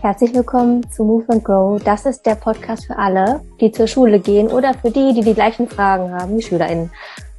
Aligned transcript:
Herzlich 0.00 0.34
willkommen 0.34 0.88
zu 0.92 1.02
Move 1.02 1.24
and 1.28 1.44
Grow. 1.44 1.82
Das 1.82 2.06
ist 2.06 2.24
der 2.24 2.36
Podcast 2.36 2.86
für 2.86 2.96
alle, 2.96 3.40
die 3.60 3.72
zur 3.72 3.88
Schule 3.88 4.20
gehen 4.20 4.48
oder 4.48 4.74
für 4.74 4.90
die, 4.90 5.12
die 5.12 5.22
die 5.22 5.34
gleichen 5.34 5.68
Fragen 5.68 6.12
haben 6.12 6.36
wie 6.36 6.42
SchülerInnen. 6.42 6.90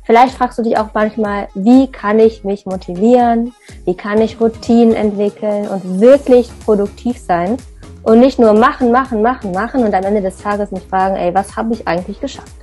Vielleicht 0.04 0.36
fragst 0.36 0.58
du 0.60 0.64
dich 0.64 0.78
auch 0.78 0.90
manchmal, 0.94 1.48
wie 1.54 1.90
kann 1.90 2.20
ich 2.20 2.44
mich 2.44 2.66
motivieren? 2.66 3.54
Wie 3.86 3.96
kann 3.96 4.20
ich 4.20 4.42
Routinen 4.42 4.94
entwickeln 4.94 5.68
und 5.68 6.02
wirklich 6.02 6.52
produktiv 6.66 7.18
sein? 7.18 7.56
Und 8.04 8.20
nicht 8.20 8.40
nur 8.40 8.54
machen, 8.54 8.92
machen, 8.92 9.22
machen, 9.22 9.52
machen 9.52 9.84
und 9.84 9.94
am 9.94 10.04
Ende 10.04 10.22
des 10.22 10.38
Tages 10.38 10.72
nicht 10.72 10.90
fragen, 10.90 11.16
ey, 11.16 11.34
was 11.34 11.56
habe 11.56 11.74
ich 11.74 11.88
eigentlich 11.88 12.20
geschafft? 12.20 12.56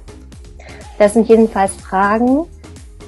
Das 0.98 1.14
sind 1.14 1.28
jedenfalls 1.28 1.74
Fragen, 1.74 2.46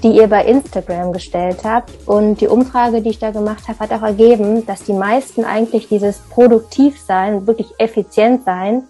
die 0.05 0.11
ihr 0.11 0.29
bei 0.29 0.45
Instagram 0.45 1.13
gestellt 1.13 1.65
habt. 1.65 1.91
Und 2.07 2.43
die 2.43 2.47
Umfrage, 2.47 3.01
die 3.01 3.09
ich 3.09 3.19
da 3.19 3.31
gemacht 3.31 3.67
habe, 3.67 3.81
hat 3.81 3.91
auch 3.91 4.03
ergeben, 4.03 4.67
dass 4.67 4.85
die 4.85 4.93
meisten 4.93 5.45
eigentlich 5.45 5.89
dieses 5.89 6.19
Produktivsein, 6.19 7.47
wirklich 7.47 7.73
effizient 7.79 8.45
sein, 8.45 8.85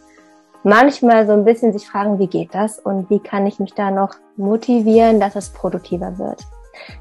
manchmal 0.64 1.26
so 1.26 1.32
ein 1.32 1.44
bisschen 1.44 1.72
sich 1.72 1.88
fragen, 1.88 2.18
wie 2.18 2.26
geht 2.26 2.52
das 2.52 2.80
und 2.80 3.08
wie 3.10 3.20
kann 3.20 3.46
ich 3.46 3.60
mich 3.60 3.74
da 3.74 3.92
noch 3.92 4.16
motivieren, 4.36 5.20
dass 5.20 5.36
es 5.36 5.50
produktiver 5.50 6.18
wird. 6.18 6.42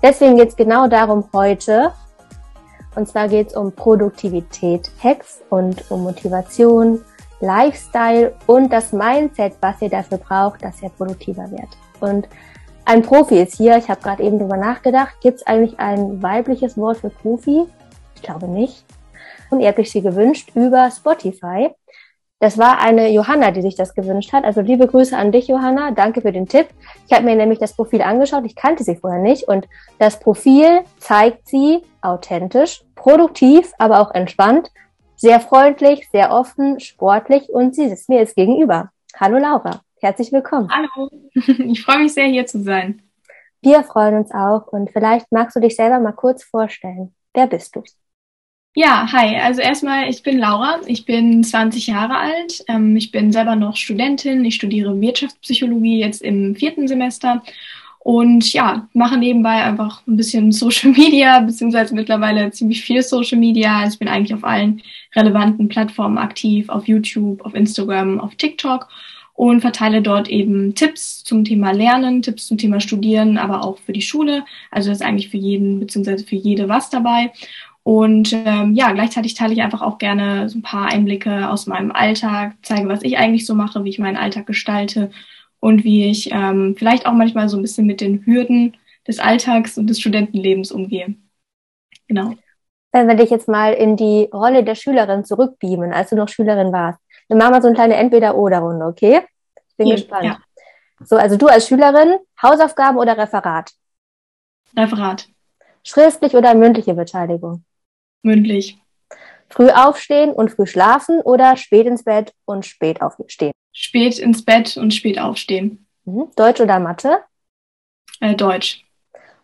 Deswegen 0.04 0.38
geht 0.38 0.50
es 0.50 0.56
genau 0.56 0.88
darum 0.88 1.26
heute. 1.34 1.92
Und 2.96 3.08
zwar 3.08 3.28
geht 3.28 3.48
es 3.48 3.56
um 3.56 3.72
Produktivität, 3.72 4.92
Hacks 5.04 5.42
und 5.50 5.90
um 5.90 6.04
Motivation, 6.04 7.02
Lifestyle 7.40 8.36
und 8.46 8.72
das 8.72 8.94
Mindset, 8.94 9.54
was 9.60 9.82
ihr 9.82 9.90
dafür 9.90 10.20
braucht, 10.20 10.64
dass 10.64 10.84
ihr 10.84 10.90
produktiver 10.90 11.50
werdet. 11.50 11.76
Und 12.00 12.28
ein 12.86 13.02
Profi 13.02 13.42
ist 13.42 13.58
hier. 13.58 13.78
Ich 13.78 13.90
habe 13.90 14.02
gerade 14.02 14.24
eben 14.24 14.40
drüber 14.40 14.58
nachgedacht. 14.58 15.16
Gibt 15.22 15.38
es 15.38 15.48
eigentlich 15.48 15.80
ein 15.80 16.22
weibliches 16.22 16.78
Wort 16.78 16.98
für 16.98 17.10
Profi? 17.10 17.66
Ich 18.16 18.22
glaube 18.22 18.48
nicht. 18.48 18.86
Und 19.50 19.62
ihr 19.62 19.68
habt 19.68 19.80
euch 19.80 19.92
sie 19.92 20.02
gewünscht 20.02 20.52
über 20.56 20.90
Spotify. 20.92 21.70
Das 22.40 22.58
war 22.58 22.80
eine 22.80 23.10
Johanna, 23.10 23.52
die 23.52 23.62
sich 23.62 23.76
das 23.76 23.94
gewünscht 23.94 24.34
hat. 24.34 24.44
Also 24.44 24.60
liebe 24.60 24.86
Grüße 24.86 25.16
an 25.16 25.32
dich, 25.32 25.48
Johanna. 25.48 25.92
Danke 25.92 26.22
für 26.22 26.34
den 26.34 26.48
Tipp. 26.48 26.68
Ich 27.08 27.14
habe 27.14 27.24
mir 27.24 27.36
nämlich 27.36 27.60
das 27.60 27.74
Profil 27.74 28.02
angeschaut. 28.02 28.44
Ich 28.46 28.56
kannte 28.56 28.84
sie 28.84 28.98
vorher 28.98 29.22
nicht. 29.22 29.48
Und 29.48 29.68
das 29.98 30.20
Profil 30.20 30.82
zeigt 30.98 31.48
sie 31.48 31.84
authentisch, 32.02 32.84
produktiv, 32.96 33.72
aber 33.78 34.02
auch 34.02 34.12
entspannt, 34.12 34.72
sehr 35.16 35.40
freundlich, 35.40 36.10
sehr 36.12 36.32
offen, 36.32 36.82
sportlich 36.82 37.48
und 37.50 37.76
sie 37.76 37.88
sitzt 37.88 38.10
mir 38.10 38.20
jetzt 38.20 38.36
gegenüber. 38.36 38.90
Hallo 39.18 39.38
Laura. 39.38 39.80
Herzlich 40.04 40.34
willkommen. 40.34 40.70
Hallo, 40.70 41.10
ich 41.72 41.82
freue 41.82 42.00
mich 42.00 42.14
sehr, 42.14 42.26
hier 42.26 42.46
zu 42.46 42.62
sein. 42.62 43.02
Wir 43.62 43.86
freuen 43.86 44.16
uns 44.16 44.32
auch 44.32 44.68
und 44.68 44.92
vielleicht 44.92 45.32
magst 45.32 45.56
du 45.56 45.62
dich 45.62 45.78
selber 45.78 46.02
mal 46.02 46.12
kurz 46.12 46.44
vorstellen. 46.44 47.16
Wer 47.34 47.48
bist 47.48 47.74
du? 47.78 47.84
Ja, 48.76 49.10
hi. 49.14 49.38
Also 49.38 49.62
erstmal, 49.62 50.10
ich 50.10 50.22
bin 50.22 50.40
Laura. 50.40 50.82
Ich 50.88 51.06
bin 51.06 51.42
20 51.42 51.88
Jahre 51.88 52.18
alt. 52.18 52.66
Ähm, 52.68 52.98
ich 52.98 53.12
bin 53.12 53.32
selber 53.32 53.56
noch 53.56 53.78
Studentin. 53.78 54.44
Ich 54.44 54.56
studiere 54.56 55.00
Wirtschaftspsychologie 55.00 56.02
jetzt 56.02 56.22
im 56.22 56.54
vierten 56.54 56.90
Semester 56.90 57.42
und 58.00 58.52
ja, 58.52 58.90
mache 58.92 59.16
nebenbei 59.16 59.64
einfach 59.64 60.06
ein 60.06 60.18
bisschen 60.18 60.52
Social 60.52 60.92
Media, 60.92 61.40
beziehungsweise 61.40 61.96
mittlerweile 61.96 62.52
ziemlich 62.52 62.84
viel 62.84 63.04
Social 63.04 63.40
Media. 63.40 63.80
Also 63.80 63.94
ich 63.94 64.00
bin 64.00 64.10
eigentlich 64.10 64.34
auf 64.34 64.44
allen 64.44 64.82
relevanten 65.16 65.70
Plattformen 65.70 66.18
aktiv, 66.18 66.68
auf 66.68 66.90
YouTube, 66.90 67.46
auf 67.46 67.56
Instagram, 67.56 68.20
auf 68.20 68.36
TikTok 68.36 68.90
und 69.34 69.62
verteile 69.62 70.02
dort 70.02 70.30
eben 70.30 70.76
Tipps 70.76 71.24
zum 71.24 71.44
Thema 71.44 71.72
Lernen, 71.72 72.22
Tipps 72.22 72.48
zum 72.48 72.58
Thema 72.58 72.80
Studieren, 72.80 73.38
aber 73.38 73.64
auch 73.64 73.78
für 73.80 73.94
die 73.94 74.02
Schule. 74.02 74.46
Also 74.72 74.90
das 74.90 75.00
ist 75.00 75.06
eigentlich 75.06 75.30
für 75.30 75.38
jeden 75.38 75.80
beziehungsweise 75.80 76.26
für 76.26 76.36
jede 76.36 76.70
was 76.70 76.90
dabei. 76.90 77.32
Und 77.84 78.32
ähm, 78.32 78.74
ja, 78.74 78.92
gleichzeitig 78.94 79.34
teile 79.34 79.54
ich 79.54 79.62
einfach 79.62 79.82
auch 79.82 79.98
gerne 79.98 80.48
so 80.50 80.58
ein 80.60 80.62
paar 80.62 80.88
Einblicke 80.88 81.50
aus 81.50 81.68
meinem 81.68 81.92
Alltag, 81.92 82.56
zeige, 82.62 82.88
was 82.88 83.04
ich 83.04 83.18
eigentlich 83.18 83.46
so 83.46 83.56
mache, 83.56 83.84
wie 83.84 83.90
ich 83.90 84.00
meinen 84.00 84.16
Alltag 84.16 84.46
gestalte 84.46 85.12
und 85.60 85.84
wie 85.84 86.10
ich 86.10 86.32
ähm, 86.32 86.76
vielleicht 86.78 87.06
auch 87.06 87.14
manchmal 87.14 87.50
so 87.50 87.58
ein 87.58 87.62
bisschen 87.62 87.86
mit 87.86 88.00
den 88.00 88.26
Hürden 88.26 88.78
des 89.06 89.20
Alltags 89.20 89.78
und 89.78 89.88
des 89.88 90.00
Studentenlebens 90.00 90.72
umgehe. 90.72 91.16
Genau. 92.08 92.36
Wenn 92.94 93.08
wir 93.08 93.16
dich 93.16 93.32
jetzt 93.32 93.50
mal 93.50 93.74
in 93.74 93.98
die 93.98 94.30
Rolle 94.32 94.64
der 94.64 94.76
Schülerin 94.76 95.26
zurückbeamen, 95.26 95.92
als 95.92 96.12
du 96.12 96.16
noch 96.16 96.30
Schülerin 96.30 96.72
warst, 96.72 97.00
wir 97.28 97.38
machen 97.38 97.52
mal 97.52 97.62
so 97.62 97.68
eine 97.68 97.76
kleine 97.76 97.96
Entweder-Oder-Runde, 97.96 98.86
okay? 98.86 99.22
Ich 99.70 99.78
bin 99.78 99.88
ja, 99.88 99.96
gespannt. 99.96 100.26
Ja. 100.26 100.40
So, 101.04 101.18
also 101.18 101.38
du 101.38 101.48
als 101.48 101.68
Schülerin, 101.68 102.18
Hausaufgaben 102.42 102.98
oder 102.98 103.18
Referat? 103.18 103.72
Referat. 104.76 105.28
Schriftlich 105.84 106.36
oder 106.36 106.54
mündliche 106.56 106.94
Beteiligung? 106.94 107.66
Mündlich. 108.22 108.78
Früh 109.50 109.70
aufstehen 109.70 110.32
und 110.32 110.50
früh 110.50 110.66
schlafen 110.66 111.20
oder 111.22 111.58
spät 111.58 111.86
ins 111.86 112.04
Bett 112.04 112.34
und 112.46 112.66
spät 112.66 113.02
aufstehen? 113.02 113.52
Spät 113.72 114.18
ins 114.18 114.44
Bett 114.46 114.78
und 114.78 114.94
spät 114.94 115.20
aufstehen. 115.20 115.86
Mhm. 116.06 116.32
Deutsch 116.36 116.62
oder 116.62 116.80
Mathe? 116.80 117.20
Äh, 118.20 118.36
Deutsch. 118.36 118.86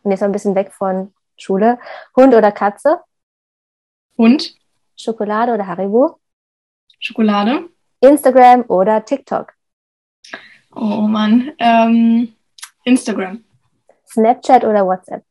Und 0.04 0.12
jetzt 0.12 0.22
mal 0.22 0.28
ein 0.28 0.32
bisschen 0.32 0.56
weg 0.56 0.72
von 0.72 1.14
Schule. 1.38 1.80
Hund 2.16 2.34
oder 2.34 2.52
Katze? 2.52 3.02
Hund. 4.18 4.56
Schokolade 4.98 5.54
oder 5.54 5.68
Haribo? 5.68 6.20
Schokolade. 7.00 7.70
Instagram 8.02 8.66
oder 8.68 9.04
TikTok? 9.04 9.54
Oh 10.76 11.08
Mann. 11.08 11.52
Ähm, 11.60 12.34
Instagram. 12.84 13.44
Snapchat 14.08 14.64
oder 14.64 14.86
WhatsApp? 14.86 15.24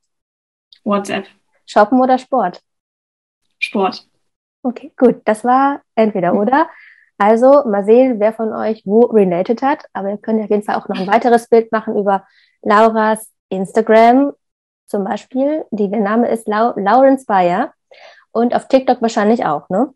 WhatsApp. 0.84 1.26
Shoppen 1.66 2.00
oder 2.00 2.18
Sport? 2.18 2.62
Sport. 3.58 4.06
Okay, 4.62 4.92
gut. 4.96 5.22
Das 5.24 5.44
war 5.44 5.82
entweder 5.94 6.34
oder. 6.34 6.68
Also 7.18 7.64
mal 7.64 7.84
sehen, 7.84 8.20
wer 8.20 8.32
von 8.32 8.52
euch 8.52 8.82
wo 8.84 9.00
related 9.06 9.62
hat. 9.62 9.84
Aber 9.92 10.10
ihr 10.10 10.18
könnt 10.18 10.42
auf 10.42 10.50
jeden 10.50 10.62
Fall 10.62 10.76
auch 10.76 10.88
noch 10.88 10.98
ein 10.98 11.06
weiteres 11.06 11.48
Bild 11.48 11.72
machen 11.72 11.96
über 11.96 12.26
Lauras 12.62 13.32
Instagram 13.48 14.32
zum 14.86 15.04
Beispiel. 15.04 15.64
Die, 15.70 15.90
der 15.90 16.00
Name 16.00 16.28
ist 16.28 16.46
Lau 16.48 16.72
Lawrence 16.76 17.26
Bayer. 17.26 17.74
Und 18.30 18.54
auf 18.54 18.68
TikTok 18.68 19.02
wahrscheinlich 19.02 19.44
auch, 19.44 19.68
ne? 19.68 19.92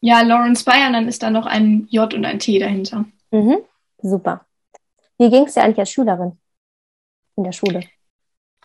Ja, 0.00 0.22
Lawrence 0.22 0.64
Bayern, 0.64 0.92
dann 0.92 1.08
ist 1.08 1.22
da 1.22 1.30
noch 1.30 1.46
ein 1.46 1.86
J 1.90 2.12
und 2.14 2.24
ein 2.24 2.38
T 2.38 2.58
dahinter. 2.58 3.04
Mhm, 3.30 3.58
super. 4.00 4.46
Wie 5.18 5.30
ging 5.30 5.44
es 5.44 5.54
dir 5.54 5.62
eigentlich 5.62 5.80
als 5.80 5.90
Schülerin 5.90 6.38
in 7.36 7.44
der 7.44 7.52
Schule? 7.52 7.80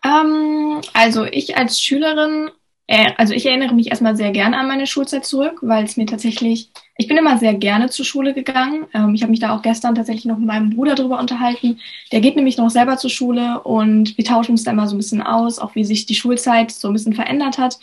Ähm, 0.06 0.82
also 0.94 1.26
ich 1.26 1.58
als 1.58 1.80
Schülerin, 1.80 2.52
äh, 2.88 3.12
also 3.18 3.34
ich 3.34 3.46
erinnere 3.46 3.74
mich 3.74 3.90
erstmal 3.90 4.16
sehr 4.16 4.32
gerne 4.32 4.58
an 4.58 4.68
meine 4.68 4.86
Schulzeit 4.86 5.26
zurück, 5.26 5.60
weil 5.62 5.86
es 5.86 5.98
mir 5.98 6.06
tatsächlich, 6.06 6.72
ich 6.98 7.08
bin 7.08 7.18
immer 7.18 7.40
sehr 7.40 7.56
gerne 7.56 7.90
zur 7.90 8.06
Schule 8.06 8.34
gegangen. 8.34 8.86
Ähm, 8.94 9.16
ich 9.16 9.24
habe 9.24 9.32
mich 9.32 9.40
da 9.40 9.56
auch 9.56 9.62
gestern 9.64 9.96
tatsächlich 9.96 10.26
noch 10.26 10.38
mit 10.38 10.48
meinem 10.48 10.70
Bruder 10.70 10.94
drüber 10.94 11.20
unterhalten. 11.20 11.80
Der 12.12 12.22
geht 12.22 12.36
nämlich 12.36 12.58
noch 12.58 12.70
selber 12.70 12.98
zur 12.98 13.10
Schule 13.10 13.62
und 13.62 14.18
wir 14.18 14.26
tauschen 14.26 14.52
uns 14.52 14.64
da 14.64 14.72
immer 14.72 14.88
so 14.88 14.96
ein 14.96 15.00
bisschen 15.00 15.24
aus, 15.24 15.58
auch 15.58 15.74
wie 15.74 15.86
sich 15.86 16.06
die 16.06 16.16
Schulzeit 16.16 16.72
so 16.72 16.90
ein 16.90 16.94
bisschen 16.94 17.14
verändert 17.14 17.58
hat. 17.58 17.80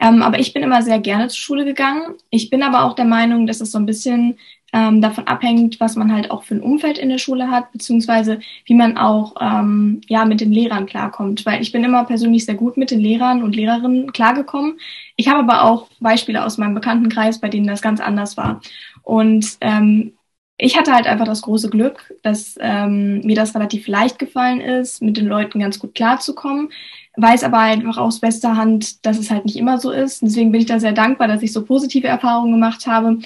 Ähm, 0.00 0.22
aber 0.22 0.38
ich 0.38 0.54
bin 0.54 0.62
immer 0.62 0.82
sehr 0.82 0.98
gerne 0.98 1.28
zur 1.28 1.38
Schule 1.38 1.64
gegangen. 1.64 2.14
Ich 2.30 2.48
bin 2.48 2.62
aber 2.62 2.84
auch 2.84 2.94
der 2.94 3.04
Meinung, 3.04 3.46
dass 3.46 3.60
es 3.60 3.70
so 3.70 3.78
ein 3.78 3.86
bisschen 3.86 4.38
ähm, 4.72 5.02
davon 5.02 5.26
abhängt, 5.26 5.78
was 5.78 5.96
man 5.96 6.12
halt 6.12 6.30
auch 6.30 6.44
für 6.44 6.54
ein 6.54 6.62
Umfeld 6.62 6.96
in 6.96 7.10
der 7.10 7.18
Schule 7.18 7.50
hat, 7.50 7.70
beziehungsweise 7.72 8.40
wie 8.64 8.74
man 8.74 8.96
auch 8.96 9.34
ähm, 9.40 10.00
ja 10.08 10.24
mit 10.24 10.40
den 10.40 10.52
Lehrern 10.52 10.86
klarkommt. 10.86 11.44
Weil 11.44 11.60
ich 11.60 11.72
bin 11.72 11.84
immer 11.84 12.04
persönlich 12.04 12.46
sehr 12.46 12.54
gut 12.54 12.78
mit 12.78 12.90
den 12.90 13.00
Lehrern 13.00 13.42
und 13.42 13.54
Lehrerinnen 13.54 14.12
klargekommen. 14.12 14.78
Ich 15.16 15.28
habe 15.28 15.40
aber 15.40 15.64
auch 15.64 15.88
Beispiele 16.00 16.44
aus 16.44 16.56
meinem 16.56 16.74
Bekanntenkreis, 16.74 17.40
bei 17.40 17.48
denen 17.48 17.66
das 17.66 17.82
ganz 17.82 18.00
anders 18.00 18.38
war. 18.38 18.62
Und 19.02 19.58
ähm, 19.60 20.14
ich 20.56 20.78
hatte 20.78 20.92
halt 20.92 21.06
einfach 21.06 21.24
das 21.26 21.42
große 21.42 21.70
Glück, 21.70 22.14
dass 22.22 22.56
ähm, 22.60 23.20
mir 23.22 23.36
das 23.36 23.54
relativ 23.54 23.86
leicht 23.86 24.18
gefallen 24.18 24.60
ist, 24.60 25.02
mit 25.02 25.16
den 25.16 25.26
Leuten 25.26 25.58
ganz 25.58 25.78
gut 25.78 25.94
klarzukommen 25.94 26.70
weiß 27.16 27.44
aber 27.44 27.58
einfach 27.58 27.98
aus 27.98 28.20
bester 28.20 28.56
Hand, 28.56 29.04
dass 29.04 29.18
es 29.18 29.30
halt 29.30 29.44
nicht 29.44 29.56
immer 29.56 29.78
so 29.78 29.90
ist. 29.90 30.22
Deswegen 30.22 30.52
bin 30.52 30.60
ich 30.60 30.66
da 30.66 30.78
sehr 30.78 30.92
dankbar, 30.92 31.28
dass 31.28 31.42
ich 31.42 31.52
so 31.52 31.64
positive 31.64 32.06
Erfahrungen 32.06 32.52
gemacht 32.52 32.86
habe. 32.86 33.18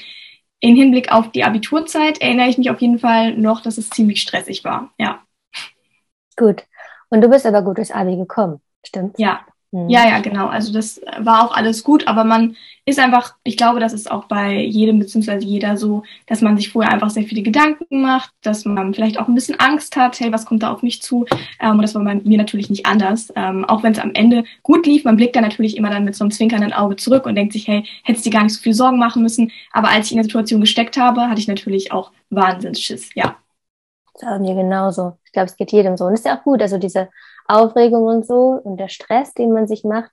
In 0.61 0.76
Hinblick 0.76 1.12
auf 1.12 1.31
die 1.31 1.44
Abiturzeit 1.44 2.20
erinnere 2.20 2.49
ich 2.49 2.59
mich 2.59 2.70
auf 2.70 2.81
jeden 2.81 2.99
Fall 2.99 3.37
noch, 3.37 3.61
dass 3.61 3.76
es 3.76 3.91
ziemlich 3.91 4.23
stressig 4.23 4.64
war. 4.64 4.93
Ja. 4.99 5.20
Gut. 6.37 6.64
Und 7.11 7.20
du 7.20 7.29
bist 7.29 7.47
aber 7.47 7.62
gut 7.62 7.76
durchs 7.79 7.91
Abi 7.91 8.17
gekommen, 8.17 8.61
stimmt? 8.85 9.19
Ja, 9.19 9.44
Mhm. 9.75 9.88
Ja, 9.88 10.09
ja, 10.09 10.21
genau. 10.21 10.47
Also 10.47 10.73
das 10.73 11.00
war 11.19 11.44
auch 11.44 11.56
alles 11.56 11.82
gut, 11.82 12.06
aber 12.06 12.23
man 12.23 12.55
ist 12.85 13.00
einfach, 13.00 13.35
ich 13.43 13.56
glaube, 13.56 13.81
das 13.81 13.93
ist 13.93 14.09
auch 14.09 14.26
bei 14.26 14.61
jedem 14.61 15.00
beziehungsweise 15.00 15.44
jeder 15.44 15.76
so, 15.76 16.05
dass 16.26 16.43
man 16.43 16.56
sich 16.56 16.71
vorher 16.71 16.93
einfach 16.93 17.11
sehr 17.11 17.25
viele 17.25 17.43
Gedanken 17.43 18.03
macht, 18.03 18.31
dass 18.43 18.65
man 18.65 18.94
vielleicht 18.94 19.19
auch 19.19 19.26
ein 19.26 19.35
bisschen 19.35 19.59
Angst 19.59 19.97
hat, 19.97 20.21
hey, 20.21 20.31
was 20.31 20.47
kommt 20.47 20.62
da 20.62 20.73
auf 20.73 20.82
mich 20.82 21.03
zu? 21.03 21.25
Ähm, 21.59 21.73
und 21.73 21.82
das 21.82 21.94
war 21.97 22.05
bei 22.05 22.15
mir 22.15 22.38
natürlich 22.38 22.71
nicht 22.71 22.87
anders. 22.87 23.32
Ähm, 23.35 23.65
auch 23.65 23.82
wenn 23.82 23.93
es 23.93 23.99
am 23.99 24.15
Ende 24.15 24.44
gut 24.62 24.87
lief, 24.87 25.03
man 25.03 25.17
blickt 25.17 25.35
da 25.35 25.41
natürlich 25.41 25.76
immer 25.76 25.91
dann 25.91 26.05
mit 26.05 26.15
so 26.15 26.23
einem 26.23 26.31
zwinkernden 26.31 26.73
Auge 26.73 26.94
zurück 26.94 27.26
und 27.26 27.35
denkt 27.35 27.53
sich, 27.53 27.67
hey, 27.67 27.85
hättest 28.05 28.25
du 28.25 28.31
dir 28.31 28.37
gar 28.37 28.44
nicht 28.44 28.55
so 28.55 28.62
viel 28.62 28.75
Sorgen 28.75 28.99
machen 28.99 29.23
müssen. 29.23 29.50
Aber 29.73 29.88
als 29.88 30.06
ich 30.06 30.12
in 30.12 30.19
der 30.19 30.25
Situation 30.25 30.61
gesteckt 30.61 30.97
habe, 30.97 31.23
hatte 31.23 31.41
ich 31.41 31.49
natürlich 31.49 31.91
auch 31.91 32.12
Wahnsinnsschiss, 32.31 33.12
ja. 33.15 33.37
Das 34.12 34.23
war 34.23 34.38
mir 34.38 34.55
genauso. 34.55 35.19
Ich 35.25 35.32
glaube, 35.32 35.47
es 35.47 35.56
geht 35.56 35.73
jedem 35.73 35.97
so. 35.97 36.05
Und 36.05 36.12
es 36.12 36.21
ist 36.21 36.26
ja 36.26 36.38
auch 36.38 36.44
gut, 36.44 36.62
also 36.62 36.79
diese 36.79 37.09
Aufregung 37.46 38.05
und 38.05 38.26
so 38.26 38.61
und 38.62 38.79
der 38.79 38.88
Stress, 38.88 39.35
den 39.35 39.52
man 39.52 39.67
sich 39.67 39.85
macht, 39.85 40.11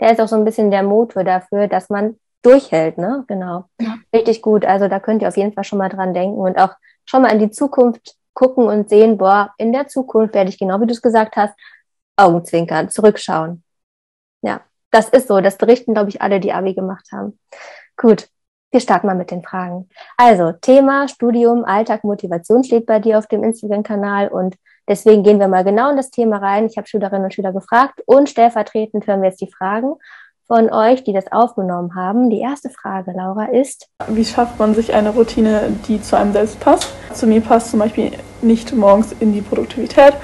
der 0.00 0.12
ist 0.12 0.20
auch 0.20 0.28
so 0.28 0.36
ein 0.36 0.44
bisschen 0.44 0.70
der 0.70 0.82
Motor 0.82 1.24
dafür, 1.24 1.68
dass 1.68 1.88
man 1.88 2.18
durchhält, 2.42 2.98
ne? 2.98 3.24
Genau. 3.26 3.64
Ja. 3.80 3.96
Richtig 4.14 4.42
gut. 4.42 4.64
Also 4.64 4.88
da 4.88 5.00
könnt 5.00 5.22
ihr 5.22 5.28
auf 5.28 5.36
jeden 5.36 5.52
Fall 5.52 5.64
schon 5.64 5.78
mal 5.78 5.88
dran 5.88 6.14
denken 6.14 6.38
und 6.38 6.58
auch 6.58 6.74
schon 7.06 7.22
mal 7.22 7.32
in 7.32 7.38
die 7.38 7.50
Zukunft 7.50 8.16
gucken 8.34 8.66
und 8.66 8.88
sehen, 8.88 9.18
boah, 9.18 9.54
in 9.58 9.72
der 9.72 9.86
Zukunft 9.86 10.34
werde 10.34 10.50
ich 10.50 10.58
genau 10.58 10.80
wie 10.80 10.86
du 10.86 10.92
es 10.92 11.02
gesagt 11.02 11.36
hast, 11.36 11.54
Augenzwinkern, 12.16 12.90
zurückschauen. 12.90 13.62
Ja, 14.42 14.60
das 14.90 15.08
ist 15.08 15.28
so. 15.28 15.40
Das 15.40 15.56
berichten, 15.56 15.94
glaube 15.94 16.10
ich, 16.10 16.20
alle, 16.22 16.40
die 16.40 16.52
Abi 16.52 16.74
gemacht 16.74 17.08
haben. 17.12 17.38
Gut. 17.96 18.28
Wir 18.70 18.80
starten 18.80 19.06
mal 19.06 19.14
mit 19.14 19.30
den 19.30 19.44
Fragen. 19.44 19.88
Also, 20.16 20.50
Thema 20.50 21.06
Studium, 21.06 21.64
Alltag, 21.64 22.02
Motivation 22.02 22.64
steht 22.64 22.86
bei 22.86 22.98
dir 22.98 23.18
auf 23.18 23.28
dem 23.28 23.44
Instagram-Kanal 23.44 24.26
und 24.26 24.56
deswegen 24.88 25.22
gehen 25.22 25.40
wir 25.40 25.48
mal 25.48 25.64
genau 25.64 25.90
in 25.90 25.96
das 25.96 26.10
Thema 26.10 26.38
rein. 26.38 26.66
Ich 26.66 26.76
habe 26.76 26.86
Schülerinnen 26.86 27.24
und 27.24 27.34
Schüler 27.34 27.52
gefragt 27.52 28.02
und 28.06 28.28
stellvertretend 28.28 29.06
hören 29.06 29.22
wir 29.22 29.30
jetzt 29.30 29.40
die 29.40 29.50
Fragen 29.50 29.94
von 30.46 30.70
euch, 30.70 31.04
die 31.04 31.12
das 31.12 31.32
aufgenommen 31.32 31.94
haben. 31.94 32.30
Die 32.30 32.40
erste 32.40 32.70
Frage, 32.70 33.12
Laura, 33.12 33.46
ist: 33.46 33.88
Wie 34.08 34.24
schafft 34.24 34.58
man 34.58 34.74
sich 34.74 34.92
eine 34.92 35.10
Routine, 35.10 35.72
die 35.88 36.00
zu 36.00 36.16
einem 36.16 36.32
selbst 36.32 36.60
passt? 36.60 36.92
Zu 37.12 37.26
mir 37.26 37.40
passt 37.40 37.70
zum 37.70 37.80
Beispiel 37.80 38.12
nicht 38.42 38.74
morgens 38.74 39.14
in 39.20 39.32
die 39.32 39.40
Produktivität 39.40 40.14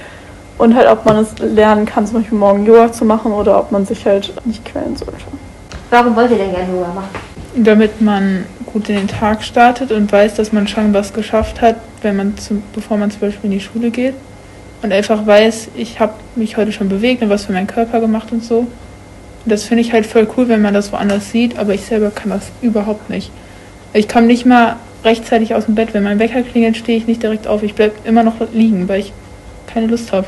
und 0.58 0.74
halt, 0.74 0.88
ob 0.88 1.06
man 1.06 1.16
es 1.16 1.38
lernen 1.38 1.86
kann, 1.86 2.06
zum 2.06 2.18
Beispiel 2.18 2.38
morgen 2.38 2.66
Yoga 2.66 2.92
zu 2.92 3.04
machen 3.04 3.32
oder 3.32 3.58
ob 3.58 3.72
man 3.72 3.86
sich 3.86 4.04
halt 4.06 4.34
nicht 4.44 4.64
quälen 4.64 4.94
sollte. 4.96 5.14
Warum 5.88 6.14
wollt 6.14 6.30
ihr 6.30 6.38
denn 6.38 6.52
gerne 6.52 6.72
Yoga 6.72 6.88
machen? 6.88 7.08
Damit 7.56 8.00
man 8.00 8.44
gut 8.66 8.88
in 8.88 8.96
den 8.96 9.08
Tag 9.08 9.42
startet 9.42 9.90
und 9.90 10.12
weiß, 10.12 10.34
dass 10.34 10.52
man 10.52 10.68
schon 10.68 10.94
was 10.94 11.12
geschafft 11.12 11.60
hat, 11.60 11.76
wenn 12.02 12.16
man 12.16 12.36
zum, 12.36 12.62
bevor 12.74 12.96
man 12.96 13.10
zum 13.10 13.20
Beispiel 13.20 13.50
in 13.50 13.58
die 13.58 13.60
Schule 13.60 13.90
geht. 13.90 14.14
Und 14.82 14.92
einfach 14.92 15.26
weiß, 15.26 15.70
ich 15.76 16.00
habe 16.00 16.14
mich 16.36 16.56
heute 16.56 16.72
schon 16.72 16.88
bewegt 16.88 17.22
und 17.22 17.28
was 17.28 17.44
für 17.44 17.52
meinen 17.52 17.66
Körper 17.66 18.00
gemacht 18.00 18.32
und 18.32 18.42
so. 18.42 18.60
Und 18.60 18.68
das 19.44 19.64
finde 19.64 19.82
ich 19.82 19.92
halt 19.92 20.06
voll 20.06 20.26
cool, 20.36 20.48
wenn 20.48 20.62
man 20.62 20.74
das 20.74 20.92
woanders 20.92 21.30
sieht, 21.30 21.58
aber 21.58 21.74
ich 21.74 21.82
selber 21.82 22.10
kann 22.10 22.30
das 22.30 22.50
überhaupt 22.62 23.10
nicht. 23.10 23.30
Ich 23.92 24.08
komme 24.08 24.26
nicht 24.26 24.46
mal 24.46 24.76
rechtzeitig 25.04 25.54
aus 25.54 25.66
dem 25.66 25.74
Bett. 25.74 25.92
Wenn 25.92 26.02
mein 26.02 26.18
Wecker 26.18 26.42
klingelt, 26.42 26.76
stehe 26.76 26.96
ich 26.98 27.06
nicht 27.06 27.22
direkt 27.22 27.46
auf. 27.46 27.62
Ich 27.62 27.74
bleibe 27.74 27.94
immer 28.04 28.22
noch 28.22 28.34
liegen, 28.52 28.88
weil 28.88 29.00
ich 29.00 29.12
keine 29.66 29.86
Lust 29.86 30.12
habe. 30.12 30.26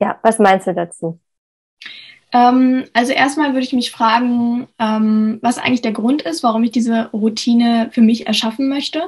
Ja, 0.00 0.18
was 0.22 0.38
meinst 0.38 0.66
du 0.66 0.74
dazu? 0.74 1.18
Ähm, 2.32 2.84
also 2.92 3.12
erstmal 3.12 3.52
würde 3.54 3.64
ich 3.64 3.72
mich 3.72 3.90
fragen, 3.90 4.66
ähm, 4.78 5.38
was 5.40 5.58
eigentlich 5.58 5.82
der 5.82 5.92
Grund 5.92 6.22
ist, 6.22 6.42
warum 6.42 6.62
ich 6.62 6.70
diese 6.70 7.06
Routine 7.12 7.88
für 7.92 8.02
mich 8.02 8.26
erschaffen 8.26 8.68
möchte. 8.68 9.02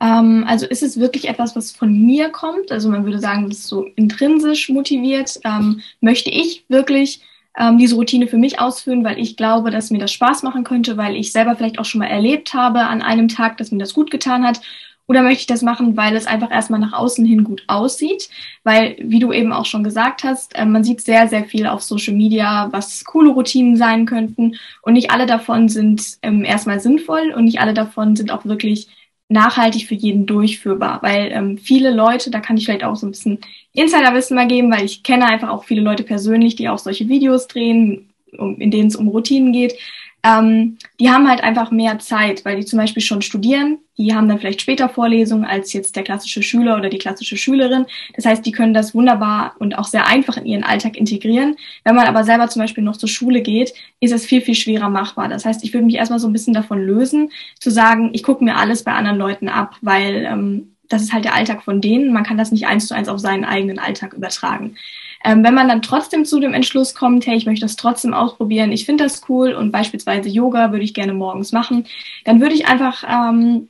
Ähm, 0.00 0.44
also 0.46 0.66
ist 0.66 0.82
es 0.82 0.98
wirklich 0.98 1.28
etwas, 1.28 1.54
was 1.54 1.72
von 1.72 1.92
mir 1.92 2.30
kommt? 2.30 2.72
Also 2.72 2.88
man 2.88 3.04
würde 3.04 3.18
sagen, 3.18 3.48
das 3.48 3.58
ist 3.58 3.68
so 3.68 3.84
intrinsisch 3.96 4.68
motiviert. 4.70 5.38
Ähm, 5.44 5.82
möchte 6.00 6.30
ich 6.30 6.64
wirklich 6.68 7.20
ähm, 7.58 7.76
diese 7.76 7.96
Routine 7.96 8.26
für 8.26 8.38
mich 8.38 8.58
ausführen, 8.58 9.04
weil 9.04 9.18
ich 9.18 9.36
glaube, 9.36 9.70
dass 9.70 9.90
mir 9.90 9.98
das 9.98 10.12
Spaß 10.12 10.42
machen 10.42 10.64
könnte, 10.64 10.96
weil 10.96 11.16
ich 11.16 11.32
selber 11.32 11.56
vielleicht 11.56 11.78
auch 11.78 11.84
schon 11.84 11.98
mal 11.98 12.06
erlebt 12.06 12.54
habe 12.54 12.80
an 12.80 13.02
einem 13.02 13.28
Tag, 13.28 13.58
dass 13.58 13.70
mir 13.70 13.78
das 13.78 13.92
gut 13.92 14.10
getan 14.10 14.46
hat 14.46 14.60
oder 15.08 15.22
möchte 15.22 15.40
ich 15.40 15.46
das 15.46 15.62
machen, 15.62 15.96
weil 15.96 16.16
es 16.16 16.26
einfach 16.26 16.50
erstmal 16.50 16.80
nach 16.80 16.92
außen 16.92 17.24
hin 17.24 17.44
gut 17.44 17.64
aussieht? 17.66 18.28
Weil, 18.62 18.96
wie 19.00 19.18
du 19.18 19.32
eben 19.32 19.52
auch 19.52 19.66
schon 19.66 19.84
gesagt 19.84 20.22
hast, 20.24 20.54
äh, 20.56 20.64
man 20.64 20.84
sieht 20.84 21.00
sehr, 21.00 21.28
sehr 21.28 21.44
viel 21.44 21.66
auf 21.66 21.82
Social 21.82 22.14
Media, 22.14 22.68
was 22.72 23.04
coole 23.04 23.30
Routinen 23.30 23.76
sein 23.76 24.06
könnten. 24.06 24.56
Und 24.82 24.94
nicht 24.94 25.10
alle 25.10 25.26
davon 25.26 25.68
sind 25.68 26.18
ähm, 26.22 26.44
erstmal 26.44 26.80
sinnvoll 26.80 27.32
und 27.36 27.44
nicht 27.44 27.60
alle 27.60 27.74
davon 27.74 28.16
sind 28.16 28.30
auch 28.30 28.44
wirklich 28.44 28.88
nachhaltig 29.28 29.86
für 29.86 29.94
jeden 29.94 30.26
durchführbar. 30.26 31.00
Weil 31.02 31.32
ähm, 31.32 31.58
viele 31.58 31.90
Leute, 31.90 32.30
da 32.30 32.40
kann 32.40 32.56
ich 32.56 32.64
vielleicht 32.66 32.84
auch 32.84 32.96
so 32.96 33.06
ein 33.06 33.12
bisschen 33.12 33.38
Insiderwissen 33.72 34.36
mal 34.36 34.46
geben, 34.46 34.70
weil 34.70 34.84
ich 34.84 35.02
kenne 35.02 35.26
einfach 35.26 35.48
auch 35.48 35.64
viele 35.64 35.82
Leute 35.82 36.04
persönlich, 36.04 36.54
die 36.54 36.68
auch 36.68 36.78
solche 36.78 37.08
Videos 37.08 37.48
drehen, 37.48 38.10
um, 38.38 38.58
in 38.60 38.70
denen 38.70 38.88
es 38.88 38.96
um 38.96 39.08
Routinen 39.08 39.52
geht 39.52 39.74
ähm, 40.24 40.78
die 41.00 41.10
haben 41.10 41.28
halt 41.28 41.42
einfach 41.42 41.72
mehr 41.72 41.98
Zeit, 41.98 42.44
weil 42.44 42.56
die 42.56 42.64
zum 42.64 42.78
Beispiel 42.78 43.02
schon 43.02 43.22
studieren. 43.22 43.78
Die 43.98 44.14
haben 44.14 44.28
dann 44.28 44.38
vielleicht 44.38 44.60
später 44.60 44.88
Vorlesungen 44.88 45.44
als 45.44 45.72
jetzt 45.72 45.96
der 45.96 46.04
klassische 46.04 46.42
Schüler 46.42 46.76
oder 46.76 46.88
die 46.88 46.98
klassische 46.98 47.36
Schülerin. 47.36 47.86
Das 48.14 48.24
heißt, 48.24 48.46
die 48.46 48.52
können 48.52 48.72
das 48.72 48.94
wunderbar 48.94 49.54
und 49.58 49.76
auch 49.76 49.86
sehr 49.86 50.06
einfach 50.06 50.36
in 50.36 50.46
ihren 50.46 50.64
Alltag 50.64 50.96
integrieren. 50.96 51.56
Wenn 51.82 51.96
man 51.96 52.06
aber 52.06 52.22
selber 52.24 52.48
zum 52.48 52.62
Beispiel 52.62 52.84
noch 52.84 52.96
zur 52.96 53.08
Schule 53.08 53.42
geht, 53.42 53.74
ist 54.00 54.12
es 54.12 54.24
viel, 54.24 54.42
viel 54.42 54.54
schwerer 54.54 54.88
machbar. 54.88 55.28
Das 55.28 55.44
heißt, 55.44 55.64
ich 55.64 55.74
würde 55.74 55.86
mich 55.86 55.96
erstmal 55.96 56.20
so 56.20 56.28
ein 56.28 56.32
bisschen 56.32 56.54
davon 56.54 56.80
lösen, 56.80 57.30
zu 57.58 57.70
sagen, 57.70 58.10
ich 58.12 58.22
gucke 58.22 58.44
mir 58.44 58.56
alles 58.56 58.84
bei 58.84 58.92
anderen 58.92 59.18
Leuten 59.18 59.48
ab, 59.48 59.76
weil 59.80 60.24
ähm, 60.24 60.72
das 60.88 61.02
ist 61.02 61.12
halt 61.12 61.24
der 61.24 61.34
Alltag 61.34 61.62
von 61.62 61.80
denen. 61.80 62.12
Man 62.12 62.24
kann 62.24 62.38
das 62.38 62.52
nicht 62.52 62.66
eins 62.66 62.86
zu 62.86 62.94
eins 62.94 63.08
auf 63.08 63.18
seinen 63.18 63.44
eigenen 63.44 63.78
Alltag 63.78 64.14
übertragen. 64.14 64.76
Ähm, 65.24 65.44
wenn 65.44 65.54
man 65.54 65.68
dann 65.68 65.82
trotzdem 65.82 66.24
zu 66.24 66.40
dem 66.40 66.54
Entschluss 66.54 66.94
kommt, 66.94 67.26
hey, 67.26 67.36
ich 67.36 67.46
möchte 67.46 67.64
das 67.64 67.76
trotzdem 67.76 68.14
ausprobieren, 68.14 68.72
ich 68.72 68.86
finde 68.86 69.04
das 69.04 69.22
cool 69.28 69.52
und 69.54 69.70
beispielsweise 69.70 70.28
Yoga 70.28 70.72
würde 70.72 70.84
ich 70.84 70.94
gerne 70.94 71.14
morgens 71.14 71.52
machen, 71.52 71.86
dann 72.24 72.40
würde 72.40 72.54
ich 72.54 72.66
einfach 72.66 73.04
ähm, 73.08 73.68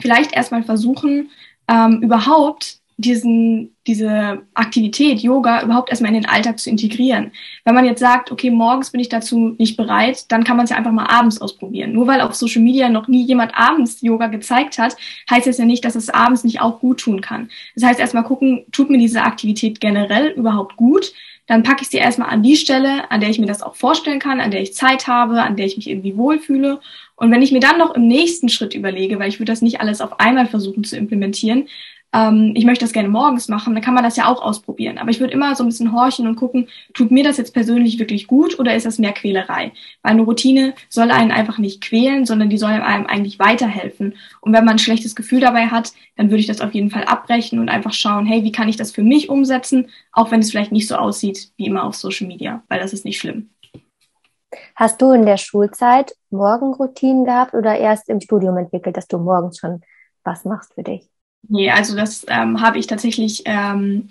vielleicht 0.00 0.32
erstmal 0.32 0.62
versuchen, 0.64 1.30
ähm, 1.68 2.00
überhaupt 2.02 2.81
diesen, 3.02 3.76
diese 3.86 4.42
Aktivität, 4.54 5.20
Yoga, 5.20 5.62
überhaupt 5.62 5.90
erstmal 5.90 6.14
in 6.14 6.22
den 6.22 6.28
Alltag 6.28 6.58
zu 6.58 6.70
integrieren. 6.70 7.32
Wenn 7.64 7.74
man 7.74 7.84
jetzt 7.84 8.00
sagt, 8.00 8.32
okay, 8.32 8.50
morgens 8.50 8.90
bin 8.90 9.00
ich 9.00 9.08
dazu 9.08 9.54
nicht 9.58 9.76
bereit, 9.76 10.30
dann 10.30 10.44
kann 10.44 10.56
man 10.56 10.64
es 10.64 10.70
ja 10.70 10.76
einfach 10.76 10.92
mal 10.92 11.06
abends 11.06 11.40
ausprobieren. 11.40 11.92
Nur 11.92 12.06
weil 12.06 12.20
auf 12.20 12.34
Social 12.34 12.62
Media 12.62 12.88
noch 12.88 13.08
nie 13.08 13.24
jemand 13.24 13.54
abends 13.54 14.00
Yoga 14.00 14.28
gezeigt 14.28 14.78
hat, 14.78 14.96
heißt 15.30 15.46
es 15.46 15.58
ja 15.58 15.64
nicht, 15.64 15.84
dass 15.84 15.96
es 15.96 16.08
abends 16.08 16.44
nicht 16.44 16.60
auch 16.60 16.80
gut 16.80 17.00
tun 17.00 17.20
kann. 17.20 17.50
Das 17.74 17.84
heißt, 17.84 18.00
erstmal 18.00 18.24
gucken, 18.24 18.64
tut 18.72 18.88
mir 18.88 18.98
diese 18.98 19.22
Aktivität 19.22 19.80
generell 19.80 20.28
überhaupt 20.28 20.76
gut? 20.76 21.12
Dann 21.46 21.64
packe 21.64 21.82
ich 21.82 21.88
sie 21.88 21.98
erstmal 21.98 22.30
an 22.30 22.42
die 22.42 22.56
Stelle, 22.56 23.10
an 23.10 23.20
der 23.20 23.28
ich 23.28 23.38
mir 23.38 23.46
das 23.46 23.62
auch 23.62 23.74
vorstellen 23.74 24.20
kann, 24.20 24.40
an 24.40 24.52
der 24.52 24.62
ich 24.62 24.74
Zeit 24.74 25.08
habe, 25.08 25.42
an 25.42 25.56
der 25.56 25.66
ich 25.66 25.76
mich 25.76 25.90
irgendwie 25.90 26.16
wohlfühle. 26.16 26.80
Und 27.16 27.30
wenn 27.30 27.42
ich 27.42 27.52
mir 27.52 27.60
dann 27.60 27.78
noch 27.78 27.94
im 27.94 28.06
nächsten 28.06 28.48
Schritt 28.48 28.74
überlege, 28.74 29.18
weil 29.18 29.28
ich 29.28 29.40
würde 29.40 29.52
das 29.52 29.60
nicht 29.60 29.80
alles 29.80 30.00
auf 30.00 30.20
einmal 30.20 30.46
versuchen 30.46 30.84
zu 30.84 30.96
implementieren, 30.96 31.68
ähm, 32.12 32.52
ich 32.54 32.64
möchte 32.64 32.84
das 32.84 32.92
gerne 32.92 33.08
morgens 33.08 33.48
machen, 33.48 33.74
dann 33.74 33.82
kann 33.82 33.94
man 33.94 34.04
das 34.04 34.16
ja 34.16 34.26
auch 34.26 34.42
ausprobieren. 34.42 34.98
Aber 34.98 35.10
ich 35.10 35.20
würde 35.20 35.32
immer 35.32 35.54
so 35.54 35.64
ein 35.64 35.68
bisschen 35.68 35.92
horchen 35.92 36.26
und 36.26 36.36
gucken, 36.36 36.68
tut 36.94 37.10
mir 37.10 37.24
das 37.24 37.38
jetzt 37.38 37.54
persönlich 37.54 37.98
wirklich 37.98 38.26
gut 38.26 38.58
oder 38.58 38.74
ist 38.74 38.86
das 38.86 38.98
mehr 38.98 39.12
Quälerei? 39.12 39.72
Weil 40.02 40.12
eine 40.12 40.22
Routine 40.22 40.74
soll 40.88 41.10
einen 41.10 41.30
einfach 41.30 41.58
nicht 41.58 41.82
quälen, 41.82 42.26
sondern 42.26 42.50
die 42.50 42.58
soll 42.58 42.70
einem 42.70 43.06
eigentlich 43.06 43.38
weiterhelfen. 43.38 44.14
Und 44.40 44.52
wenn 44.52 44.64
man 44.64 44.74
ein 44.74 44.78
schlechtes 44.78 45.14
Gefühl 45.14 45.40
dabei 45.40 45.66
hat, 45.66 45.92
dann 46.16 46.30
würde 46.30 46.40
ich 46.40 46.46
das 46.46 46.60
auf 46.60 46.74
jeden 46.74 46.90
Fall 46.90 47.04
abbrechen 47.04 47.58
und 47.58 47.68
einfach 47.68 47.92
schauen, 47.92 48.26
hey, 48.26 48.44
wie 48.44 48.52
kann 48.52 48.68
ich 48.68 48.76
das 48.76 48.92
für 48.92 49.02
mich 49.02 49.28
umsetzen, 49.28 49.88
auch 50.12 50.30
wenn 50.30 50.40
es 50.40 50.50
vielleicht 50.50 50.72
nicht 50.72 50.88
so 50.88 50.96
aussieht 50.96 51.50
wie 51.56 51.66
immer 51.66 51.84
auf 51.84 51.94
Social 51.94 52.26
Media, 52.26 52.62
weil 52.68 52.80
das 52.80 52.92
ist 52.92 53.04
nicht 53.04 53.18
schlimm. 53.18 53.50
Hast 54.76 55.00
du 55.00 55.12
in 55.12 55.24
der 55.24 55.38
Schulzeit 55.38 56.14
Morgenroutinen 56.30 57.24
gehabt 57.24 57.54
oder 57.54 57.78
erst 57.78 58.10
im 58.10 58.20
Studium 58.20 58.58
entwickelt, 58.58 58.96
dass 58.96 59.08
du 59.08 59.18
morgens 59.18 59.58
schon 59.58 59.80
was 60.24 60.44
machst 60.44 60.74
für 60.74 60.82
dich? 60.82 61.11
Nee, 61.48 61.70
also 61.70 61.96
das 61.96 62.24
ähm, 62.28 62.60
habe 62.60 62.78
ich 62.78 62.86
tatsächlich, 62.86 63.42
ähm, 63.46 64.08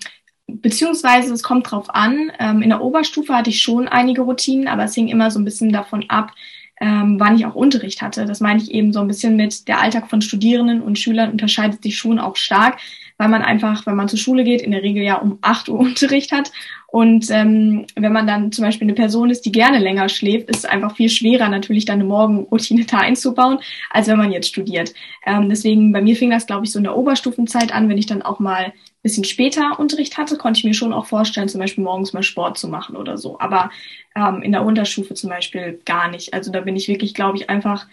beziehungsweise 0.47 1.33
es 1.33 1.43
kommt 1.43 1.71
drauf 1.71 1.89
an. 1.93 2.31
Ähm, 2.39 2.61
in 2.61 2.69
der 2.69 2.81
Oberstufe 2.81 3.33
hatte 3.35 3.49
ich 3.49 3.61
schon 3.61 3.87
einige 3.87 4.21
Routinen, 4.21 4.67
aber 4.67 4.83
es 4.83 4.95
hing 4.95 5.07
immer 5.07 5.31
so 5.31 5.39
ein 5.39 5.45
bisschen 5.45 5.71
davon 5.71 6.05
ab, 6.09 6.33
ähm, 6.81 7.19
wann 7.19 7.35
ich 7.35 7.45
auch 7.45 7.55
Unterricht 7.55 8.01
hatte. 8.01 8.25
Das 8.25 8.41
meine 8.41 8.61
ich 8.61 8.71
eben 8.71 8.91
so 8.91 8.99
ein 8.99 9.07
bisschen 9.07 9.35
mit 9.37 9.67
der 9.67 9.79
Alltag 9.79 10.09
von 10.09 10.21
Studierenden 10.21 10.81
und 10.81 10.99
Schülern 10.99 11.31
unterscheidet 11.31 11.83
sich 11.83 11.97
schon 11.97 12.19
auch 12.19 12.35
stark, 12.35 12.79
weil 13.21 13.29
man 13.29 13.43
einfach, 13.43 13.85
wenn 13.85 13.95
man 13.95 14.07
zur 14.07 14.17
Schule 14.17 14.43
geht, 14.43 14.63
in 14.63 14.71
der 14.71 14.81
Regel 14.81 15.03
ja 15.03 15.17
um 15.17 15.37
8 15.41 15.69
Uhr 15.69 15.79
Unterricht 15.79 16.31
hat 16.31 16.51
und 16.87 17.29
ähm, 17.29 17.85
wenn 17.95 18.11
man 18.11 18.25
dann 18.25 18.51
zum 18.51 18.65
Beispiel 18.65 18.85
eine 18.85 18.95
Person 18.95 19.29
ist, 19.29 19.45
die 19.45 19.51
gerne 19.51 19.77
länger 19.77 20.09
schläft, 20.09 20.49
ist 20.49 20.57
es 20.57 20.65
einfach 20.65 20.95
viel 20.95 21.07
schwerer, 21.07 21.47
natürlich 21.47 21.85
dann 21.85 21.99
eine 21.99 22.03
Morgenroutine 22.05 22.85
da 22.89 22.97
einzubauen, 22.97 23.59
als 23.91 24.07
wenn 24.07 24.17
man 24.17 24.31
jetzt 24.31 24.47
studiert. 24.47 24.95
Ähm, 25.23 25.49
deswegen, 25.49 25.93
bei 25.93 26.01
mir 26.01 26.15
fing 26.15 26.31
das, 26.31 26.47
glaube 26.47 26.65
ich, 26.65 26.71
so 26.71 26.79
in 26.79 26.83
der 26.83 26.97
Oberstufenzeit 26.97 27.71
an, 27.75 27.89
wenn 27.89 27.99
ich 27.99 28.07
dann 28.07 28.23
auch 28.23 28.39
mal 28.39 28.65
ein 28.65 28.73
bisschen 29.03 29.23
später 29.23 29.79
Unterricht 29.79 30.17
hatte, 30.17 30.35
konnte 30.35 30.57
ich 30.57 30.63
mir 30.63 30.73
schon 30.73 30.91
auch 30.91 31.05
vorstellen, 31.05 31.47
zum 31.47 31.61
Beispiel 31.61 31.83
morgens 31.83 32.13
mal 32.13 32.23
Sport 32.23 32.57
zu 32.57 32.69
machen 32.69 32.95
oder 32.95 33.19
so. 33.19 33.39
Aber 33.39 33.69
ähm, 34.15 34.41
in 34.41 34.51
der 34.51 34.65
Unterstufe 34.65 35.13
zum 35.13 35.29
Beispiel 35.29 35.79
gar 35.85 36.09
nicht. 36.09 36.33
Also 36.33 36.51
da 36.51 36.61
bin 36.61 36.75
ich 36.75 36.87
wirklich, 36.87 37.13
glaube 37.13 37.37
ich, 37.37 37.51
einfach 37.51 37.85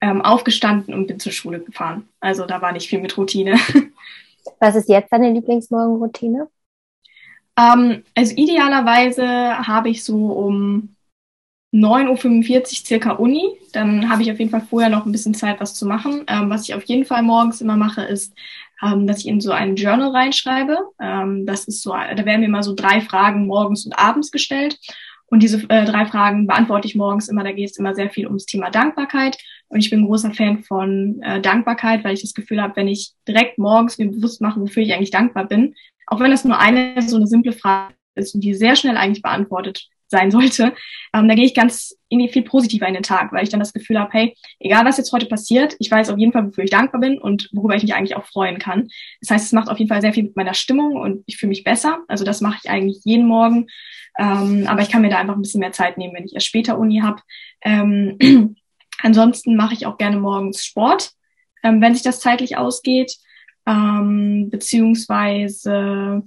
ähm, 0.00 0.22
aufgestanden 0.22 0.94
und 0.94 1.06
bin 1.06 1.20
zur 1.20 1.32
Schule 1.32 1.60
gefahren. 1.60 2.08
Also 2.20 2.46
da 2.46 2.62
war 2.62 2.72
nicht 2.72 2.88
viel 2.88 3.00
mit 3.00 3.16
Routine. 3.18 3.58
Was 4.58 4.74
ist 4.74 4.88
jetzt 4.88 5.12
deine 5.12 5.32
Lieblingsmorgenroutine? 5.32 6.48
Ähm, 7.58 8.04
also 8.14 8.34
idealerweise 8.36 9.26
habe 9.26 9.90
ich 9.90 10.04
so 10.04 10.32
um 10.32 10.96
9.45 11.72 12.54
Uhr 12.56 12.66
circa 12.66 13.12
Uni. 13.12 13.58
Dann 13.72 14.10
habe 14.10 14.22
ich 14.22 14.32
auf 14.32 14.38
jeden 14.38 14.50
Fall 14.50 14.62
vorher 14.62 14.90
noch 14.90 15.06
ein 15.06 15.12
bisschen 15.12 15.34
Zeit, 15.34 15.60
was 15.60 15.74
zu 15.74 15.86
machen. 15.86 16.24
Ähm, 16.26 16.50
was 16.50 16.68
ich 16.68 16.74
auf 16.74 16.84
jeden 16.84 17.04
Fall 17.04 17.22
morgens 17.22 17.60
immer 17.60 17.76
mache, 17.76 18.02
ist, 18.02 18.34
ähm, 18.82 19.06
dass 19.06 19.20
ich 19.20 19.28
in 19.28 19.40
so 19.40 19.52
ein 19.52 19.76
Journal 19.76 20.10
reinschreibe. 20.10 20.78
Ähm, 21.00 21.46
das 21.46 21.66
ist 21.66 21.82
so, 21.82 21.90
da 21.90 22.24
werden 22.24 22.40
mir 22.40 22.46
immer 22.46 22.62
so 22.62 22.74
drei 22.74 23.00
Fragen 23.00 23.46
morgens 23.46 23.84
und 23.86 23.92
abends 23.98 24.30
gestellt. 24.30 24.78
Und 25.26 25.44
diese 25.44 25.62
äh, 25.68 25.84
drei 25.84 26.06
Fragen 26.06 26.48
beantworte 26.48 26.88
ich 26.88 26.96
morgens 26.96 27.28
immer. 27.28 27.44
Da 27.44 27.52
geht 27.52 27.70
es 27.70 27.78
immer 27.78 27.94
sehr 27.94 28.10
viel 28.10 28.26
ums 28.26 28.46
Thema 28.46 28.70
Dankbarkeit. 28.70 29.38
Und 29.70 29.78
ich 29.78 29.90
bin 29.90 30.04
großer 30.04 30.32
Fan 30.32 30.62
von 30.64 31.20
äh, 31.22 31.40
Dankbarkeit, 31.40 32.04
weil 32.04 32.14
ich 32.14 32.22
das 32.22 32.34
Gefühl 32.34 32.60
habe, 32.60 32.76
wenn 32.76 32.88
ich 32.88 33.12
direkt 33.26 33.56
morgens 33.56 33.98
mir 33.98 34.10
bewusst 34.10 34.40
mache, 34.40 34.60
wofür 34.60 34.82
ich 34.82 34.92
eigentlich 34.92 35.12
dankbar 35.12 35.46
bin, 35.46 35.74
auch 36.06 36.20
wenn 36.20 36.32
das 36.32 36.44
nur 36.44 36.58
eine 36.58 37.00
so 37.02 37.16
eine 37.16 37.28
simple 37.28 37.52
Frage 37.52 37.94
ist 38.16 38.34
und 38.34 38.42
die 38.42 38.54
sehr 38.54 38.76
schnell 38.76 38.96
eigentlich 38.96 39.22
beantwortet 39.22 39.88
sein 40.08 40.30
sollte, 40.32 40.74
ähm, 41.14 41.28
da 41.28 41.34
gehe 41.36 41.44
ich 41.44 41.54
ganz 41.54 41.96
irgendwie 42.08 42.32
viel 42.32 42.42
positiver 42.42 42.88
in 42.88 42.94
den 42.94 43.04
Tag, 43.04 43.32
weil 43.32 43.44
ich 43.44 43.48
dann 43.48 43.60
das 43.60 43.72
Gefühl 43.72 44.00
habe, 44.00 44.10
hey, 44.12 44.34
egal 44.58 44.84
was 44.84 44.98
jetzt 44.98 45.12
heute 45.12 45.26
passiert, 45.26 45.76
ich 45.78 45.88
weiß 45.88 46.10
auf 46.10 46.18
jeden 46.18 46.32
Fall, 46.32 46.48
wofür 46.48 46.64
ich 46.64 46.70
dankbar 46.70 47.00
bin 47.00 47.18
und 47.18 47.48
worüber 47.52 47.76
ich 47.76 47.84
mich 47.84 47.94
eigentlich 47.94 48.16
auch 48.16 48.26
freuen 48.26 48.58
kann. 48.58 48.88
Das 49.20 49.30
heißt, 49.30 49.46
es 49.46 49.52
macht 49.52 49.68
auf 49.68 49.78
jeden 49.78 49.88
Fall 49.88 50.00
sehr 50.00 50.12
viel 50.12 50.24
mit 50.24 50.36
meiner 50.36 50.54
Stimmung 50.54 50.96
und 50.96 51.22
ich 51.26 51.36
fühle 51.36 51.50
mich 51.50 51.62
besser. 51.62 52.00
Also 52.08 52.24
das 52.24 52.40
mache 52.40 52.58
ich 52.62 52.68
eigentlich 52.68 53.02
jeden 53.04 53.26
Morgen. 53.26 53.68
Ähm, 54.18 54.64
aber 54.66 54.82
ich 54.82 54.90
kann 54.90 55.02
mir 55.02 55.10
da 55.10 55.18
einfach 55.18 55.36
ein 55.36 55.42
bisschen 55.42 55.60
mehr 55.60 55.72
Zeit 55.72 55.96
nehmen, 55.96 56.14
wenn 56.14 56.24
ich 56.24 56.34
erst 56.34 56.48
später 56.48 56.78
Uni 56.78 57.00
habe. 57.00 57.22
Ähm, 57.62 58.18
ansonsten 59.02 59.56
mache 59.56 59.74
ich 59.74 59.86
auch 59.86 59.98
gerne 59.98 60.18
morgens 60.18 60.64
Sport, 60.64 61.12
ähm, 61.62 61.80
wenn 61.80 61.94
sich 61.94 62.02
das 62.02 62.20
zeitlich 62.20 62.56
ausgeht. 62.56 63.16
Ähm, 63.66 64.48
beziehungsweise, 64.50 66.22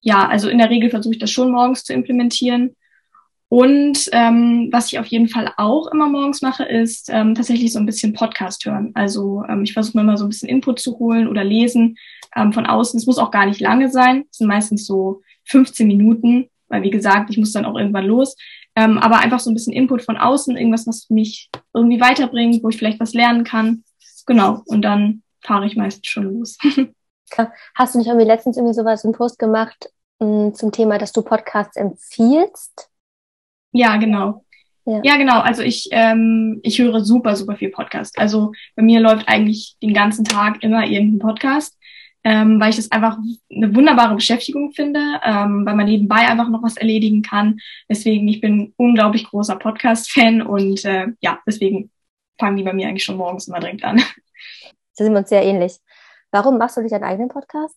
ja, 0.00 0.28
also 0.28 0.48
in 0.48 0.58
der 0.58 0.70
Regel 0.70 0.90
versuche 0.90 1.14
ich 1.14 1.20
das 1.20 1.30
schon 1.30 1.50
morgens 1.50 1.84
zu 1.84 1.92
implementieren. 1.92 2.76
Und 3.48 4.08
ähm, 4.12 4.70
was 4.72 4.92
ich 4.92 4.98
auf 4.98 5.06
jeden 5.06 5.28
Fall 5.28 5.52
auch 5.56 5.86
immer 5.92 6.08
morgens 6.08 6.42
mache, 6.42 6.64
ist 6.64 7.08
ähm, 7.12 7.34
tatsächlich 7.34 7.72
so 7.72 7.78
ein 7.78 7.86
bisschen 7.86 8.12
Podcast 8.12 8.64
hören. 8.64 8.90
Also 8.94 9.44
ähm, 9.48 9.62
ich 9.62 9.72
versuche 9.72 9.98
mir 9.98 10.04
mal 10.04 10.16
so 10.16 10.24
ein 10.24 10.30
bisschen 10.30 10.48
Input 10.48 10.80
zu 10.80 10.98
holen 10.98 11.28
oder 11.28 11.44
lesen 11.44 11.96
ähm, 12.34 12.52
von 12.52 12.66
außen. 12.66 12.98
Es 12.98 13.06
muss 13.06 13.18
auch 13.18 13.30
gar 13.30 13.46
nicht 13.46 13.60
lange 13.60 13.88
sein. 13.88 14.24
Es 14.30 14.38
sind 14.38 14.48
meistens 14.48 14.84
so 14.84 15.22
15 15.44 15.86
Minuten, 15.86 16.48
weil 16.68 16.82
wie 16.82 16.90
gesagt, 16.90 17.30
ich 17.30 17.38
muss 17.38 17.52
dann 17.52 17.64
auch 17.64 17.78
irgendwann 17.78 18.06
los. 18.06 18.36
Ähm, 18.76 18.98
aber 18.98 19.18
einfach 19.18 19.40
so 19.40 19.50
ein 19.50 19.54
bisschen 19.54 19.72
Input 19.72 20.02
von 20.02 20.18
außen, 20.18 20.56
irgendwas, 20.56 20.86
was 20.86 21.08
mich 21.08 21.50
irgendwie 21.72 22.00
weiterbringt, 22.00 22.62
wo 22.62 22.68
ich 22.68 22.76
vielleicht 22.76 23.00
was 23.00 23.14
lernen 23.14 23.42
kann. 23.42 23.84
Genau. 24.26 24.62
Und 24.66 24.82
dann 24.82 25.22
fahre 25.40 25.66
ich 25.66 25.76
meistens 25.76 26.06
schon 26.08 26.24
los. 26.24 26.58
Hast 27.74 27.94
du 27.94 27.98
nicht 27.98 28.06
irgendwie 28.06 28.26
letztens 28.26 28.56
irgendwie 28.56 28.74
sowas, 28.74 29.04
einen 29.04 29.14
Post 29.14 29.38
gemacht 29.38 29.90
mh, 30.20 30.26
mm, 30.26 30.54
zum 30.54 30.72
Thema, 30.72 30.98
dass 30.98 31.12
du 31.12 31.22
Podcasts 31.22 31.76
empfiehlst? 31.76 32.90
Ja, 33.72 33.96
genau. 33.96 34.44
Ja. 34.84 35.00
ja, 35.02 35.16
genau. 35.16 35.40
Also 35.40 35.62
ich, 35.62 35.88
ähm, 35.90 36.60
ich 36.62 36.78
höre 36.78 37.00
super, 37.00 37.34
super 37.34 37.56
viel 37.56 37.70
Podcast. 37.70 38.18
Also 38.18 38.52
bei 38.76 38.82
mir 38.82 39.00
läuft 39.00 39.26
eigentlich 39.28 39.76
den 39.82 39.92
ganzen 39.92 40.24
Tag 40.24 40.62
immer 40.62 40.84
irgendein 40.84 41.18
Podcast, 41.18 41.76
ähm, 42.26 42.58
weil 42.58 42.70
ich 42.70 42.76
das 42.76 42.90
einfach 42.90 43.18
eine 43.54 43.72
wunderbare 43.72 44.16
Beschäftigung 44.16 44.72
finde, 44.72 44.98
ähm, 45.22 45.64
weil 45.64 45.76
man 45.76 45.86
nebenbei 45.86 46.26
einfach 46.26 46.48
noch 46.48 46.60
was 46.60 46.76
erledigen 46.76 47.22
kann. 47.22 47.60
Deswegen, 47.88 48.26
ich 48.26 48.40
bin 48.40 48.74
unglaublich 48.76 49.28
großer 49.28 49.54
Podcast-Fan 49.54 50.42
und 50.42 50.84
äh, 50.84 51.06
ja, 51.20 51.38
deswegen 51.46 51.92
fangen 52.36 52.56
die 52.56 52.64
bei 52.64 52.72
mir 52.72 52.88
eigentlich 52.88 53.04
schon 53.04 53.16
morgens 53.16 53.46
immer 53.46 53.60
direkt 53.60 53.84
an. 53.84 54.02
Da 54.98 55.04
sind 55.04 55.12
wir 55.12 55.18
uns 55.18 55.28
sehr 55.28 55.44
ähnlich. 55.44 55.74
Warum 56.30 56.56
machst 56.56 56.78
du 56.78 56.80
dich 56.80 56.90
deinen 56.90 57.04
eigenen 57.04 57.28
Podcast? 57.28 57.76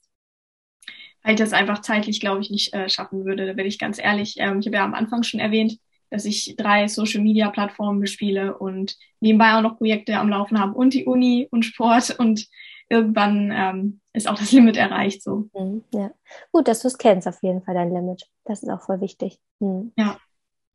Weil 1.21 1.33
ich 1.33 1.39
das 1.39 1.51
einfach 1.51 1.81
zeitlich, 1.81 2.21
glaube 2.21 2.39
ich, 2.39 2.49
nicht 2.49 2.73
äh, 2.73 2.87
schaffen 2.87 3.25
würde. 3.25 3.45
Da 3.45 3.51
bin 3.51 3.65
ich 3.65 3.77
ganz 3.77 3.99
ehrlich. 3.99 4.35
Ähm, 4.37 4.61
ich 4.61 4.67
habe 4.67 4.77
ja 4.77 4.85
am 4.85 4.93
Anfang 4.93 5.23
schon 5.23 5.41
erwähnt, 5.41 5.77
dass 6.09 6.23
ich 6.23 6.55
drei 6.57 6.87
Social 6.87 7.21
Media 7.21 7.49
Plattformen 7.49 7.99
bespiele 7.99 8.57
und 8.57 8.95
nebenbei 9.19 9.53
auch 9.53 9.61
noch 9.61 9.77
Projekte 9.77 10.17
am 10.17 10.29
Laufen 10.29 10.57
habe 10.61 10.75
und 10.75 10.93
die 10.93 11.03
Uni 11.03 11.49
und 11.51 11.65
Sport 11.65 12.17
und 12.17 12.47
irgendwann 12.89 13.51
ähm, 13.53 13.99
ist 14.13 14.27
auch 14.27 14.37
das 14.37 14.51
Limit 14.51 14.77
erreicht 14.77 15.23
so. 15.23 15.49
Mhm, 15.53 15.83
ja. 15.93 16.11
Gut, 16.51 16.67
dass 16.67 16.81
du 16.81 16.87
es 16.87 16.97
kennst, 16.97 17.27
auf 17.27 17.41
jeden 17.41 17.61
Fall 17.61 17.75
dein 17.75 17.93
Limit. 17.93 18.27
Das 18.45 18.63
ist 18.63 18.69
auch 18.69 18.81
voll 18.81 19.01
wichtig. 19.01 19.39
Mhm. 19.59 19.91
Ja. 19.97 20.17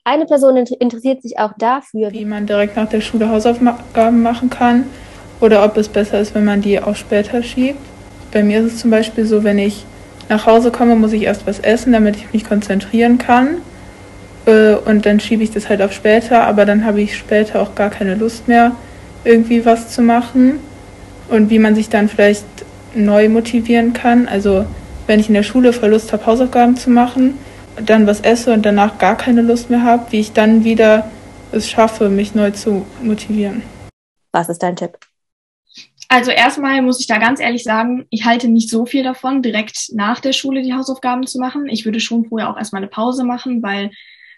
Eine 0.06 0.26
Person 0.26 0.56
interessiert 0.56 1.22
sich 1.22 1.38
auch 1.38 1.52
dafür, 1.56 2.12
wie 2.12 2.26
man 2.26 2.46
direkt 2.46 2.76
nach 2.76 2.88
der 2.88 3.00
Schule 3.00 3.30
Hausaufgaben 3.30 4.22
machen 4.22 4.50
kann 4.50 4.84
oder 5.40 5.64
ob 5.64 5.78
es 5.78 5.88
besser 5.88 6.20
ist, 6.20 6.34
wenn 6.34 6.44
man 6.44 6.60
die 6.60 6.78
auch 6.78 6.94
später 6.94 7.42
schiebt. 7.42 7.80
Bei 8.30 8.42
mir 8.42 8.60
ist 8.60 8.74
es 8.74 8.80
zum 8.80 8.90
Beispiel 8.90 9.24
so, 9.24 9.44
wenn 9.44 9.58
ich 9.58 9.86
nach 10.28 10.44
Hause 10.44 10.70
komme, 10.70 10.94
muss 10.94 11.12
ich 11.12 11.22
erst 11.22 11.46
was 11.46 11.58
essen, 11.58 11.92
damit 11.92 12.16
ich 12.16 12.32
mich 12.34 12.44
konzentrieren 12.44 13.16
kann. 13.16 13.62
Äh, 14.46 14.74
und 14.74 15.06
dann 15.06 15.20
schiebe 15.20 15.42
ich 15.42 15.52
das 15.52 15.70
halt 15.70 15.80
auf 15.80 15.92
später, 15.92 16.44
aber 16.44 16.66
dann 16.66 16.84
habe 16.84 17.00
ich 17.00 17.16
später 17.16 17.62
auch 17.62 17.74
gar 17.74 17.90
keine 17.90 18.14
Lust 18.14 18.46
mehr, 18.46 18.72
irgendwie 19.24 19.64
was 19.64 19.88
zu 19.88 20.02
machen. 20.02 20.60
Und 21.28 21.50
wie 21.50 21.58
man 21.58 21.74
sich 21.74 21.88
dann 21.88 22.08
vielleicht 22.08 22.44
neu 22.94 23.28
motivieren 23.28 23.92
kann. 23.92 24.28
Also 24.28 24.66
wenn 25.06 25.20
ich 25.20 25.28
in 25.28 25.34
der 25.34 25.42
Schule 25.42 25.72
voll 25.72 25.90
Lust 25.90 26.12
habe, 26.12 26.26
Hausaufgaben 26.26 26.76
zu 26.76 26.90
machen, 26.90 27.38
dann 27.84 28.06
was 28.06 28.20
esse 28.20 28.52
und 28.52 28.64
danach 28.64 28.98
gar 28.98 29.16
keine 29.16 29.42
Lust 29.42 29.70
mehr 29.70 29.82
habe, 29.82 30.12
wie 30.12 30.20
ich 30.20 30.32
dann 30.32 30.64
wieder 30.64 31.10
es 31.52 31.68
schaffe, 31.68 32.08
mich 32.08 32.34
neu 32.34 32.50
zu 32.50 32.86
motivieren. 33.02 33.62
Was 34.32 34.48
ist 34.48 34.62
dein 34.62 34.76
Tipp? 34.76 34.98
Also 36.08 36.30
erstmal 36.30 36.80
muss 36.82 37.00
ich 37.00 37.06
da 37.06 37.18
ganz 37.18 37.40
ehrlich 37.40 37.64
sagen, 37.64 38.06
ich 38.10 38.24
halte 38.24 38.48
nicht 38.48 38.70
so 38.70 38.86
viel 38.86 39.02
davon, 39.02 39.42
direkt 39.42 39.90
nach 39.92 40.20
der 40.20 40.32
Schule 40.32 40.62
die 40.62 40.74
Hausaufgaben 40.74 41.26
zu 41.26 41.38
machen. 41.38 41.66
Ich 41.68 41.84
würde 41.84 42.00
schon 42.00 42.26
vorher 42.26 42.50
auch 42.50 42.56
erstmal 42.56 42.82
eine 42.82 42.90
Pause 42.90 43.24
machen, 43.24 43.62
weil 43.62 43.90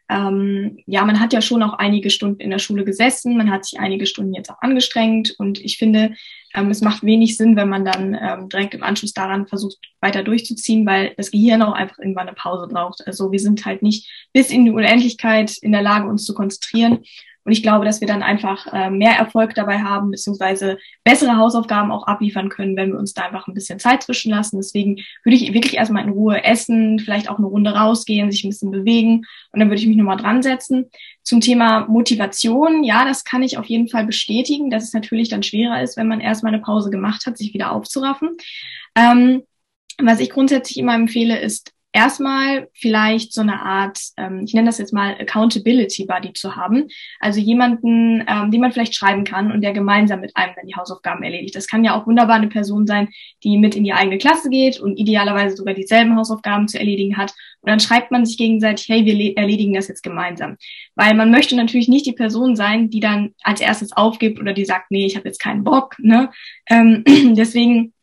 ähm, 0.08 0.78
ja, 0.86 1.04
man 1.04 1.18
hat 1.18 1.32
ja 1.32 1.42
schon 1.42 1.62
auch 1.62 1.74
einige 1.74 2.10
Stunden 2.10 2.40
in 2.40 2.50
der 2.50 2.58
Schule 2.58 2.84
gesessen, 2.84 3.36
man 3.36 3.50
hat 3.50 3.64
sich 3.64 3.80
einige 3.80 4.06
Stunden 4.06 4.34
jetzt 4.34 4.50
auch 4.50 4.60
angestrengt 4.60 5.34
und 5.38 5.58
ich 5.58 5.78
finde, 5.78 6.14
ähm, 6.54 6.70
es 6.70 6.80
macht 6.80 7.02
wenig 7.02 7.36
Sinn, 7.36 7.56
wenn 7.56 7.68
man 7.68 7.84
dann 7.84 8.16
ähm, 8.20 8.48
direkt 8.48 8.74
im 8.74 8.84
Anschluss 8.84 9.12
daran 9.12 9.46
versucht, 9.46 9.78
weiter 10.00 10.22
durchzuziehen, 10.22 10.86
weil 10.86 11.14
das 11.16 11.30
Gehirn 11.30 11.62
auch 11.62 11.72
einfach 11.72 11.98
irgendwann 11.98 12.28
eine 12.28 12.36
Pause 12.36 12.68
braucht. 12.68 13.06
Also 13.06 13.32
wir 13.32 13.40
sind 13.40 13.64
halt 13.64 13.82
nicht 13.82 14.08
bis 14.32 14.50
in 14.50 14.64
die 14.64 14.70
Unendlichkeit 14.70 15.56
in 15.58 15.72
der 15.72 15.82
Lage, 15.82 16.08
uns 16.08 16.24
zu 16.24 16.34
konzentrieren. 16.34 17.00
Und 17.46 17.52
ich 17.52 17.62
glaube, 17.62 17.84
dass 17.84 18.00
wir 18.00 18.08
dann 18.08 18.24
einfach 18.24 18.66
äh, 18.72 18.90
mehr 18.90 19.12
Erfolg 19.12 19.54
dabei 19.54 19.78
haben, 19.78 20.10
beziehungsweise 20.10 20.78
bessere 21.04 21.36
Hausaufgaben 21.36 21.92
auch 21.92 22.08
abliefern 22.08 22.48
können, 22.48 22.76
wenn 22.76 22.90
wir 22.90 22.98
uns 22.98 23.14
da 23.14 23.22
einfach 23.22 23.46
ein 23.46 23.54
bisschen 23.54 23.78
Zeit 23.78 24.02
zwischenlassen. 24.02 24.58
Deswegen 24.58 24.96
würde 25.22 25.36
ich 25.36 25.54
wirklich 25.54 25.76
erstmal 25.76 26.02
in 26.02 26.10
Ruhe 26.10 26.42
essen, 26.42 26.98
vielleicht 26.98 27.30
auch 27.30 27.38
eine 27.38 27.46
Runde 27.46 27.70
rausgehen, 27.70 28.32
sich 28.32 28.42
ein 28.42 28.50
bisschen 28.50 28.72
bewegen 28.72 29.26
und 29.52 29.60
dann 29.60 29.68
würde 29.68 29.80
ich 29.80 29.86
mich 29.86 29.96
nochmal 29.96 30.16
dran 30.16 30.42
setzen. 30.42 30.90
Zum 31.22 31.40
Thema 31.40 31.86
Motivation, 31.86 32.82
ja, 32.82 33.04
das 33.04 33.22
kann 33.22 33.44
ich 33.44 33.58
auf 33.58 33.66
jeden 33.66 33.86
Fall 33.86 34.06
bestätigen, 34.06 34.68
dass 34.68 34.82
es 34.82 34.92
natürlich 34.92 35.28
dann 35.28 35.44
schwerer 35.44 35.80
ist, 35.82 35.96
wenn 35.96 36.08
man 36.08 36.20
erstmal 36.20 36.52
eine 36.52 36.62
Pause 36.62 36.90
gemacht 36.90 37.26
hat, 37.26 37.38
sich 37.38 37.54
wieder 37.54 37.70
aufzuraffen. 37.70 38.30
Ähm, 38.96 39.44
was 39.98 40.18
ich 40.18 40.30
grundsätzlich 40.30 40.78
immer 40.78 40.94
empfehle, 40.94 41.38
ist 41.38 41.75
erstmal 41.96 42.68
vielleicht 42.74 43.32
so 43.32 43.40
eine 43.40 43.62
Art, 43.62 43.98
ähm, 44.18 44.42
ich 44.44 44.52
nenne 44.52 44.66
das 44.66 44.76
jetzt 44.76 44.92
mal 44.92 45.16
Accountability 45.18 46.04
Buddy 46.04 46.34
zu 46.34 46.54
haben. 46.54 46.88
Also 47.20 47.40
jemanden, 47.40 48.22
ähm, 48.28 48.50
den 48.50 48.60
man 48.60 48.70
vielleicht 48.70 48.94
schreiben 48.94 49.24
kann 49.24 49.50
und 49.50 49.62
der 49.62 49.72
gemeinsam 49.72 50.20
mit 50.20 50.36
einem 50.36 50.52
dann 50.54 50.66
die 50.66 50.76
Hausaufgaben 50.76 51.22
erledigt. 51.22 51.56
Das 51.56 51.66
kann 51.66 51.84
ja 51.84 51.98
auch 51.98 52.06
wunderbar 52.06 52.36
eine 52.36 52.48
Person 52.48 52.86
sein, 52.86 53.08
die 53.42 53.56
mit 53.56 53.74
in 53.74 53.82
die 53.82 53.94
eigene 53.94 54.18
Klasse 54.18 54.50
geht 54.50 54.78
und 54.78 54.98
idealerweise 54.98 55.56
sogar 55.56 55.72
dieselben 55.72 56.16
Hausaufgaben 56.16 56.68
zu 56.68 56.78
erledigen 56.78 57.16
hat. 57.16 57.32
Und 57.62 57.70
dann 57.70 57.80
schreibt 57.80 58.10
man 58.10 58.26
sich 58.26 58.36
gegenseitig, 58.36 58.86
hey, 58.90 59.06
wir 59.06 59.36
erledigen 59.38 59.72
das 59.72 59.88
jetzt 59.88 60.02
gemeinsam. 60.02 60.58
Weil 60.96 61.14
man 61.14 61.30
möchte 61.30 61.56
natürlich 61.56 61.88
nicht 61.88 62.04
die 62.04 62.12
Person 62.12 62.56
sein, 62.56 62.90
die 62.90 63.00
dann 63.00 63.34
als 63.42 63.62
erstes 63.62 63.92
aufgibt 63.92 64.38
oder 64.38 64.52
die 64.52 64.66
sagt, 64.66 64.90
nee, 64.90 65.06
ich 65.06 65.16
habe 65.16 65.28
jetzt 65.28 65.40
keinen 65.40 65.64
Bock. 65.64 65.96
Ne? 65.98 66.30
Ähm, 66.68 67.04
deswegen 67.34 67.94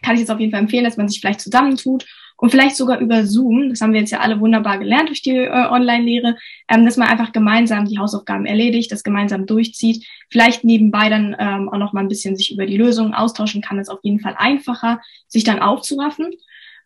kann 0.00 0.14
ich 0.14 0.20
jetzt 0.20 0.30
auf 0.30 0.38
jeden 0.38 0.52
Fall 0.52 0.60
empfehlen, 0.60 0.84
dass 0.84 0.96
man 0.96 1.08
sich 1.08 1.20
vielleicht 1.20 1.40
zusammentut 1.40 2.06
und 2.42 2.50
vielleicht 2.50 2.74
sogar 2.74 2.98
über 2.98 3.24
Zoom, 3.24 3.68
das 3.70 3.80
haben 3.80 3.92
wir 3.92 4.00
jetzt 4.00 4.10
ja 4.10 4.18
alle 4.18 4.40
wunderbar 4.40 4.78
gelernt 4.78 5.08
durch 5.10 5.22
die 5.22 5.36
äh, 5.36 5.48
Online-Lehre, 5.48 6.36
ähm, 6.66 6.84
dass 6.84 6.96
man 6.96 7.06
einfach 7.06 7.30
gemeinsam 7.30 7.84
die 7.84 8.00
Hausaufgaben 8.00 8.46
erledigt, 8.46 8.90
das 8.90 9.04
gemeinsam 9.04 9.46
durchzieht, 9.46 10.04
vielleicht 10.28 10.64
nebenbei 10.64 11.08
dann 11.08 11.36
ähm, 11.38 11.68
auch 11.68 11.78
noch 11.78 11.92
mal 11.92 12.00
ein 12.00 12.08
bisschen 12.08 12.34
sich 12.34 12.50
über 12.50 12.66
die 12.66 12.76
Lösungen 12.76 13.14
austauschen 13.14 13.62
kann, 13.62 13.78
ist 13.78 13.90
auf 13.90 14.00
jeden 14.02 14.18
Fall 14.18 14.34
einfacher, 14.36 15.00
sich 15.28 15.44
dann 15.44 15.60
aufzuraffen. 15.60 16.32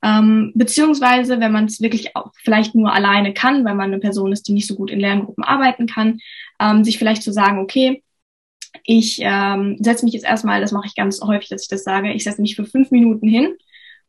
Ähm, 0.03 0.53
beziehungsweise, 0.55 1.41
wenn 1.41 1.53
man 1.53 1.65
es 1.65 1.81
wirklich 1.81 2.15
auch 2.17 2.33
vielleicht 2.35 2.75
nur 2.75 2.93
alleine 2.93 3.33
kann, 3.33 3.65
weil 3.65 3.77
man 3.77 3.91
eine 3.91 3.99
Person 3.99 4.33
ist, 4.33 4.49
die 4.49 4.53
nicht 4.53 4.69
so 4.69 4.75
gut 4.75 4.91
in 4.91 5.01
Lerngruppen 5.01 5.43
arbeiten 5.43 5.87
kann, 5.87 6.19
ähm, 6.61 6.85
sich 6.85 6.99
vielleicht 6.99 7.23
zu 7.23 7.33
sagen, 7.33 7.61
okay, 7.61 8.03
ich 8.85 9.21
ähm, 9.23 9.79
setze 9.81 10.05
mich 10.05 10.13
jetzt 10.13 10.27
erstmal, 10.27 10.61
das 10.61 10.73
mache 10.73 10.87
ich 10.87 10.95
ganz 10.95 11.23
häufig, 11.23 11.49
dass 11.49 11.63
ich 11.63 11.69
das 11.69 11.83
sage, 11.83 12.13
ich 12.13 12.25
setze 12.25 12.43
mich 12.43 12.57
für 12.57 12.67
fünf 12.67 12.91
Minuten 12.91 13.27
hin 13.27 13.55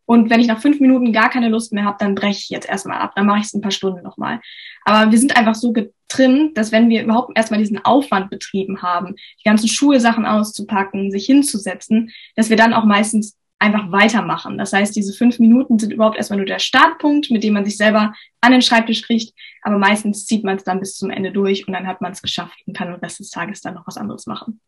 und 0.07 0.29
wenn 0.29 0.39
ich 0.39 0.47
nach 0.47 0.61
fünf 0.61 0.79
Minuten 0.79 1.11
gar 1.11 1.29
keine 1.29 1.49
Lust 1.49 1.73
mehr 1.73 1.83
habe, 1.83 1.97
dann 1.99 2.15
breche 2.15 2.39
ich 2.39 2.49
jetzt 2.49 2.67
erstmal 2.67 2.97
ab. 2.99 3.11
Dann 3.15 3.25
mache 3.25 3.39
ich 3.39 3.45
es 3.45 3.53
ein 3.53 3.59
paar 3.59 3.71
Stunden 3.71 4.03
nochmal. 4.03 4.39
Aber 4.85 5.11
wir 5.11 5.19
sind 5.19 5.35
einfach 5.35 5.53
so 5.53 5.73
getrimmt, 5.73 6.57
dass 6.57 6.71
wenn 6.71 6.87
wir 6.87 7.03
überhaupt 7.03 7.37
erstmal 7.37 7.59
diesen 7.59 7.83
Aufwand 7.83 8.29
betrieben 8.29 8.81
haben, 8.81 9.15
die 9.15 9.43
ganzen 9.43 9.67
Schulsachen 9.67 10.25
auszupacken, 10.25 11.11
sich 11.11 11.25
hinzusetzen, 11.25 12.09
dass 12.37 12.49
wir 12.49 12.55
dann 12.55 12.73
auch 12.73 12.85
meistens 12.85 13.35
einfach 13.59 13.91
weitermachen. 13.91 14.57
Das 14.57 14.71
heißt, 14.71 14.95
diese 14.95 15.11
fünf 15.11 15.39
Minuten 15.39 15.77
sind 15.77 15.91
überhaupt 15.91 16.15
erstmal 16.15 16.37
nur 16.37 16.45
der 16.45 16.59
Startpunkt, 16.59 17.29
mit 17.29 17.43
dem 17.43 17.53
man 17.53 17.65
sich 17.65 17.75
selber 17.75 18.13
an 18.39 18.51
den 18.53 18.61
Schreibtisch 18.61 19.01
kriegt. 19.01 19.33
Aber 19.61 19.77
meistens 19.77 20.25
zieht 20.25 20.45
man 20.45 20.55
es 20.55 20.63
dann 20.63 20.79
bis 20.79 20.95
zum 20.95 21.09
Ende 21.09 21.33
durch 21.33 21.67
und 21.67 21.73
dann 21.73 21.85
hat 21.85 21.99
man 21.99 22.13
es 22.13 22.21
geschafft 22.21 22.57
und 22.65 22.77
kann 22.77 22.87
den 22.87 23.01
Rest 23.01 23.19
des 23.19 23.29
Tages 23.29 23.59
dann 23.59 23.73
noch 23.73 23.85
was 23.85 23.97
anderes 23.97 24.25
machen. 24.25 24.61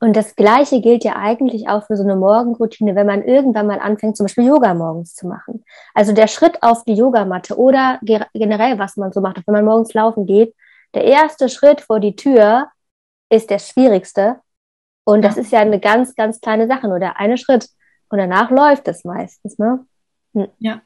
Und 0.00 0.16
das 0.16 0.36
Gleiche 0.36 0.80
gilt 0.80 1.04
ja 1.04 1.16
eigentlich 1.16 1.68
auch 1.68 1.84
für 1.86 1.96
so 1.96 2.02
eine 2.02 2.16
Morgenroutine, 2.16 2.94
wenn 2.94 3.06
man 3.06 3.22
irgendwann 3.22 3.66
mal 3.66 3.80
anfängt, 3.80 4.16
zum 4.16 4.24
Beispiel 4.24 4.46
Yoga 4.46 4.74
morgens 4.74 5.14
zu 5.14 5.26
machen. 5.26 5.64
Also 5.94 6.12
der 6.12 6.26
Schritt 6.26 6.62
auf 6.62 6.84
die 6.84 6.94
Yogamatte 6.94 7.56
oder 7.56 7.98
generell, 8.02 8.78
was 8.78 8.96
man 8.96 9.12
so 9.12 9.20
macht, 9.20 9.42
wenn 9.46 9.52
man 9.52 9.64
morgens 9.64 9.94
laufen 9.94 10.26
geht, 10.26 10.54
der 10.94 11.04
erste 11.04 11.48
Schritt 11.48 11.80
vor 11.80 12.00
die 12.00 12.16
Tür 12.16 12.68
ist 13.30 13.50
der 13.50 13.58
schwierigste. 13.58 14.40
Und 15.04 15.22
das 15.22 15.36
ist 15.36 15.52
ja 15.52 15.60
eine 15.60 15.78
ganz, 15.78 16.14
ganz 16.14 16.40
kleine 16.40 16.66
Sache, 16.66 16.88
nur 16.88 16.98
der 16.98 17.18
eine 17.18 17.38
Schritt. 17.38 17.68
Und 18.08 18.18
danach 18.18 18.50
läuft 18.50 18.88
es 18.88 19.04
meistens, 19.04 19.58
ne? 19.58 19.84
Hm. 20.34 20.48
Ja. 20.58 20.80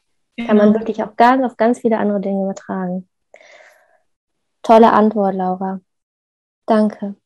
Kann 0.47 0.57
man 0.57 0.69
genau. 0.69 0.81
wirklich 0.81 1.03
auch 1.03 1.17
ganz 1.17 1.45
auf 1.45 1.57
ganz 1.57 1.81
viele 1.81 1.99
andere 1.99 2.21
Dinge 2.21 2.45
übertragen. 2.45 3.09
Tolle 4.63 4.93
Antwort, 4.93 5.35
Laura. 5.35 5.81
Danke. 6.67 7.17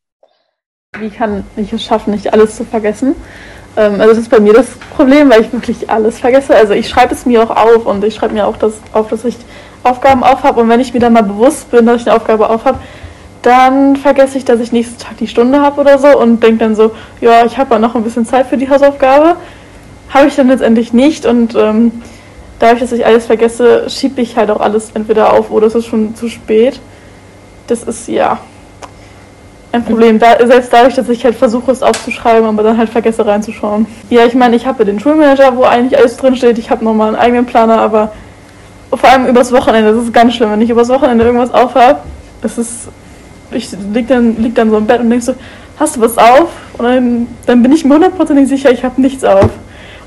Wie 0.98 1.10
kann 1.10 1.44
ich 1.56 1.72
es 1.72 1.82
schaffen, 1.82 2.12
nicht 2.12 2.32
alles 2.32 2.56
zu 2.56 2.64
vergessen? 2.64 3.14
Ähm, 3.76 4.00
also 4.00 4.08
das 4.10 4.18
ist 4.18 4.30
bei 4.30 4.40
mir 4.40 4.52
das 4.52 4.66
Problem, 4.96 5.30
weil 5.30 5.42
ich 5.42 5.52
wirklich 5.52 5.90
alles 5.90 6.18
vergesse. 6.18 6.54
Also 6.54 6.72
ich 6.72 6.88
schreibe 6.88 7.14
es 7.14 7.26
mir 7.26 7.42
auch 7.42 7.50
auf 7.50 7.86
und 7.86 8.04
ich 8.04 8.14
schreibe 8.14 8.34
mir 8.34 8.46
auch 8.46 8.56
das 8.56 8.74
auf, 8.92 9.08
dass 9.08 9.24
ich 9.24 9.36
Aufgaben 9.82 10.22
auf 10.22 10.42
habe. 10.42 10.60
Und 10.60 10.68
wenn 10.68 10.80
ich 10.80 10.94
mir 10.94 11.00
dann 11.00 11.12
mal 11.12 11.22
bewusst 11.22 11.70
bin, 11.70 11.86
dass 11.86 12.02
ich 12.02 12.06
eine 12.06 12.16
Aufgabe 12.16 12.48
auf 12.48 12.64
habe, 12.64 12.78
dann 13.42 13.96
vergesse 13.96 14.38
ich, 14.38 14.44
dass 14.44 14.60
ich 14.60 14.72
nächsten 14.72 14.98
Tag 14.98 15.18
die 15.18 15.26
Stunde 15.26 15.60
habe 15.60 15.80
oder 15.80 15.98
so 15.98 16.18
und 16.18 16.42
denke 16.42 16.58
dann 16.58 16.74
so, 16.74 16.92
ja, 17.20 17.44
ich 17.44 17.58
habe 17.58 17.74
ja 17.74 17.78
noch 17.78 17.94
ein 17.94 18.02
bisschen 18.02 18.24
Zeit 18.24 18.46
für 18.46 18.56
die 18.56 18.70
Hausaufgabe. 18.70 19.36
Habe 20.08 20.28
ich 20.28 20.36
dann 20.36 20.48
letztendlich 20.48 20.92
nicht 20.92 21.26
und 21.26 21.54
ähm, 21.54 21.90
dadurch, 22.58 22.80
dass 22.80 22.92
ich 22.92 23.04
alles 23.04 23.26
vergesse, 23.26 23.90
schiebe 23.90 24.20
ich 24.22 24.36
halt 24.36 24.50
auch 24.50 24.60
alles 24.60 24.92
entweder 24.94 25.32
auf 25.32 25.50
oder 25.50 25.66
es 25.66 25.74
ist 25.74 25.86
schon 25.86 26.14
zu 26.14 26.28
spät. 26.28 26.80
Das 27.66 27.82
ist 27.82 28.08
ja 28.08 28.38
ein 29.74 29.84
Problem. 29.84 30.18
Da, 30.18 30.46
selbst 30.46 30.72
dadurch, 30.72 30.94
dass 30.94 31.08
ich 31.08 31.24
halt 31.24 31.34
versuche, 31.34 31.72
es 31.72 31.82
aufzuschreiben, 31.82 32.48
aber 32.48 32.62
dann 32.62 32.78
halt 32.78 32.88
vergesse 32.88 33.26
reinzuschauen. 33.26 33.86
Ja, 34.08 34.24
ich 34.24 34.34
meine, 34.34 34.56
ich 34.56 34.66
habe 34.66 34.80
ja 34.80 34.84
den 34.84 35.00
Schulmanager, 35.00 35.56
wo 35.56 35.64
eigentlich 35.64 35.98
alles 35.98 36.16
drinsteht. 36.16 36.58
Ich 36.58 36.70
habe 36.70 36.84
nochmal 36.84 37.08
einen 37.08 37.16
eigenen 37.16 37.46
Planer, 37.46 37.78
aber 37.78 38.12
vor 38.92 39.08
allem 39.08 39.26
übers 39.26 39.52
Wochenende. 39.52 39.92
Das 39.92 40.04
ist 40.04 40.12
ganz 40.12 40.34
schlimm, 40.34 40.52
wenn 40.52 40.60
ich 40.60 40.70
übers 40.70 40.88
Wochenende 40.88 41.24
irgendwas 41.24 41.52
aufhabe. 41.52 42.00
Es 42.42 42.58
ist. 42.58 42.88
Ich 43.50 43.70
lieg 43.92 44.08
dann, 44.08 44.36
lieg 44.36 44.54
dann 44.54 44.70
so 44.70 44.78
im 44.78 44.86
Bett 44.86 45.00
und 45.00 45.10
denk 45.10 45.22
so, 45.22 45.34
hast 45.78 45.96
du 45.96 46.00
was 46.00 46.18
auf? 46.18 46.50
Und 46.78 46.84
dann, 46.84 47.26
dann 47.46 47.62
bin 47.62 47.72
ich 47.72 47.84
mir 47.84 47.94
hundertprozentig 47.94 48.48
sicher, 48.48 48.70
ich 48.72 48.84
habe 48.84 49.00
nichts 49.00 49.22
auf. 49.22 49.50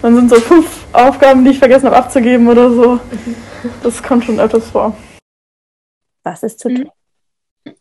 Und 0.01 0.03
dann 0.03 0.15
sind 0.15 0.29
so 0.29 0.35
fünf 0.37 0.85
Aufgaben, 0.91 1.45
die 1.45 1.51
ich 1.51 1.59
vergessen 1.59 1.85
habe 1.85 1.95
abzugeben 1.95 2.47
oder 2.47 2.69
so. 2.71 2.99
Das 3.83 4.01
kommt 4.03 4.25
schon 4.25 4.39
öfters 4.39 4.69
vor. 4.69 4.95
Was 6.23 6.43
ist 6.43 6.59
zu 6.59 6.69
tun? 6.69 6.89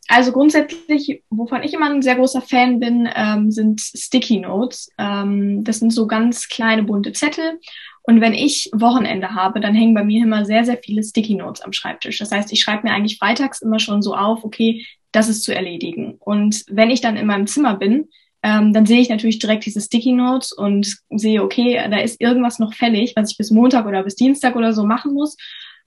Also 0.09 0.33
grundsätzlich, 0.33 1.23
wovon 1.31 1.63
ich 1.63 1.75
immer 1.75 1.91
ein 1.91 2.03
sehr 2.03 2.17
großer 2.17 2.43
Fan 2.43 2.81
bin, 2.81 3.09
ähm, 3.15 3.51
sind 3.51 3.81
Sticky 3.81 4.39
Notes. 4.41 4.91
Ähm, 4.99 5.65
das 5.65 5.79
sind 5.79 5.93
so 5.93 6.07
ganz 6.07 6.49
kleine 6.49 6.83
bunte 6.83 7.13
Zettel. 7.13 7.61
Und 8.03 8.21
wenn 8.21 8.35
ich 8.35 8.71
Wochenende 8.73 9.35
habe, 9.35 9.61
dann 9.61 9.75
hängen 9.75 9.95
bei 9.95 10.05
mir 10.05 10.23
immer 10.23 10.45
sehr, 10.45 10.65
sehr 10.65 10.79
viele 10.79 11.03
Sticky 11.03 11.35
Notes 11.35 11.63
am 11.63 11.73
Schreibtisch. 11.73 12.19
Das 12.19 12.31
heißt, 12.31 12.53
ich 12.53 12.61
schreibe 12.61 12.87
mir 12.87 12.95
eigentlich 12.95 13.19
freitags 13.19 13.63
immer 13.63 13.81
schon 13.81 14.01
so 14.01 14.15
auf, 14.15 14.45
okay, 14.45 14.87
das 15.11 15.29
ist 15.29 15.43
zu 15.43 15.55
erledigen. 15.55 16.17
Und 16.21 16.65
wenn 16.69 16.91
ich 16.91 17.01
dann 17.01 17.17
in 17.17 17.27
meinem 17.27 17.47
Zimmer 17.47 17.75
bin, 17.75 18.09
ähm, 18.43 18.73
dann 18.73 18.87
sehe 18.87 19.01
ich 19.01 19.09
natürlich 19.09 19.41
direkt 19.41 19.67
diese 19.67 19.81
Sticky 19.81 20.13
Notes 20.13 20.53
und 20.53 20.99
sehe, 21.11 21.43
okay, 21.43 21.85
da 21.91 21.99
ist 21.99 22.21
irgendwas 22.21 22.61
noch 22.61 22.75
fällig, 22.75 23.15
was 23.17 23.33
ich 23.33 23.39
bis 23.39 23.51
Montag 23.51 23.87
oder 23.87 24.05
bis 24.05 24.15
Dienstag 24.15 24.55
oder 24.55 24.73
so 24.73 24.85
machen 24.85 25.15
muss. 25.15 25.37